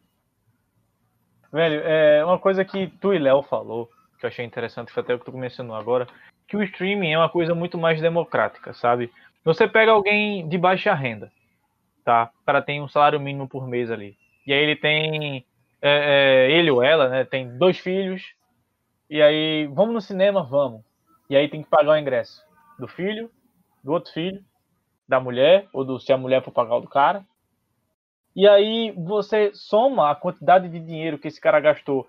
Velho, 1.52 1.80
é 1.84 2.24
uma 2.24 2.40
coisa 2.40 2.64
que 2.64 2.88
tu 3.00 3.14
e 3.14 3.20
Léo 3.20 3.40
falou, 3.42 3.88
que 4.18 4.26
eu 4.26 4.28
achei 4.28 4.44
interessante, 4.44 4.90
foi 4.90 5.00
até 5.00 5.14
o 5.14 5.18
que 5.20 5.26
tu 5.26 5.38
mencionou 5.38 5.76
agora, 5.76 6.08
que 6.48 6.56
o 6.56 6.62
streaming 6.64 7.12
é 7.12 7.18
uma 7.18 7.28
coisa 7.28 7.54
muito 7.54 7.78
mais 7.78 8.00
democrática, 8.00 8.74
sabe? 8.74 9.12
Você 9.44 9.68
pega 9.68 9.92
alguém 9.92 10.48
de 10.48 10.58
baixa 10.58 10.92
renda, 10.92 11.30
tá? 12.04 12.32
O 12.42 12.46
cara 12.46 12.60
tem 12.60 12.82
um 12.82 12.88
salário 12.88 13.20
mínimo 13.20 13.48
por 13.48 13.64
mês 13.68 13.92
ali. 13.92 14.16
E 14.44 14.52
aí 14.52 14.60
ele 14.60 14.74
tem. 14.74 15.46
É, 15.80 16.48
é, 16.48 16.50
ele 16.50 16.68
ou 16.68 16.82
ela, 16.82 17.08
né? 17.08 17.24
Tem 17.24 17.56
dois 17.56 17.78
filhos, 17.78 18.22
e 19.10 19.20
aí, 19.20 19.66
vamos 19.66 19.92
no 19.92 20.00
cinema? 20.00 20.42
Vamos. 20.42 20.82
E 21.28 21.36
aí 21.36 21.48
tem 21.48 21.62
que 21.62 21.68
pagar 21.68 21.92
o 21.92 21.98
ingresso 21.98 22.44
do 22.78 22.86
filho, 22.86 23.28
do 23.82 23.92
outro 23.92 24.12
filho, 24.12 24.44
da 25.08 25.18
mulher, 25.18 25.68
ou 25.72 25.84
do, 25.84 25.98
se 25.98 26.12
a 26.12 26.16
mulher 26.16 26.44
for 26.44 26.52
pagar 26.52 26.76
o 26.76 26.80
do 26.80 26.88
cara. 26.88 27.26
E 28.36 28.46
aí 28.46 28.92
você 28.92 29.50
soma 29.52 30.10
a 30.10 30.14
quantidade 30.14 30.68
de 30.68 30.78
dinheiro 30.78 31.18
que 31.18 31.26
esse 31.26 31.40
cara 31.40 31.58
gastou 31.58 32.06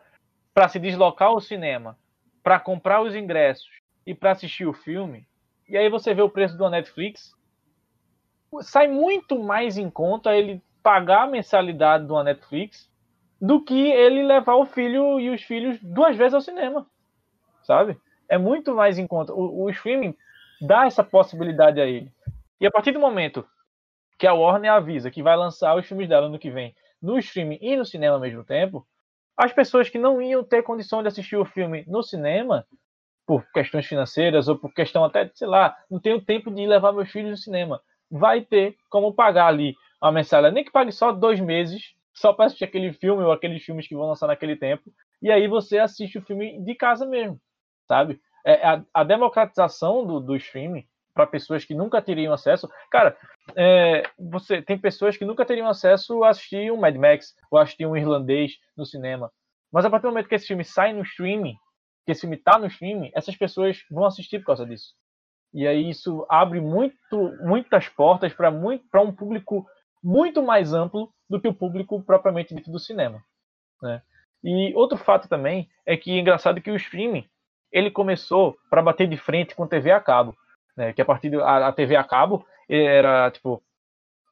para 0.53 0.67
se 0.67 0.77
deslocar 0.77 1.29
ao 1.29 1.41
cinema, 1.41 1.97
para 2.43 2.59
comprar 2.59 3.01
os 3.01 3.15
ingressos 3.15 3.69
e 4.05 4.13
para 4.13 4.31
assistir 4.31 4.67
o 4.67 4.73
filme. 4.73 5.27
E 5.67 5.75
aí 5.75 5.89
você 5.89 6.13
vê 6.13 6.21
o 6.21 6.29
preço 6.29 6.55
do 6.55 6.69
Netflix. 6.69 7.33
Sai 8.61 8.87
muito 8.87 9.41
mais 9.41 9.77
em 9.77 9.89
conta 9.89 10.35
ele 10.35 10.61
pagar 10.83 11.23
a 11.23 11.27
mensalidade 11.27 12.05
do 12.05 12.21
Netflix 12.23 12.91
do 13.41 13.63
que 13.63 13.89
ele 13.91 14.21
levar 14.21 14.55
o 14.55 14.65
filho 14.65 15.19
e 15.19 15.31
os 15.31 15.41
filhos 15.41 15.79
duas 15.81 16.15
vezes 16.15 16.35
ao 16.35 16.41
cinema, 16.41 16.85
sabe? 17.63 17.97
É 18.29 18.37
muito 18.37 18.73
mais 18.73 18.97
em 18.97 19.07
conta. 19.07 19.33
O, 19.33 19.63
o 19.63 19.69
streaming 19.69 20.15
dá 20.61 20.85
essa 20.85 21.03
possibilidade 21.03 21.81
a 21.81 21.85
ele. 21.85 22.11
E 22.59 22.67
a 22.67 22.71
partir 22.71 22.91
do 22.91 22.99
momento 22.99 23.45
que 24.17 24.27
a 24.27 24.33
Warner 24.33 24.71
avisa 24.71 25.09
que 25.09 25.23
vai 25.23 25.35
lançar 25.35 25.75
os 25.75 25.85
filmes 25.85 26.07
dela 26.07 26.29
no 26.29 26.39
que 26.39 26.51
vem 26.51 26.75
no 27.01 27.17
streaming 27.17 27.57
e 27.59 27.75
no 27.75 27.83
cinema 27.83 28.15
ao 28.15 28.21
mesmo 28.21 28.43
tempo, 28.43 28.85
as 29.35 29.51
pessoas 29.51 29.89
que 29.89 29.97
não 29.97 30.21
iam 30.21 30.43
ter 30.43 30.61
condição 30.61 31.01
de 31.01 31.07
assistir 31.07 31.35
o 31.35 31.45
filme 31.45 31.83
no 31.87 32.03
cinema, 32.03 32.65
por 33.25 33.43
questões 33.51 33.85
financeiras 33.87 34.47
ou 34.47 34.57
por 34.57 34.73
questão 34.73 35.03
até, 35.03 35.31
sei 35.33 35.47
lá, 35.47 35.75
não 35.89 35.99
tenho 35.99 36.21
tempo 36.21 36.51
de 36.51 36.65
levar 36.67 36.91
meus 36.91 37.09
filhos 37.09 37.31
no 37.31 37.37
cinema, 37.37 37.81
vai 38.09 38.41
ter 38.41 38.75
como 38.89 39.13
pagar 39.13 39.47
ali 39.47 39.75
a 39.99 40.11
mensalidade, 40.11 40.53
nem 40.53 40.63
que 40.63 40.71
pague 40.71 40.91
só 40.91 41.11
dois 41.11 41.39
meses, 41.39 41.95
só 42.13 42.33
para 42.33 42.45
assistir 42.45 42.65
aquele 42.65 42.91
filme 42.93 43.23
ou 43.23 43.31
aqueles 43.31 43.63
filmes 43.63 43.87
que 43.87 43.95
vão 43.95 44.07
lançar 44.07 44.27
naquele 44.27 44.55
tempo, 44.55 44.91
e 45.21 45.31
aí 45.31 45.47
você 45.47 45.79
assiste 45.79 46.17
o 46.17 46.21
filme 46.21 46.63
de 46.63 46.75
casa 46.75 47.05
mesmo, 47.05 47.39
sabe? 47.91 48.21
É, 48.45 48.65
a, 48.65 48.83
a 48.93 49.03
democratização 49.03 50.05
do, 50.05 50.21
do 50.21 50.35
streaming 50.37 50.87
para 51.13 51.27
pessoas 51.27 51.65
que 51.65 51.75
nunca 51.75 52.01
teriam 52.01 52.33
acesso. 52.33 52.69
Cara, 52.89 53.17
é, 53.53 54.03
você 54.17 54.61
tem 54.61 54.77
pessoas 54.77 55.17
que 55.17 55.25
nunca 55.25 55.45
teriam 55.45 55.67
acesso 55.67 56.23
a 56.23 56.29
assistir 56.29 56.71
um 56.71 56.77
Mad 56.77 56.95
Max 56.95 57.35
ou 57.51 57.59
assistir 57.59 57.85
um 57.85 57.97
irlandês 57.97 58.53
no 58.77 58.85
cinema. 58.85 59.29
Mas 59.69 59.83
a 59.83 59.89
partir 59.89 60.03
do 60.03 60.11
momento 60.11 60.29
que 60.29 60.35
esse 60.35 60.47
filme 60.47 60.63
sai 60.63 60.93
no 60.93 61.01
streaming, 61.01 61.57
que 62.05 62.13
esse 62.13 62.21
filme 62.21 62.37
está 62.37 62.57
no 62.57 62.67
streaming, 62.67 63.11
essas 63.13 63.35
pessoas 63.35 63.83
vão 63.91 64.05
assistir 64.05 64.39
por 64.39 64.45
causa 64.45 64.65
disso. 64.65 64.93
E 65.53 65.67
aí 65.67 65.89
isso 65.89 66.25
abre 66.29 66.61
muito, 66.61 67.37
muitas 67.41 67.89
portas 67.89 68.33
para 68.33 68.49
muito, 68.49 68.85
um 68.95 69.13
público 69.13 69.67
muito 70.01 70.41
mais 70.41 70.73
amplo 70.73 71.13
do 71.29 71.41
que 71.41 71.47
o 71.47 71.53
público 71.53 72.01
propriamente 72.01 72.55
dito 72.55 72.71
do 72.71 72.79
cinema. 72.79 73.21
Né? 73.81 74.01
E 74.41 74.73
outro 74.75 74.97
fato 74.97 75.27
também 75.27 75.69
é 75.85 75.97
que 75.97 76.11
é 76.11 76.19
engraçado 76.19 76.61
que 76.61 76.71
o 76.71 76.75
streaming 76.77 77.29
ele 77.71 77.89
começou 77.89 78.57
para 78.69 78.81
bater 78.81 79.07
de 79.07 79.17
frente 79.17 79.55
com 79.55 79.67
TV 79.67 79.91
a 79.91 79.99
cabo 79.99 80.35
né? 80.75 80.93
Que 80.93 81.01
a 81.01 81.05
partir 81.05 81.29
da 81.29 81.71
TV 81.71 81.95
a 81.95 82.03
cabo 82.03 82.45
era 82.69 83.29
tipo 83.31 83.61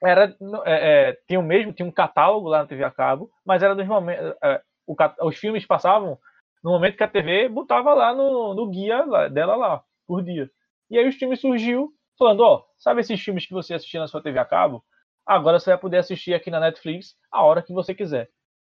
era 0.01 0.35
é, 0.65 1.09
é, 1.09 1.13
tinha 1.27 1.39
o 1.39 1.43
mesmo 1.43 1.73
tinha 1.73 1.85
um 1.85 1.91
catálogo 1.91 2.47
lá 2.47 2.59
na 2.59 2.67
TV 2.67 2.83
a 2.83 2.91
cabo, 2.91 3.29
mas 3.45 3.61
era 3.61 3.75
nos 3.75 3.87
momentos 3.87 4.35
é, 4.41 4.61
o, 4.87 4.95
os 5.27 5.37
filmes 5.37 5.65
passavam 5.65 6.17
no 6.63 6.71
momento 6.71 6.97
que 6.97 7.03
a 7.03 7.07
TV 7.07 7.49
botava 7.49 7.93
lá 7.93 8.13
no, 8.13 8.53
no 8.53 8.69
guia 8.69 9.29
dela 9.29 9.55
lá 9.55 9.83
por 10.07 10.23
dia. 10.23 10.49
E 10.89 10.97
aí 10.97 11.07
os 11.07 11.15
filmes 11.15 11.39
surgiu 11.39 11.93
falando, 12.17 12.41
ó, 12.41 12.65
sabe 12.77 13.01
esses 13.01 13.21
filmes 13.21 13.45
que 13.45 13.53
você 13.53 13.73
assistia 13.73 13.99
na 13.99 14.07
sua 14.07 14.21
TV 14.21 14.39
a 14.39 14.45
cabo? 14.45 14.83
Agora 15.25 15.59
você 15.59 15.69
vai 15.69 15.79
poder 15.79 15.97
assistir 15.97 16.33
aqui 16.33 16.49
na 16.49 16.59
Netflix 16.59 17.15
a 17.31 17.43
hora 17.43 17.61
que 17.61 17.71
você 17.71 17.93
quiser, 17.93 18.29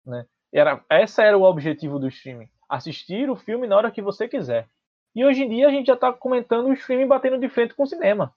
né? 0.06 0.26
Era, 0.54 0.84
essa 0.90 1.22
era 1.22 1.38
o 1.38 1.44
objetivo 1.44 2.00
do 2.00 2.08
streaming, 2.08 2.50
assistir 2.70 3.30
o 3.30 3.36
filme 3.36 3.68
na 3.68 3.78
hora 3.78 3.92
que 3.92 4.02
você 4.02 4.28
quiser. 4.28 4.68
E 5.16 5.24
hoje 5.24 5.44
em 5.44 5.50
dia 5.50 5.68
a 5.68 5.72
gente 5.72 5.88
já 5.88 5.94
está 5.94 6.12
comentando 6.12 6.68
o 6.68 6.74
streaming 6.74 7.08
batendo 7.08 7.38
de 7.38 7.48
frente 7.48 7.74
com 7.74 7.84
o 7.84 7.88
cinema, 7.88 8.34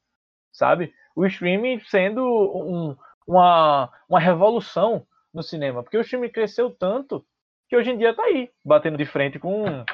sabe? 0.53 0.95
O 1.17 1.27
streaming 1.27 1.81
sendo 1.81 2.23
um, 2.25 2.97
uma, 3.27 3.91
uma 4.09 4.21
revolução 4.21 5.05
no 5.35 5.43
cinema, 5.43 5.83
porque 5.83 5.99
o 5.99 6.01
streaming 6.01 6.31
cresceu 6.31 6.71
tanto 6.71 7.25
que 7.69 7.77
hoje 7.77 7.91
em 7.91 7.99
dia 7.99 8.11
está 8.11 8.23
aí, 8.23 8.51
batendo 8.65 8.97
de 8.97 9.05
frente 9.05 9.39
com, 9.39 9.85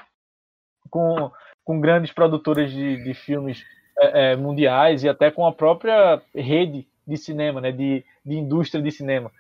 com, 0.91 1.33
com 1.65 1.81
grandes 1.81 2.13
produtoras 2.13 2.71
de, 2.71 3.03
de 3.03 3.15
filmes 3.15 3.65
é, 3.99 4.33
é, 4.33 4.37
mundiais 4.37 5.03
e 5.03 5.09
até 5.09 5.31
com 5.31 5.47
a 5.47 5.53
própria 5.53 6.23
rede 6.35 6.87
de 7.07 7.17
cinema, 7.17 7.61
né, 7.61 7.73
de, 7.73 8.05
de 8.25 8.37
indústria 8.37 8.83
de 8.83 8.91
cinema. 8.91 9.31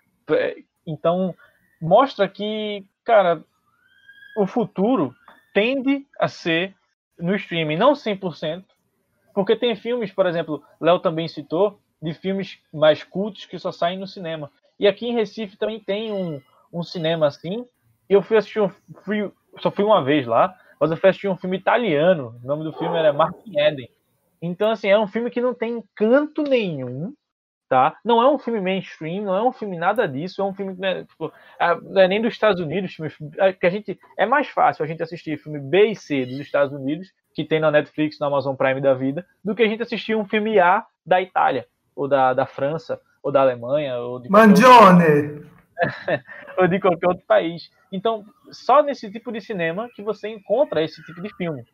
Então, 0.87 1.35
mostra 1.81 2.29
que, 2.29 2.85
cara, 3.05 3.43
o 4.37 4.47
futuro 4.47 5.15
tende 5.53 6.07
a 6.19 6.29
ser 6.29 6.75
no 7.19 7.35
streaming, 7.37 7.77
não 7.77 7.93
100%, 7.93 8.65
porque 9.35 9.57
tem 9.57 9.75
filmes, 9.77 10.13
por 10.13 10.27
exemplo, 10.27 10.63
Léo 10.81 10.99
também 10.99 11.29
citou, 11.29 11.79
de 12.01 12.13
filmes 12.13 12.59
mais 12.73 13.03
cultos 13.03 13.47
que 13.47 13.59
só 13.59 13.73
saem 13.73 13.99
no 13.99 14.07
cinema. 14.07 14.51
E 14.79 14.87
aqui 14.87 15.07
em 15.07 15.15
Recife 15.15 15.57
também 15.57 15.81
tem 15.81 16.13
um, 16.13 16.41
um 16.73 16.83
cinema 16.83 17.27
assim. 17.27 17.67
Eu 18.09 18.21
fui 18.21 18.37
assistir 18.37 18.61
um, 18.61 18.71
fui, 19.05 19.33
só 19.61 19.71
fui 19.71 19.85
uma 19.85 20.05
vez 20.05 20.27
lá, 20.27 20.55
mas 20.79 20.91
eu 20.91 20.97
fui 20.97 21.09
assistir 21.09 21.29
um 21.29 21.37
filme 21.37 21.57
italiano. 21.57 22.39
O 22.43 22.47
nome 22.47 22.65
do 22.65 22.73
filme 22.73 22.99
era 22.99 23.13
Martin 23.13 23.59
Eden. 23.59 23.89
Então, 24.43 24.71
assim, 24.71 24.89
é 24.89 24.99
um 24.99 25.07
filme 25.07 25.31
que 25.31 25.41
não 25.41 25.55
tem 25.55 25.83
canto 25.95 26.43
nenhum, 26.43 27.15
tá? 27.69 27.97
Não 28.05 28.23
é 28.23 28.31
um 28.31 28.39
filme 28.39 28.61
mainstream, 28.61 29.25
não 29.25 29.37
é 29.37 29.43
um 29.43 29.53
filme 29.53 29.77
nada 29.77 30.07
disso, 30.07 30.41
é 30.41 30.45
um 30.45 30.55
filme 30.55 30.75
né, 30.79 31.05
tipo, 31.05 31.33
é, 31.59 32.09
nem 32.09 32.21
dos 32.21 32.33
Estados 32.33 32.61
Unidos, 32.61 32.97
é, 33.39 33.53
que 33.53 33.67
a 33.67 33.71
gente 33.71 33.99
é 34.17 34.27
mais 34.27 34.49
fácil 34.49 34.85
a 34.85 34.87
gente 34.87 35.03
assistir 35.03 35.39
filme 35.39 35.59
B 35.59 35.87
e 35.89 35.97
C 35.97 36.27
dos 36.27 36.39
Estados 36.39 36.73
Unidos 36.73 37.13
que 37.35 37.45
tem 37.45 37.59
na 37.59 37.71
Netflix, 37.71 38.19
na 38.19 38.29
Amazon 38.29 38.55
Prime 38.55 38.81
da 38.81 38.95
vida, 38.95 39.27
do 39.45 39.55
que 39.55 39.63
a 39.63 39.69
gente 39.69 39.83
assistir 39.83 40.15
um 40.15 40.25
filme 40.25 40.59
A 40.61 40.87
da 41.05 41.21
Itália 41.21 41.67
ou 41.95 42.07
da, 42.07 42.33
da 42.33 42.47
França 42.47 43.01
ou 43.23 43.33
da 43.33 43.41
Alemanha 43.41 43.99
ou 43.99 44.21
de 44.21 44.31
Mangione 44.31 45.45
ou 46.57 46.69
de 46.69 46.79
qualquer 46.79 47.09
outro 47.09 47.25
país. 47.27 47.71
Então, 47.91 48.25
só 48.51 48.83
nesse 48.83 49.11
tipo 49.11 49.33
de 49.33 49.41
cinema 49.41 49.89
que 49.95 50.03
você 50.03 50.29
encontra 50.29 50.83
esse 50.83 51.03
tipo 51.03 51.21
de 51.21 51.35
filme. 51.35 51.65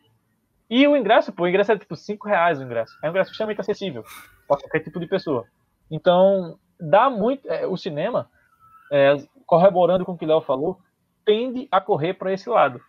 E 0.69 0.87
o 0.87 0.97
ingresso, 0.97 1.33
pô, 1.33 1.45
o 1.45 1.49
ingresso 1.49 1.73
é 1.73 1.79
tipo 1.79 1.97
5 1.97 2.29
reais 2.29 2.61
o 2.61 2.63
ingresso. 2.63 2.97
É 3.03 3.07
um 3.07 3.11
ingresso 3.11 3.33
extremamente 3.33 3.61
acessível 3.61 4.05
para 4.47 4.59
qualquer 4.59 4.81
tipo 4.81 5.01
de 5.01 5.07
pessoa. 5.07 5.45
Então, 5.91 6.59
dá 6.79 7.11
muito. 7.11 7.51
É, 7.51 7.67
o 7.67 7.77
cinema, 7.77 8.31
é, 8.91 9.17
corroborando 9.47 10.05
com 10.05 10.13
o 10.13 10.19
que 10.19 10.25
o 10.25 10.29
Léo 10.29 10.41
falou, 10.41 10.79
tende 11.25 11.69
a 11.71 11.81
correr 11.81 12.15
para 12.15 12.33
esse 12.33 12.49
lado. 12.49 12.81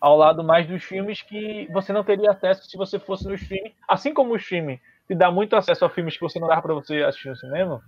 Ao 0.00 0.16
lado 0.16 0.44
mais 0.44 0.66
dos 0.66 0.82
filmes 0.82 1.22
que 1.22 1.68
você 1.72 1.92
não 1.92 2.04
teria 2.04 2.30
acesso 2.30 2.68
se 2.68 2.76
você 2.76 2.98
fosse 2.98 3.26
no 3.26 3.34
streaming. 3.34 3.74
Assim 3.88 4.12
como 4.12 4.32
o 4.32 4.36
streaming 4.36 4.78
te 5.06 5.14
dá 5.14 5.30
muito 5.30 5.56
acesso 5.56 5.84
a 5.84 5.90
filmes 5.90 6.14
que 6.16 6.22
você 6.22 6.38
não 6.38 6.48
dá 6.48 6.60
para 6.60 6.74
você 6.74 7.02
assistir 7.02 7.28
no 7.28 7.36
cinema. 7.36 7.82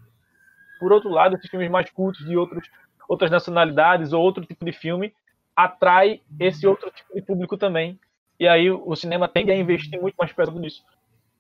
Por 0.79 0.93
outro 0.93 1.11
lado, 1.11 1.37
esses 1.37 1.51
filmes 1.51 1.71
mais 1.71 1.91
cultos 1.91 2.25
de 2.25 2.37
outros, 2.37 2.71
outras 3.09 3.31
nacionalidades 3.31 4.13
ou 4.13 4.23
outro 4.23 4.45
tipo 4.47 4.65
de 4.65 4.73
filme 4.73 5.13
atrai 5.55 6.23
esse 6.39 6.67
outro 6.67 6.91
tipo 6.91 7.15
de 7.15 7.23
público 7.23 7.57
também. 7.57 7.99
E 8.39 8.47
aí 8.47 8.71
o 8.71 8.95
cinema 8.95 9.29
tende 9.29 9.51
a 9.51 9.57
investir 9.57 10.01
muito 10.01 10.15
mais 10.15 10.33
pesado 10.33 10.59
nisso. 10.61 10.85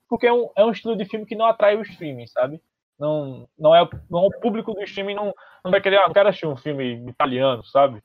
Porque 0.09 0.27
é 0.27 0.33
um, 0.33 0.51
é 0.57 0.65
um 0.65 0.71
estilo 0.73 0.97
de 0.97 1.05
filme 1.05 1.25
que 1.25 1.37
não 1.37 1.47
atrai 1.47 1.77
o 1.77 1.83
streaming, 1.83 2.27
sabe? 2.27 2.61
Não, 2.99 3.49
não, 3.59 3.75
é, 3.75 3.89
não 4.11 4.27
o 4.27 4.41
público 4.41 4.75
do 4.75 4.83
streaming 4.83 5.15
não, 5.15 5.35
não 5.65 5.71
vai 5.71 5.81
querer, 5.81 5.99
ah, 5.99 6.07
não 6.07 6.13
quero 6.13 6.29
assistir 6.29 6.47
um 6.47 6.57
filme 6.57 7.09
italiano, 7.09 7.65
sabe? 7.65 8.03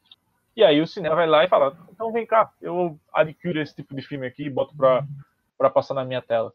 E 0.55 0.63
aí 0.63 0.79
o 0.79 0.87
cinema 0.87 1.15
vai 1.15 1.27
lá 1.27 1.43
e 1.43 1.47
fala, 1.47 1.75
então 1.91 2.11
vem 2.11 2.27
cá, 2.27 2.51
eu 2.61 2.99
adquiro 3.11 3.59
esse 3.59 3.75
tipo 3.75 3.95
de 3.95 4.03
filme 4.03 4.27
aqui 4.27 4.43
e 4.43 4.49
boto 4.49 4.75
para 4.77 5.69
passar 5.71 5.95
na 5.95 6.05
minha 6.05 6.21
tela. 6.21 6.53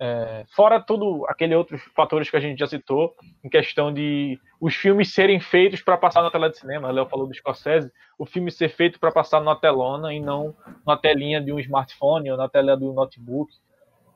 É, 0.00 0.44
fora 0.56 0.80
tudo 0.80 1.24
aquele 1.28 1.54
outros 1.54 1.82
fatores 1.94 2.28
que 2.28 2.36
a 2.36 2.40
gente 2.40 2.58
já 2.58 2.66
citou, 2.66 3.14
em 3.44 3.48
questão 3.48 3.92
de 3.92 4.40
os 4.60 4.74
filmes 4.74 5.12
serem 5.12 5.38
feitos 5.38 5.82
para 5.82 5.96
passar 5.96 6.22
na 6.22 6.30
tela 6.30 6.50
de 6.50 6.58
cinema. 6.58 6.90
Léo 6.90 7.06
falou 7.06 7.26
do 7.26 7.34
Scorsese, 7.34 7.92
o 8.18 8.24
filme 8.24 8.50
ser 8.50 8.70
feito 8.70 8.98
para 8.98 9.12
passar 9.12 9.40
na 9.40 9.54
telona 9.54 10.12
e 10.12 10.20
não 10.20 10.56
na 10.86 10.96
telinha 10.96 11.40
de 11.40 11.52
um 11.52 11.58
smartphone 11.58 12.30
ou 12.30 12.36
na 12.36 12.48
tela 12.48 12.76
do 12.76 12.92
notebook 12.92 13.52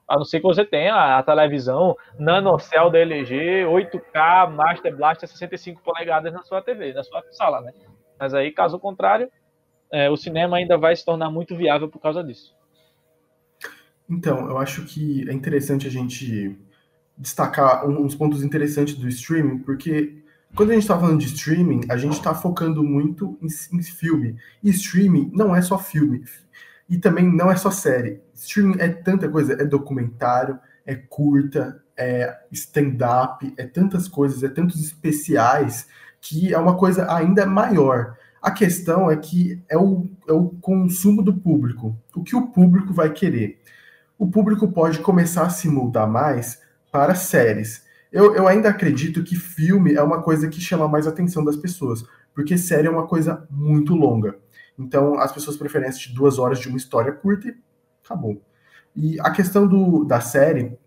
a 0.09 0.17
não 0.17 0.25
ser 0.25 0.41
que 0.41 0.47
você 0.47 0.65
tenha 0.65 1.19
a 1.19 1.23
televisão 1.23 1.95
NanoCell 2.19 2.91
da 2.91 2.99
LG, 2.99 3.65
8K, 3.65 4.51
Master 4.51 4.97
Blaster 4.97 5.29
65 5.29 5.83
polegadas 5.83 6.33
na 6.33 6.43
sua 6.43 6.63
TV, 6.63 6.95
na 6.95 7.05
sua 7.05 7.23
sala, 7.31 7.61
né? 7.61 7.73
Mas 8.19 8.33
aí, 8.33 8.51
caso 8.51 8.79
contrário, 8.79 9.31
é, 9.93 10.09
o 10.09 10.17
cinema 10.17 10.57
ainda 10.57 10.79
vai 10.79 10.97
se 10.97 11.05
tornar 11.05 11.31
muito 11.31 11.55
viável 11.55 11.89
por 11.89 12.01
causa 12.01 12.25
disso. 12.25 12.57
Então, 14.09 14.49
eu 14.49 14.57
acho 14.57 14.87
que 14.87 15.29
é 15.29 15.33
interessante 15.33 15.87
a 15.87 15.91
gente 15.91 16.59
destacar 17.17 17.87
uns 17.87 18.15
pontos 18.15 18.43
interessantes 18.43 18.95
do 18.95 19.09
streaming, 19.09 19.59
porque 19.59 20.23
quando 20.55 20.71
a 20.71 20.75
gente 20.75 20.85
está 20.85 20.99
falando 20.99 21.21
de 21.21 21.27
streaming, 21.27 21.83
a 21.91 21.97
gente 21.99 22.15
está 22.15 22.35
focando 22.35 22.83
muito 22.83 23.39
em, 23.43 23.79
em 23.79 23.83
filme. 23.83 24.37
E 24.63 24.71
streaming 24.71 25.31
não 25.35 25.55
é 25.55 25.61
só 25.61 25.79
filme. 25.79 26.25
E 26.89 26.99
também 26.99 27.31
não 27.31 27.51
é 27.51 27.57
só 27.57 27.71
série. 27.71 28.21
Streaming 28.35 28.79
é 28.79 28.89
tanta 28.89 29.29
coisa, 29.29 29.53
é 29.55 29.65
documentário, 29.65 30.59
é 30.87 30.95
curta, 30.95 31.83
é 31.97 32.35
stand-up, 32.51 33.53
é 33.57 33.67
tantas 33.67 34.09
coisas, 34.09 34.43
é 34.43 34.49
tantos 34.49 34.81
especiais, 34.81 35.87
que 36.21 36.55
é 36.55 36.59
uma 36.59 36.77
coisa 36.77 37.13
ainda 37.13 37.45
maior. 37.45 38.17
A 38.41 38.51
questão 38.51 39.11
é 39.11 39.17
que 39.17 39.63
é 39.69 39.77
o, 39.77 40.09
é 40.27 40.33
o 40.33 40.49
consumo 40.61 41.23
do 41.23 41.35
público. 41.35 41.97
O 42.15 42.23
que 42.23 42.37
o 42.37 42.47
público 42.47 42.95
vai 42.95 43.13
querer? 43.13 43.61
O 44.17 44.29
público 44.29 44.69
pode 44.69 45.01
começar 45.01 45.43
a 45.43 45.51
se 45.51 45.69
mudar 45.69 46.07
mais 46.07 46.61
para 46.91 47.15
séries. 47.15 47.85
Eu, 48.11 48.35
eu 48.35 48.49
ainda 48.49 48.71
acredito 48.71 49.23
que 49.23 49.37
filme 49.37 49.95
é 49.95 50.03
uma 50.03 50.23
coisa 50.23 50.49
que 50.49 50.61
chama 50.61 50.89
mais 50.89 51.07
atenção 51.07 51.45
das 51.45 51.57
pessoas, 51.57 52.05
porque 52.35 52.57
série 52.57 52.87
é 52.87 52.91
uma 52.91 53.07
coisa 53.07 53.47
muito 53.51 53.95
longa. 53.95 54.37
Então, 54.79 55.19
as 55.19 55.33
pessoas 55.33 55.57
preferem 55.57 55.89
assistir 55.89 56.15
duas 56.15 56.39
horas 56.39 56.59
de 56.59 56.69
uma 56.69 56.77
história 56.77 57.13
curta 57.13 57.49
e 57.49 57.57
acabou. 58.05 58.41
E 58.95 59.19
a 59.21 59.31
questão 59.31 59.67
do, 59.67 60.05
da 60.05 60.21
série 60.21 60.79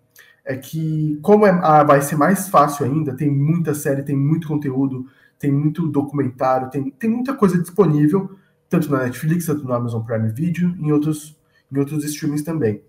é 0.46 0.56
que, 0.56 1.20
como 1.22 1.46
é, 1.46 1.52
ah, 1.62 1.84
vai 1.84 2.02
ser 2.02 2.16
mais 2.16 2.48
fácil 2.50 2.86
ainda, 2.86 3.16
tem 3.16 3.30
muita 3.30 3.74
série, 3.74 4.04
tem 4.04 4.16
muito 4.16 4.48
conteúdo, 4.48 5.06
tem 5.38 5.52
muito 5.52 5.88
documentário, 5.88 6.70
tem, 6.70 6.90
tem 6.92 7.10
muita 7.10 7.34
coisa 7.34 7.60
disponível, 7.60 8.38
tanto 8.70 8.90
na 8.92 9.04
Netflix, 9.04 9.46
tanto 9.46 9.64
no 9.64 9.74
Amazon 9.74 10.04
Prime 10.04 10.30
Video, 10.30 10.76
em 10.80 10.92
outros, 10.92 11.38
em 11.72 11.78
outros 11.78 12.04
streamings 12.06 12.44
também. 12.44 12.82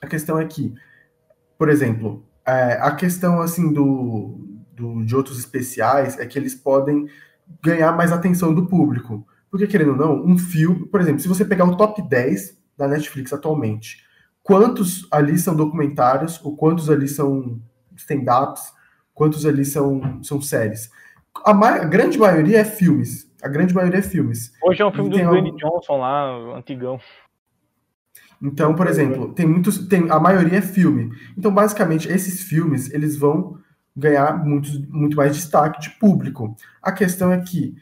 A 0.00 0.06
questão 0.06 0.38
é 0.38 0.44
que, 0.44 0.74
por 1.58 1.68
exemplo, 1.68 2.24
é, 2.44 2.74
a 2.74 2.94
questão 2.94 3.40
assim 3.40 3.72
do 3.72 4.56
do, 4.76 5.02
de 5.02 5.16
outros 5.16 5.38
especiais 5.38 6.18
é 6.18 6.26
que 6.26 6.38
eles 6.38 6.54
podem 6.54 7.08
ganhar 7.62 7.92
mais 7.92 8.12
atenção 8.12 8.54
do 8.54 8.66
público. 8.66 9.26
Porque, 9.50 9.66
querendo 9.66 9.92
ou 9.92 9.96
não, 9.96 10.24
um 10.24 10.36
filme, 10.36 10.86
por 10.86 11.00
exemplo, 11.00 11.20
se 11.20 11.28
você 11.28 11.44
pegar 11.44 11.64
o 11.64 11.76
top 11.76 12.02
10 12.02 12.58
da 12.76 12.88
Netflix 12.88 13.32
atualmente, 13.32 14.04
quantos 14.42 15.06
ali 15.10 15.38
são 15.38 15.56
documentários, 15.56 16.42
ou 16.44 16.56
quantos 16.56 16.90
ali 16.90 17.08
são 17.08 17.60
stand-ups, 17.96 18.72
quantos 19.14 19.46
ali 19.46 19.64
são, 19.64 20.22
são 20.22 20.40
séries? 20.40 20.90
A, 21.44 21.54
ma 21.54 21.70
a, 21.70 21.84
grande 21.84 22.18
maioria 22.18 22.58
é 22.58 22.64
filmes. 22.64 23.30
A 23.42 23.48
grande 23.48 23.74
maioria 23.74 23.98
é 23.98 24.02
filmes. 24.02 24.52
Hoje 24.62 24.82
é 24.82 24.86
um 24.86 24.92
filme 24.92 25.10
do 25.10 25.18
Dwayne 25.18 25.50
algum... 25.50 25.56
Johnson 25.56 25.96
lá, 25.98 26.56
antigão. 26.56 27.00
Então, 28.42 28.74
por 28.74 28.86
exemplo, 28.86 29.32
tem 29.32 29.46
muitos, 29.46 29.86
tem 29.88 30.10
a 30.10 30.20
maioria 30.20 30.58
é 30.58 30.62
filme. 30.62 31.10
Então, 31.36 31.52
basicamente, 31.52 32.08
esses 32.08 32.42
filmes 32.42 32.92
eles 32.92 33.16
vão 33.16 33.58
ganhar 33.96 34.44
muito, 34.44 34.68
muito 34.90 35.16
mais 35.16 35.34
destaque 35.34 35.80
de 35.80 35.90
público. 35.98 36.54
A 36.82 36.92
questão 36.92 37.32
é 37.32 37.40
que 37.40 37.74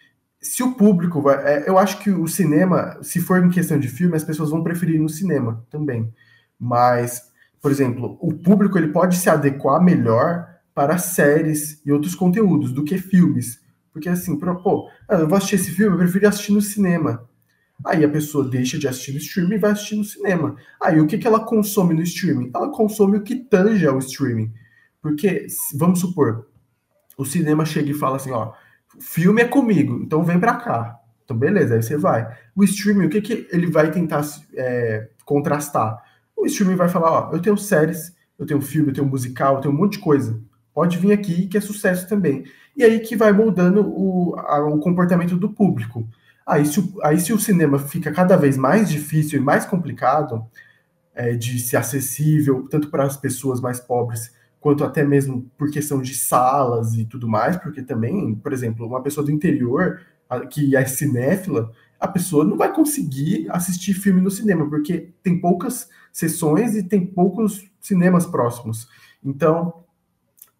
se 0.44 0.62
o 0.62 0.74
público 0.74 1.22
vai, 1.22 1.36
é, 1.36 1.68
eu 1.68 1.78
acho 1.78 1.98
que 2.00 2.10
o 2.10 2.28
cinema, 2.28 2.98
se 3.02 3.18
for 3.18 3.42
em 3.42 3.48
questão 3.48 3.78
de 3.78 3.88
filme, 3.88 4.14
as 4.14 4.22
pessoas 4.22 4.50
vão 4.50 4.62
preferir 4.62 5.00
no 5.00 5.08
cinema 5.08 5.64
também. 5.70 6.12
Mas, 6.60 7.22
por 7.62 7.70
exemplo, 7.70 8.18
o 8.20 8.32
público 8.34 8.76
ele 8.76 8.88
pode 8.88 9.16
se 9.16 9.30
adequar 9.30 9.82
melhor 9.82 10.46
para 10.74 10.98
séries 10.98 11.80
e 11.84 11.90
outros 11.90 12.14
conteúdos 12.14 12.72
do 12.72 12.84
que 12.84 12.98
filmes. 12.98 13.58
Porque 13.90 14.08
assim, 14.08 14.38
pô, 14.38 14.88
ah, 15.08 15.16
eu 15.16 15.28
vou 15.28 15.38
assistir 15.38 15.56
esse 15.56 15.70
filme, 15.70 15.94
eu 15.94 15.98
prefiro 15.98 16.28
assistir 16.28 16.52
no 16.52 16.60
cinema. 16.60 17.26
Aí 17.84 18.04
a 18.04 18.08
pessoa 18.08 18.48
deixa 18.48 18.78
de 18.78 18.86
assistir 18.86 19.12
no 19.12 19.18
streaming 19.18 19.54
e 19.54 19.58
vai 19.58 19.70
assistir 19.70 19.96
no 19.96 20.04
cinema. 20.04 20.56
Aí 20.80 21.00
o 21.00 21.06
que, 21.06 21.16
que 21.16 21.26
ela 21.26 21.40
consome 21.40 21.94
no 21.94 22.02
streaming? 22.02 22.50
Ela 22.54 22.70
consome 22.70 23.16
o 23.16 23.22
que 23.22 23.36
tange 23.36 23.86
ao 23.86 23.98
streaming. 23.98 24.52
Porque, 25.00 25.46
vamos 25.74 26.00
supor, 26.00 26.48
o 27.16 27.24
cinema 27.24 27.64
chega 27.64 27.90
e 27.90 27.94
fala 27.94 28.16
assim, 28.16 28.30
ó, 28.30 28.52
filme 29.00 29.42
é 29.42 29.48
comigo, 29.48 30.00
então 30.02 30.22
vem 30.22 30.38
para 30.38 30.54
cá. 30.54 31.00
Então, 31.24 31.36
beleza, 31.36 31.74
aí 31.74 31.82
você 31.82 31.96
vai. 31.96 32.28
O 32.54 32.62
streaming, 32.64 33.06
o 33.06 33.10
que, 33.10 33.20
que 33.20 33.48
ele 33.50 33.70
vai 33.70 33.90
tentar 33.90 34.22
é, 34.54 35.08
contrastar? 35.24 36.02
O 36.36 36.46
streaming 36.46 36.76
vai 36.76 36.88
falar, 36.88 37.10
ó, 37.10 37.32
eu 37.32 37.40
tenho 37.40 37.56
séries, 37.56 38.14
eu 38.38 38.46
tenho 38.46 38.60
filme, 38.60 38.90
eu 38.90 38.94
tenho 38.94 39.06
musical, 39.06 39.56
eu 39.56 39.60
tenho 39.62 39.74
um 39.74 39.76
monte 39.76 39.92
de 39.92 39.98
coisa. 40.00 40.38
Pode 40.74 40.98
vir 40.98 41.12
aqui 41.12 41.46
que 41.46 41.56
é 41.56 41.60
sucesso 41.60 42.08
também. 42.08 42.44
E 42.76 42.82
aí 42.82 43.00
que 43.00 43.16
vai 43.16 43.32
moldando 43.32 43.80
o, 43.80 44.34
a, 44.36 44.64
o 44.64 44.78
comportamento 44.78 45.36
do 45.36 45.48
público. 45.48 46.06
Aí 46.46 46.66
se, 46.66 46.80
o, 46.80 46.98
aí 47.02 47.18
se 47.18 47.32
o 47.32 47.38
cinema 47.38 47.78
fica 47.78 48.12
cada 48.12 48.36
vez 48.36 48.56
mais 48.56 48.90
difícil 48.90 49.40
e 49.40 49.42
mais 49.42 49.64
complicado 49.64 50.44
é, 51.14 51.34
de 51.34 51.58
ser 51.58 51.76
acessível, 51.76 52.66
tanto 52.68 52.90
para 52.90 53.04
as 53.04 53.16
pessoas 53.16 53.60
mais 53.60 53.80
pobres 53.80 54.32
quanto 54.64 54.82
até 54.82 55.04
mesmo 55.04 55.44
por 55.58 55.70
questão 55.70 56.00
de 56.00 56.14
salas 56.14 56.94
e 56.94 57.04
tudo 57.04 57.28
mais, 57.28 57.54
porque 57.58 57.82
também, 57.82 58.34
por 58.34 58.50
exemplo, 58.50 58.86
uma 58.86 59.02
pessoa 59.02 59.22
do 59.22 59.30
interior 59.30 60.00
que 60.50 60.74
é 60.74 60.86
cinéfila, 60.86 61.70
a 62.00 62.08
pessoa 62.08 62.46
não 62.46 62.56
vai 62.56 62.72
conseguir 62.72 63.46
assistir 63.50 63.92
filme 63.92 64.22
no 64.22 64.30
cinema, 64.30 64.66
porque 64.66 65.12
tem 65.22 65.38
poucas 65.38 65.86
sessões 66.10 66.74
e 66.74 66.82
tem 66.82 67.04
poucos 67.04 67.70
cinemas 67.78 68.24
próximos. 68.24 68.88
Então, 69.22 69.84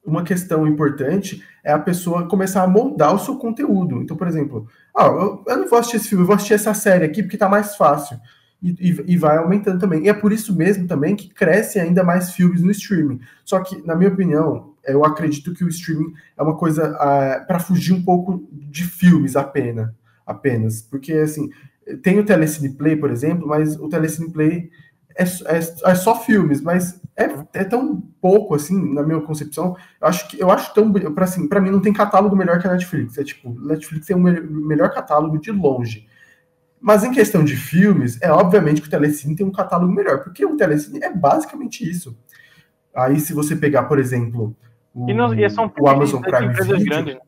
uma 0.05 0.23
questão 0.23 0.67
importante 0.67 1.43
é 1.65 1.73
a 1.73 1.79
pessoa 1.79 2.29
começar 2.29 2.63
a 2.63 2.69
moldar 2.69 3.15
o 3.15 3.19
seu 3.19 3.39
conteúdo. 3.39 4.03
Então, 4.03 4.19
por 4.19 4.29
exemplo, 4.29 4.69
ah, 4.95 5.07
eu, 5.07 5.43
eu 5.47 5.57
não 5.57 5.67
vou 5.67 5.79
assistir 5.79 5.97
esse 5.97 6.09
filme, 6.11 6.25
eu 6.25 6.27
vou 6.27 6.37
assistir 6.37 6.53
essa 6.53 6.75
série 6.75 7.07
aqui 7.07 7.23
porque 7.23 7.39
tá 7.39 7.49
mais 7.49 7.75
fácil 7.75 8.21
e, 8.65 9.05
e, 9.13 9.17
vai 9.19 9.37
aumentando 9.37 9.79
também. 9.79 10.05
E 10.05 10.09
é 10.09 10.15
por 10.15 10.33
isso 10.33 10.57
mesmo 10.57 10.87
também 10.87 11.15
que 11.15 11.29
crescem 11.29 11.83
ainda 11.83 12.03
mais 12.03 12.33
filmes 12.33 12.63
no 12.63 12.71
streaming. 12.71 13.21
Só 13.45 13.61
que, 13.61 13.87
na 13.87 13.95
minha 13.95 14.09
opinião, 14.09 14.75
eu 14.87 15.05
acredito 15.05 15.53
que 15.53 15.63
o 15.63 15.69
streaming 15.69 16.15
é 16.37 16.43
uma 16.43 16.57
coisa 16.57 16.93
uh, 16.93 16.97
ah, 16.99 17.45
para 17.47 17.61
fugir 17.61 17.93
um 17.93 18.03
pouco 18.03 18.49
de 18.51 18.85
filmes 18.85 19.37
apenas, 19.37 19.91
apenas. 20.27 20.81
Porque, 20.81 21.13
assim, 21.13 21.51
tem 22.03 22.19
o 22.19 22.25
Telecine 22.25 22.71
Play, 22.71 22.97
por 22.97 23.11
exemplo, 23.11 23.47
mas 23.47 23.79
o 23.79 23.87
Telecine 23.89 24.33
Play 24.33 24.71
é, 25.15 25.25
é, 25.25 25.91
é 25.91 25.95
só 25.95 26.19
filmes, 26.19 26.63
mas 26.63 27.01
é, 27.17 27.25
é, 27.53 27.65
tão 27.65 28.01
pouco, 28.21 28.55
assim, 28.55 28.95
na 28.95 29.03
minha 29.03 29.21
concepção. 29.21 29.77
Eu 30.01 30.09
acho 30.09 30.29
que 30.29 30.43
eu 30.43 30.51
acho 30.51 30.73
tão. 30.73 30.91
Para 30.91 31.25
assim, 31.25 31.49
mim, 31.61 31.71
não 31.71 31.81
tem 31.81 31.93
catálogo 31.93 32.35
melhor 32.35 32.59
que 32.59 32.67
a 32.67 32.73
Netflix. 32.73 33.19
É 33.19 33.25
tipo, 33.25 33.51
Netflix 33.61 34.07
tem 34.07 34.17
o 34.17 34.21
melhor 34.21 34.91
catálogo 34.91 35.39
de 35.39 35.53
longe. 35.53 36.09
Mas 36.85 37.03
em 37.03 37.11
questão 37.11 37.43
de 37.43 37.57
filmes, 37.57 38.21
é 38.21 38.31
obviamente 38.31 38.83
que 38.83 38.89
o 38.89 38.91
Telecine 38.91 39.35
tem 39.35 39.47
um 39.47 39.51
catálogo 39.51 39.91
melhor, 39.91 40.23
porque 40.23 40.45
o 40.45 40.55
Telecine 40.55 41.03
é 41.03 41.11
basicamente 41.11 41.89
isso. 41.89 42.15
Aí, 42.95 43.19
se 43.19 43.33
você 43.33 43.57
pegar, 43.57 43.85
por 43.85 43.99
exemplo, 43.99 44.55
o, 44.95 45.09
e 45.09 45.15
não, 45.15 45.33
e 45.33 45.49
são 45.49 45.73
o 45.81 45.89
Amazon 45.89 46.21
Prime 46.21 46.53
Video... 46.53 46.85
Grandes, 46.85 47.15
né? 47.15 47.21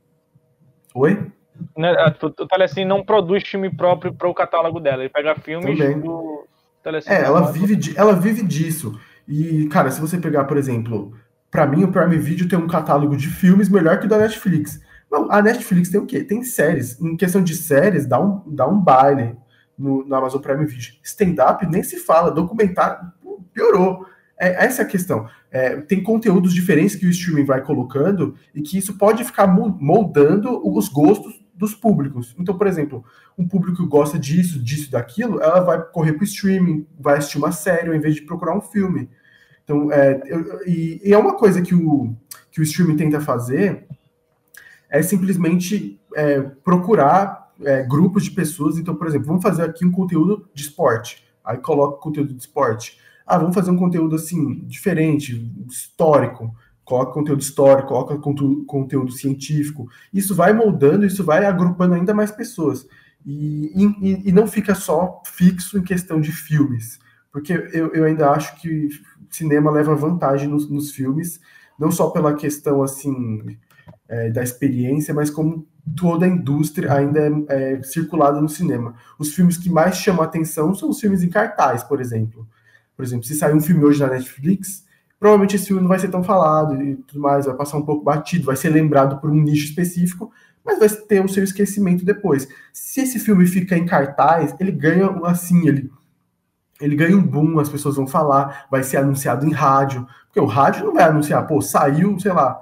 Oi? 0.95 1.33
Né, 1.75 1.91
o 2.23 2.47
Telecine 2.47 2.85
não 2.85 3.03
produz 3.03 3.45
filme 3.49 3.75
próprio 3.75 4.13
para 4.13 4.29
o 4.29 4.35
catálogo 4.35 4.79
dela, 4.79 5.03
ele 5.03 5.09
pega 5.09 5.35
filmes 5.37 5.79
Também. 5.79 6.01
do 6.01 6.47
Telecine. 6.83 7.15
É, 7.15 7.23
ela 7.23 7.51
vive, 7.51 7.95
ela 7.97 8.13
vive 8.13 8.43
disso. 8.43 9.01
E, 9.27 9.67
cara, 9.69 9.91
se 9.91 10.03
você 10.03 10.19
pegar, 10.19 10.45
por 10.45 10.59
exemplo, 10.59 11.15
para 11.51 11.67
mim 11.67 11.83
o 11.83 11.91
Prime 11.91 12.19
Video 12.19 12.47
tem 12.47 12.59
um 12.59 12.69
catálogo 12.69 13.17
de 13.17 13.29
filmes 13.29 13.71
melhor 13.71 13.99
que 14.01 14.05
o 14.05 14.09
da 14.09 14.19
Netflix. 14.19 14.83
Não, 15.11 15.33
a 15.33 15.41
Netflix 15.41 15.89
tem 15.89 15.99
o 15.99 16.05
quê? 16.05 16.23
Tem 16.23 16.43
séries. 16.43 17.01
Em 17.01 17.17
questão 17.17 17.43
de 17.43 17.57
séries, 17.57 18.07
dá 18.07 18.21
um, 18.21 18.43
dá 18.49 18.69
um 18.69 18.79
baile 18.79 19.35
no, 19.79 20.05
no 20.05 20.15
Amazon 20.15 20.41
Prime 20.41 20.65
Video. 20.65 20.95
Stand-up 21.03 21.67
nem 21.67 21.83
se 21.83 21.99
fala, 21.99 22.31
documentário 22.31 23.13
piorou. 23.53 24.07
É, 24.39 24.65
essa 24.65 24.83
é 24.83 24.85
a 24.85 24.89
questão. 24.89 25.29
É, 25.51 25.77
tem 25.81 26.03
conteúdos 26.03 26.53
diferentes 26.53 26.95
que 26.95 27.07
o 27.07 27.11
streaming 27.11 27.45
vai 27.45 27.63
colocando 27.63 28.35
e 28.55 28.61
que 28.61 28.77
isso 28.77 28.99
pode 28.99 29.25
ficar 29.25 29.47
moldando 29.47 30.61
os 30.69 30.89
gostos 30.89 31.43
dos 31.55 31.75
públicos. 31.75 32.37
Então, 32.39 32.57
por 32.57 32.67
exemplo, 32.67 33.03
um 33.39 33.49
público 33.49 33.79
que 33.79 33.89
gosta 33.89 34.19
disso, 34.19 34.63
disso, 34.63 34.91
daquilo, 34.91 35.41
ela 35.41 35.61
vai 35.61 35.83
correr 35.83 36.13
para 36.13 36.23
o 36.23 36.27
streaming, 36.27 36.87
vai 37.01 37.17
assistir 37.17 37.39
uma 37.39 37.51
série 37.51 37.89
ao 37.89 37.95
invés 37.95 38.15
de 38.15 38.23
procurar 38.23 38.55
um 38.55 38.61
filme. 38.61 39.09
Então, 39.65 39.91
é, 39.91 40.21
eu, 40.27 40.61
e, 40.67 41.01
e, 41.03 41.15
é 41.15 41.19
uma 41.19 41.35
coisa 41.35 41.63
que 41.63 41.75
o, 41.75 42.15
que 42.51 42.61
o 42.61 42.63
streaming 42.63 42.97
tenta 42.97 43.21
fazer 43.21 43.87
é 44.91 45.03
simplesmente 45.03 45.99
é, 46.15 46.41
procurar 46.41 47.46
é, 47.63 47.83
grupos 47.83 48.25
de 48.25 48.31
pessoas. 48.31 48.79
Então, 48.79 48.95
por 48.95 49.07
exemplo, 49.07 49.27
vamos 49.27 49.43
fazer 49.43 49.63
aqui 49.63 49.85
um 49.85 49.91
conteúdo 49.91 50.49
de 50.55 50.63
esporte. 50.63 51.25
Aí 51.45 51.59
coloca 51.59 52.01
conteúdo 52.01 52.35
de 52.35 52.41
esporte. 52.41 52.99
Ah, 53.27 53.39
vamos 53.39 53.55
fazer 53.55 53.71
um 53.71 53.77
conteúdo 53.77 54.17
assim, 54.17 54.65
diferente, 54.67 55.53
histórico. 55.69 56.55
Coloca 56.85 57.13
conteúdo 57.13 57.41
histórico, 57.41 57.89
coloca 57.89 58.17
conteúdo, 58.19 58.65
conteúdo 58.65 59.13
científico. 59.13 59.89
Isso 60.13 60.35
vai 60.35 60.53
moldando, 60.53 61.05
isso 61.05 61.25
vai 61.25 61.45
agrupando 61.45 61.95
ainda 61.95 62.15
mais 62.15 62.31
pessoas. 62.31 62.87
E, 63.25 63.73
e, 63.75 64.29
e 64.29 64.33
não 64.33 64.47
fica 64.47 64.75
só 64.75 65.21
fixo 65.27 65.77
em 65.77 65.83
questão 65.83 66.21
de 66.21 66.31
filmes. 66.31 67.01
Porque 67.33 67.53
eu, 67.53 67.93
eu 67.93 68.05
ainda 68.05 68.31
acho 68.31 68.61
que 68.61 68.89
cinema 69.29 69.71
leva 69.71 69.95
vantagem 69.95 70.49
nos, 70.49 70.71
nos 70.71 70.93
filmes, 70.93 71.41
não 71.79 71.91
só 71.91 72.11
pela 72.11 72.35
questão 72.35 72.83
assim 72.83 73.59
é, 74.09 74.31
da 74.31 74.43
experiência, 74.43 75.13
mas 75.13 75.29
como 75.29 75.67
toda 75.95 76.27
a 76.27 76.29
indústria 76.29 76.93
ainda 76.93 77.21
é, 77.21 77.75
é, 77.75 77.83
circulada 77.83 78.41
no 78.41 78.49
cinema. 78.49 78.95
Os 79.19 79.35
filmes 79.35 79.57
que 79.57 79.71
mais 79.71 79.97
chamam 79.97 80.23
a 80.23 80.25
atenção 80.25 80.75
são 80.75 80.91
os 80.91 81.01
filmes 81.01 81.23
em 81.23 81.29
cartaz, 81.29 81.85
por 81.85 82.01
exemplo. 82.01 82.47
Por 82.97 83.05
exemplo, 83.05 83.25
se 83.25 83.35
sair 83.35 83.55
um 83.55 83.61
filme 83.61 83.85
hoje 83.85 84.01
na 84.01 84.09
Netflix, 84.09 84.85
provavelmente 85.19 85.57
esse 85.57 85.67
filme 85.67 85.83
não 85.83 85.89
vai 85.89 85.99
ser 85.99 86.09
tão 86.09 86.25
falado 86.25 86.83
e 86.83 86.97
tudo 86.97 87.21
mais, 87.21 87.47
vai 87.47 87.55
passar 87.55 87.77
um 87.77 87.83
pouco 87.83 88.05
batido, 88.05 88.47
vai 88.47 88.57
ser 88.57 88.71
lembrado 88.71 89.21
por 89.21 89.31
um 89.31 89.41
nicho 89.41 89.67
específico, 89.67 90.33
mas 90.65 90.79
vai 90.79 90.89
ter 90.89 91.25
o 91.25 91.29
seu 91.29 91.45
esquecimento 91.45 92.05
depois. 92.05 92.49
Se 92.73 93.01
esse 93.03 93.19
filme 93.21 93.47
fica 93.47 93.77
em 93.77 93.87
cartaz, 93.87 94.55
ele 94.59 94.73
ganha 94.73 95.09
assim, 95.25 95.69
ele 95.69 95.91
ele 96.79 96.95
ganha 96.95 97.17
um 97.17 97.23
boom, 97.23 97.59
as 97.59 97.71
pessoas 97.71 97.97
vão 97.97 98.07
falar, 98.07 98.67
vai 98.71 98.83
ser 98.83 98.99
anunciado 98.99 99.47
em 99.47 99.53
rádio, 99.53 100.07
porque 100.27 100.41
o 100.41 100.45
rádio 100.45 100.85
não 100.85 100.93
vai 100.93 101.05
anunciar, 101.05 101.47
pô, 101.47 101.63
saiu, 101.63 102.19
sei 102.21 102.33
lá, 102.33 102.61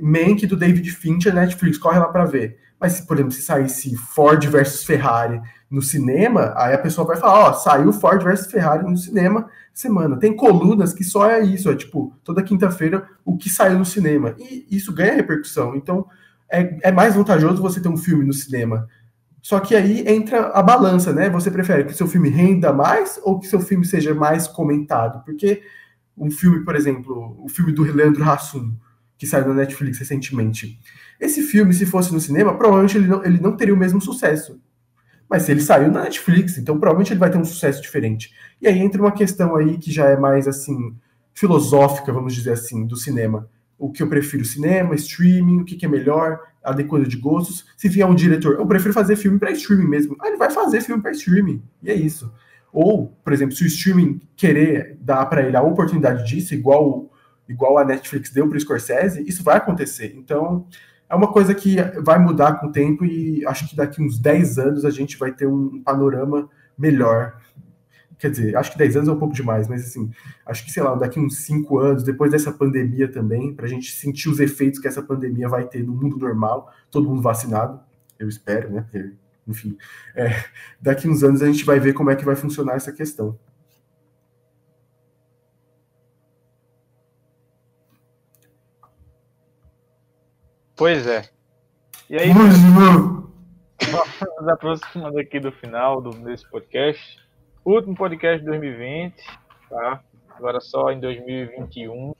Mank 0.00 0.46
do 0.46 0.56
David 0.56 0.90
Fincher, 0.90 1.34
Netflix, 1.34 1.78
corre 1.78 1.98
lá 1.98 2.08
para 2.08 2.24
ver. 2.24 2.58
Mas, 2.78 3.00
por 3.00 3.16
exemplo, 3.16 3.32
se 3.32 3.42
saísse 3.42 3.94
Ford 3.96 4.42
versus 4.46 4.84
Ferrari 4.84 5.40
no 5.70 5.82
cinema, 5.82 6.52
aí 6.56 6.74
a 6.74 6.78
pessoa 6.78 7.06
vai 7.06 7.16
falar, 7.16 7.50
ó, 7.50 7.52
saiu 7.52 7.92
Ford 7.92 8.22
versus 8.22 8.50
Ferrari 8.50 8.82
no 8.82 8.96
cinema 8.96 9.48
semana. 9.72 10.18
Tem 10.18 10.34
colunas 10.34 10.92
que 10.92 11.04
só 11.04 11.28
é 11.28 11.40
isso, 11.40 11.70
é 11.70 11.76
tipo, 11.76 12.14
toda 12.24 12.42
quinta-feira 12.42 13.06
o 13.24 13.36
que 13.36 13.48
saiu 13.48 13.78
no 13.78 13.84
cinema. 13.84 14.34
E 14.38 14.66
isso 14.70 14.92
ganha 14.92 15.14
repercussão. 15.14 15.76
Então, 15.76 16.06
é, 16.50 16.88
é 16.88 16.92
mais 16.92 17.14
vantajoso 17.14 17.62
você 17.62 17.80
ter 17.80 17.88
um 17.88 17.96
filme 17.96 18.24
no 18.24 18.32
cinema. 18.32 18.88
Só 19.42 19.58
que 19.60 19.74
aí 19.74 20.06
entra 20.06 20.48
a 20.48 20.62
balança, 20.62 21.12
né? 21.12 21.30
Você 21.30 21.50
prefere 21.50 21.84
que 21.84 21.94
seu 21.94 22.06
filme 22.06 22.28
renda 22.28 22.72
mais 22.72 23.18
ou 23.22 23.38
que 23.38 23.46
seu 23.46 23.60
filme 23.60 23.86
seja 23.86 24.14
mais 24.14 24.46
comentado? 24.46 25.24
Porque 25.24 25.62
um 26.16 26.30
filme, 26.30 26.64
por 26.64 26.76
exemplo, 26.76 27.36
o 27.42 27.48
filme 27.48 27.72
do 27.72 27.82
Leandro 27.82 28.22
Hassum, 28.22 28.74
que 29.20 29.26
saiu 29.26 29.48
na 29.48 29.52
Netflix 29.52 29.98
recentemente. 29.98 30.80
Esse 31.20 31.42
filme, 31.42 31.74
se 31.74 31.84
fosse 31.84 32.10
no 32.10 32.18
cinema, 32.18 32.56
provavelmente 32.56 32.96
ele 32.96 33.06
não, 33.06 33.22
ele 33.22 33.38
não 33.38 33.54
teria 33.54 33.74
o 33.74 33.76
mesmo 33.76 34.00
sucesso. 34.00 34.58
Mas 35.28 35.42
se 35.42 35.50
ele 35.50 35.60
saiu 35.60 35.92
na 35.92 36.04
Netflix, 36.04 36.56
então 36.56 36.78
provavelmente 36.80 37.12
ele 37.12 37.20
vai 37.20 37.30
ter 37.30 37.36
um 37.36 37.44
sucesso 37.44 37.82
diferente. 37.82 38.32
E 38.62 38.66
aí 38.66 38.78
entra 38.78 38.98
uma 38.98 39.12
questão 39.12 39.54
aí 39.56 39.76
que 39.76 39.92
já 39.92 40.06
é 40.06 40.16
mais 40.16 40.48
assim 40.48 40.96
filosófica, 41.34 42.10
vamos 42.14 42.34
dizer 42.34 42.52
assim, 42.52 42.86
do 42.86 42.96
cinema. 42.96 43.46
o 43.78 43.92
que 43.92 44.02
eu 44.02 44.08
prefiro, 44.08 44.42
cinema, 44.42 44.94
streaming, 44.94 45.60
o 45.60 45.64
que, 45.66 45.76
que 45.76 45.84
é 45.84 45.88
melhor, 45.88 46.40
adequando 46.64 47.06
de 47.06 47.18
gostos. 47.18 47.66
Se 47.76 47.90
vier 47.90 48.06
um 48.06 48.14
diretor, 48.14 48.54
eu 48.54 48.66
prefiro 48.66 48.94
fazer 48.94 49.16
filme 49.16 49.38
para 49.38 49.50
streaming 49.50 49.86
mesmo. 49.86 50.16
Ah, 50.18 50.28
ele 50.28 50.38
vai 50.38 50.50
fazer 50.50 50.80
filme 50.80 51.02
para 51.02 51.10
streaming, 51.10 51.62
e 51.82 51.90
é 51.90 51.94
isso. 51.94 52.32
Ou, 52.72 53.08
por 53.22 53.34
exemplo, 53.34 53.54
se 53.54 53.64
o 53.64 53.66
streaming 53.66 54.20
querer 54.34 54.96
dar 55.02 55.26
para 55.26 55.42
ele 55.42 55.56
a 55.56 55.62
oportunidade 55.62 56.26
disso, 56.26 56.54
igual, 56.54 57.09
igual 57.50 57.78
a 57.78 57.84
Netflix 57.84 58.30
deu 58.30 58.48
para 58.48 58.56
o 58.56 58.60
Scorsese, 58.60 59.22
isso 59.26 59.42
vai 59.42 59.56
acontecer. 59.56 60.14
Então, 60.16 60.66
é 61.08 61.14
uma 61.14 61.32
coisa 61.32 61.54
que 61.54 61.76
vai 62.02 62.18
mudar 62.18 62.54
com 62.54 62.68
o 62.68 62.72
tempo 62.72 63.04
e 63.04 63.44
acho 63.46 63.68
que 63.68 63.76
daqui 63.76 64.02
uns 64.02 64.18
10 64.18 64.58
anos 64.58 64.84
a 64.84 64.90
gente 64.90 65.18
vai 65.18 65.32
ter 65.32 65.46
um 65.46 65.82
panorama 65.82 66.48
melhor 66.78 67.34
quer 68.20 68.30
dizer, 68.30 68.54
acho 68.54 68.72
que 68.72 68.78
10 68.78 68.96
anos 68.96 69.08
é 69.08 69.12
um 69.12 69.18
pouco 69.18 69.34
demais, 69.34 69.66
mas 69.66 69.82
assim, 69.82 70.10
acho 70.44 70.62
que, 70.64 70.70
sei 70.70 70.82
lá, 70.82 70.94
daqui 70.94 71.18
uns 71.18 71.38
5 71.38 71.78
anos, 71.78 72.02
depois 72.04 72.30
dessa 72.30 72.52
pandemia 72.52 73.10
também, 73.10 73.54
para 73.54 73.64
a 73.64 73.68
gente 73.68 73.90
sentir 73.92 74.28
os 74.28 74.38
efeitos 74.38 74.78
que 74.78 74.86
essa 74.86 75.02
pandemia 75.02 75.48
vai 75.48 75.66
ter 75.66 75.82
no 75.82 75.94
mundo 75.94 76.18
normal, 76.18 76.70
todo 76.90 77.08
mundo 77.08 77.22
vacinado, 77.22 77.80
eu 78.18 78.28
espero, 78.28 78.70
né? 78.70 78.86
Enfim, 79.48 79.76
é, 80.14 80.44
daqui 80.78 81.08
uns 81.08 81.22
anos 81.24 81.40
a 81.40 81.46
gente 81.46 81.64
vai 81.64 81.80
ver 81.80 81.94
como 81.94 82.10
é 82.10 82.14
que 82.14 82.24
vai 82.24 82.36
funcionar 82.36 82.74
essa 82.74 82.92
questão. 82.92 83.38
Pois 90.80 91.06
é. 91.06 91.28
E 92.08 92.16
aí, 92.16 92.32
vamos 92.32 93.28
aproximando 94.48 95.18
aqui 95.18 95.38
do 95.38 95.52
final 95.52 96.00
do, 96.00 96.08
desse 96.24 96.48
podcast. 96.48 97.18
Último 97.66 97.94
podcast 97.94 98.40
de 98.40 98.46
2020, 98.46 99.14
tá? 99.68 100.02
Agora 100.30 100.58
só 100.58 100.90
em 100.90 100.98
2021. 100.98 102.14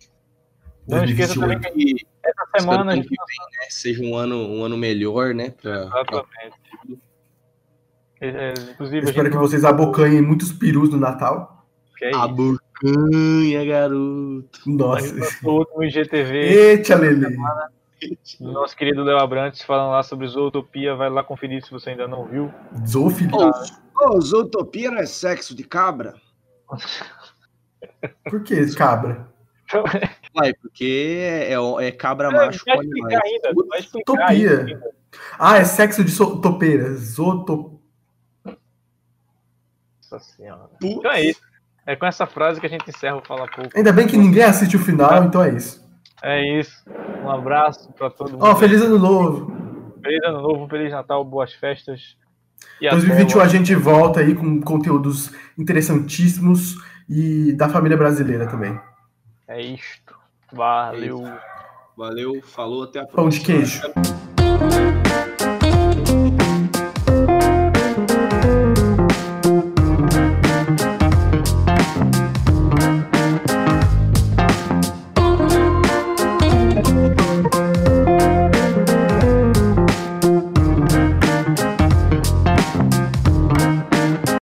Não 0.87 1.05
esqueça 1.05 1.41
também 1.41 1.59
que 1.59 2.07
essa 2.23 2.61
semana. 2.61 2.93
Que 2.93 3.01
vem, 3.01 3.09
né, 3.09 3.67
seja 3.71 4.05
um 4.05 4.15
ano, 4.15 4.37
um 4.37 4.63
ano 4.63 4.77
melhor, 4.77 5.33
né? 5.33 5.55
Pra, 5.63 5.85
Exatamente. 5.85 6.59
Pra... 8.19 8.29
É, 8.29 8.53
inclusive, 8.73 9.07
espero 9.07 9.31
que 9.31 9.39
vocês 9.39 9.65
abocanhem 9.65 10.21
muitos 10.21 10.53
perus 10.53 10.91
no 10.91 10.99
Natal. 10.99 11.67
Que 11.97 12.05
é 12.05 12.15
Abocanha, 12.15 13.65
garoto. 13.65 14.61
Nossa. 14.67 15.15
O 15.49 15.51
último 15.51 15.83
IGTV. 15.83 16.37
Eita, 16.41 16.95
Lele. 16.97 17.39
Nosso 18.41 18.77
querido 18.77 19.03
Léo 19.03 19.19
Abrantes 19.19 19.63
falando 19.63 19.91
lá 19.91 20.03
sobre 20.03 20.27
Zootopia. 20.27 20.95
Vai 20.95 21.11
lá 21.11 21.23
conferir 21.23 21.65
se 21.65 21.71
você 21.71 21.91
ainda 21.91 22.09
não 22.09 22.27
viu. 22.27 22.53
Zoofilia. 22.87 23.35
Oh, 23.37 24.17
oh, 24.17 24.21
Zootopia 24.21 24.91
não 24.91 24.99
é 24.99 25.07
sexo 25.07 25.55
de 25.55 25.65
cabra? 25.65 26.15
Por 28.29 28.43
que 28.43 28.75
cabra? 28.75 29.29
Uai, 30.35 30.55
porque 30.55 31.19
é, 31.21 31.53
é, 31.53 31.87
é 31.87 31.93
cabra 31.93 32.31
macho 32.31 32.65
com 32.65 32.73
animais. 32.73 33.21
Ainda, 33.25 33.51
Utopia. 33.95 34.81
Ah, 35.39 35.59
é 35.59 35.65
sexo 35.65 36.05
de 36.05 36.11
so 36.11 36.41
topeira. 36.41 36.95
Zootopia. 36.95 37.79
Nossa 40.11 40.19
senhora. 40.21 40.71
Então 40.83 41.11
é 41.11 41.27
isso. 41.27 41.41
É 41.87 41.97
com 41.97 42.07
essa 42.07 42.27
frase 42.27 42.61
que 42.61 42.67
a 42.67 42.69
gente 42.69 42.89
encerra 42.89 43.17
o 43.17 43.25
Fala 43.25 43.49
Pouco. 43.49 43.77
Ainda 43.77 43.93
bem 43.93 44.07
que 44.07 44.17
ninguém 44.17 44.43
assiste 44.43 44.77
o 44.77 44.81
final, 44.81 45.25
então 45.25 45.43
é 45.43 45.55
isso. 45.55 45.90
É 46.23 46.59
isso. 46.59 46.85
Um 47.23 47.31
abraço 47.31 47.93
para 47.93 48.11
todo 48.11 48.33
mundo. 48.33 48.45
Ó, 48.45 48.53
oh, 48.53 48.57
feliz 48.57 48.83
ano 48.83 48.99
novo. 48.99 49.93
Feliz 50.03 50.23
ano 50.25 50.41
novo, 50.41 50.69
feliz 50.69 50.91
Natal, 50.91 51.25
boas 51.25 51.53
festas. 51.53 52.17
E 52.81 52.89
2021 52.89 53.41
a 53.41 53.49
gente 53.49 53.75
volta 53.75 54.21
aí 54.21 54.35
com 54.35 54.61
conteúdos 54.61 55.33
interessantíssimos 55.59 56.77
e 57.09 57.53
da 57.53 57.69
família 57.69 57.97
brasileira 57.97 58.47
também. 58.47 58.79
É 59.49 59.61
isto. 59.61 60.15
Valeu. 60.53 61.25
Valeu, 61.97 62.41
falou, 62.43 62.85
até 62.85 63.01
a 63.01 63.07
próxima. 63.07 63.23
Pão 63.23 63.29
de 63.29 63.41
queijo. 63.41 63.83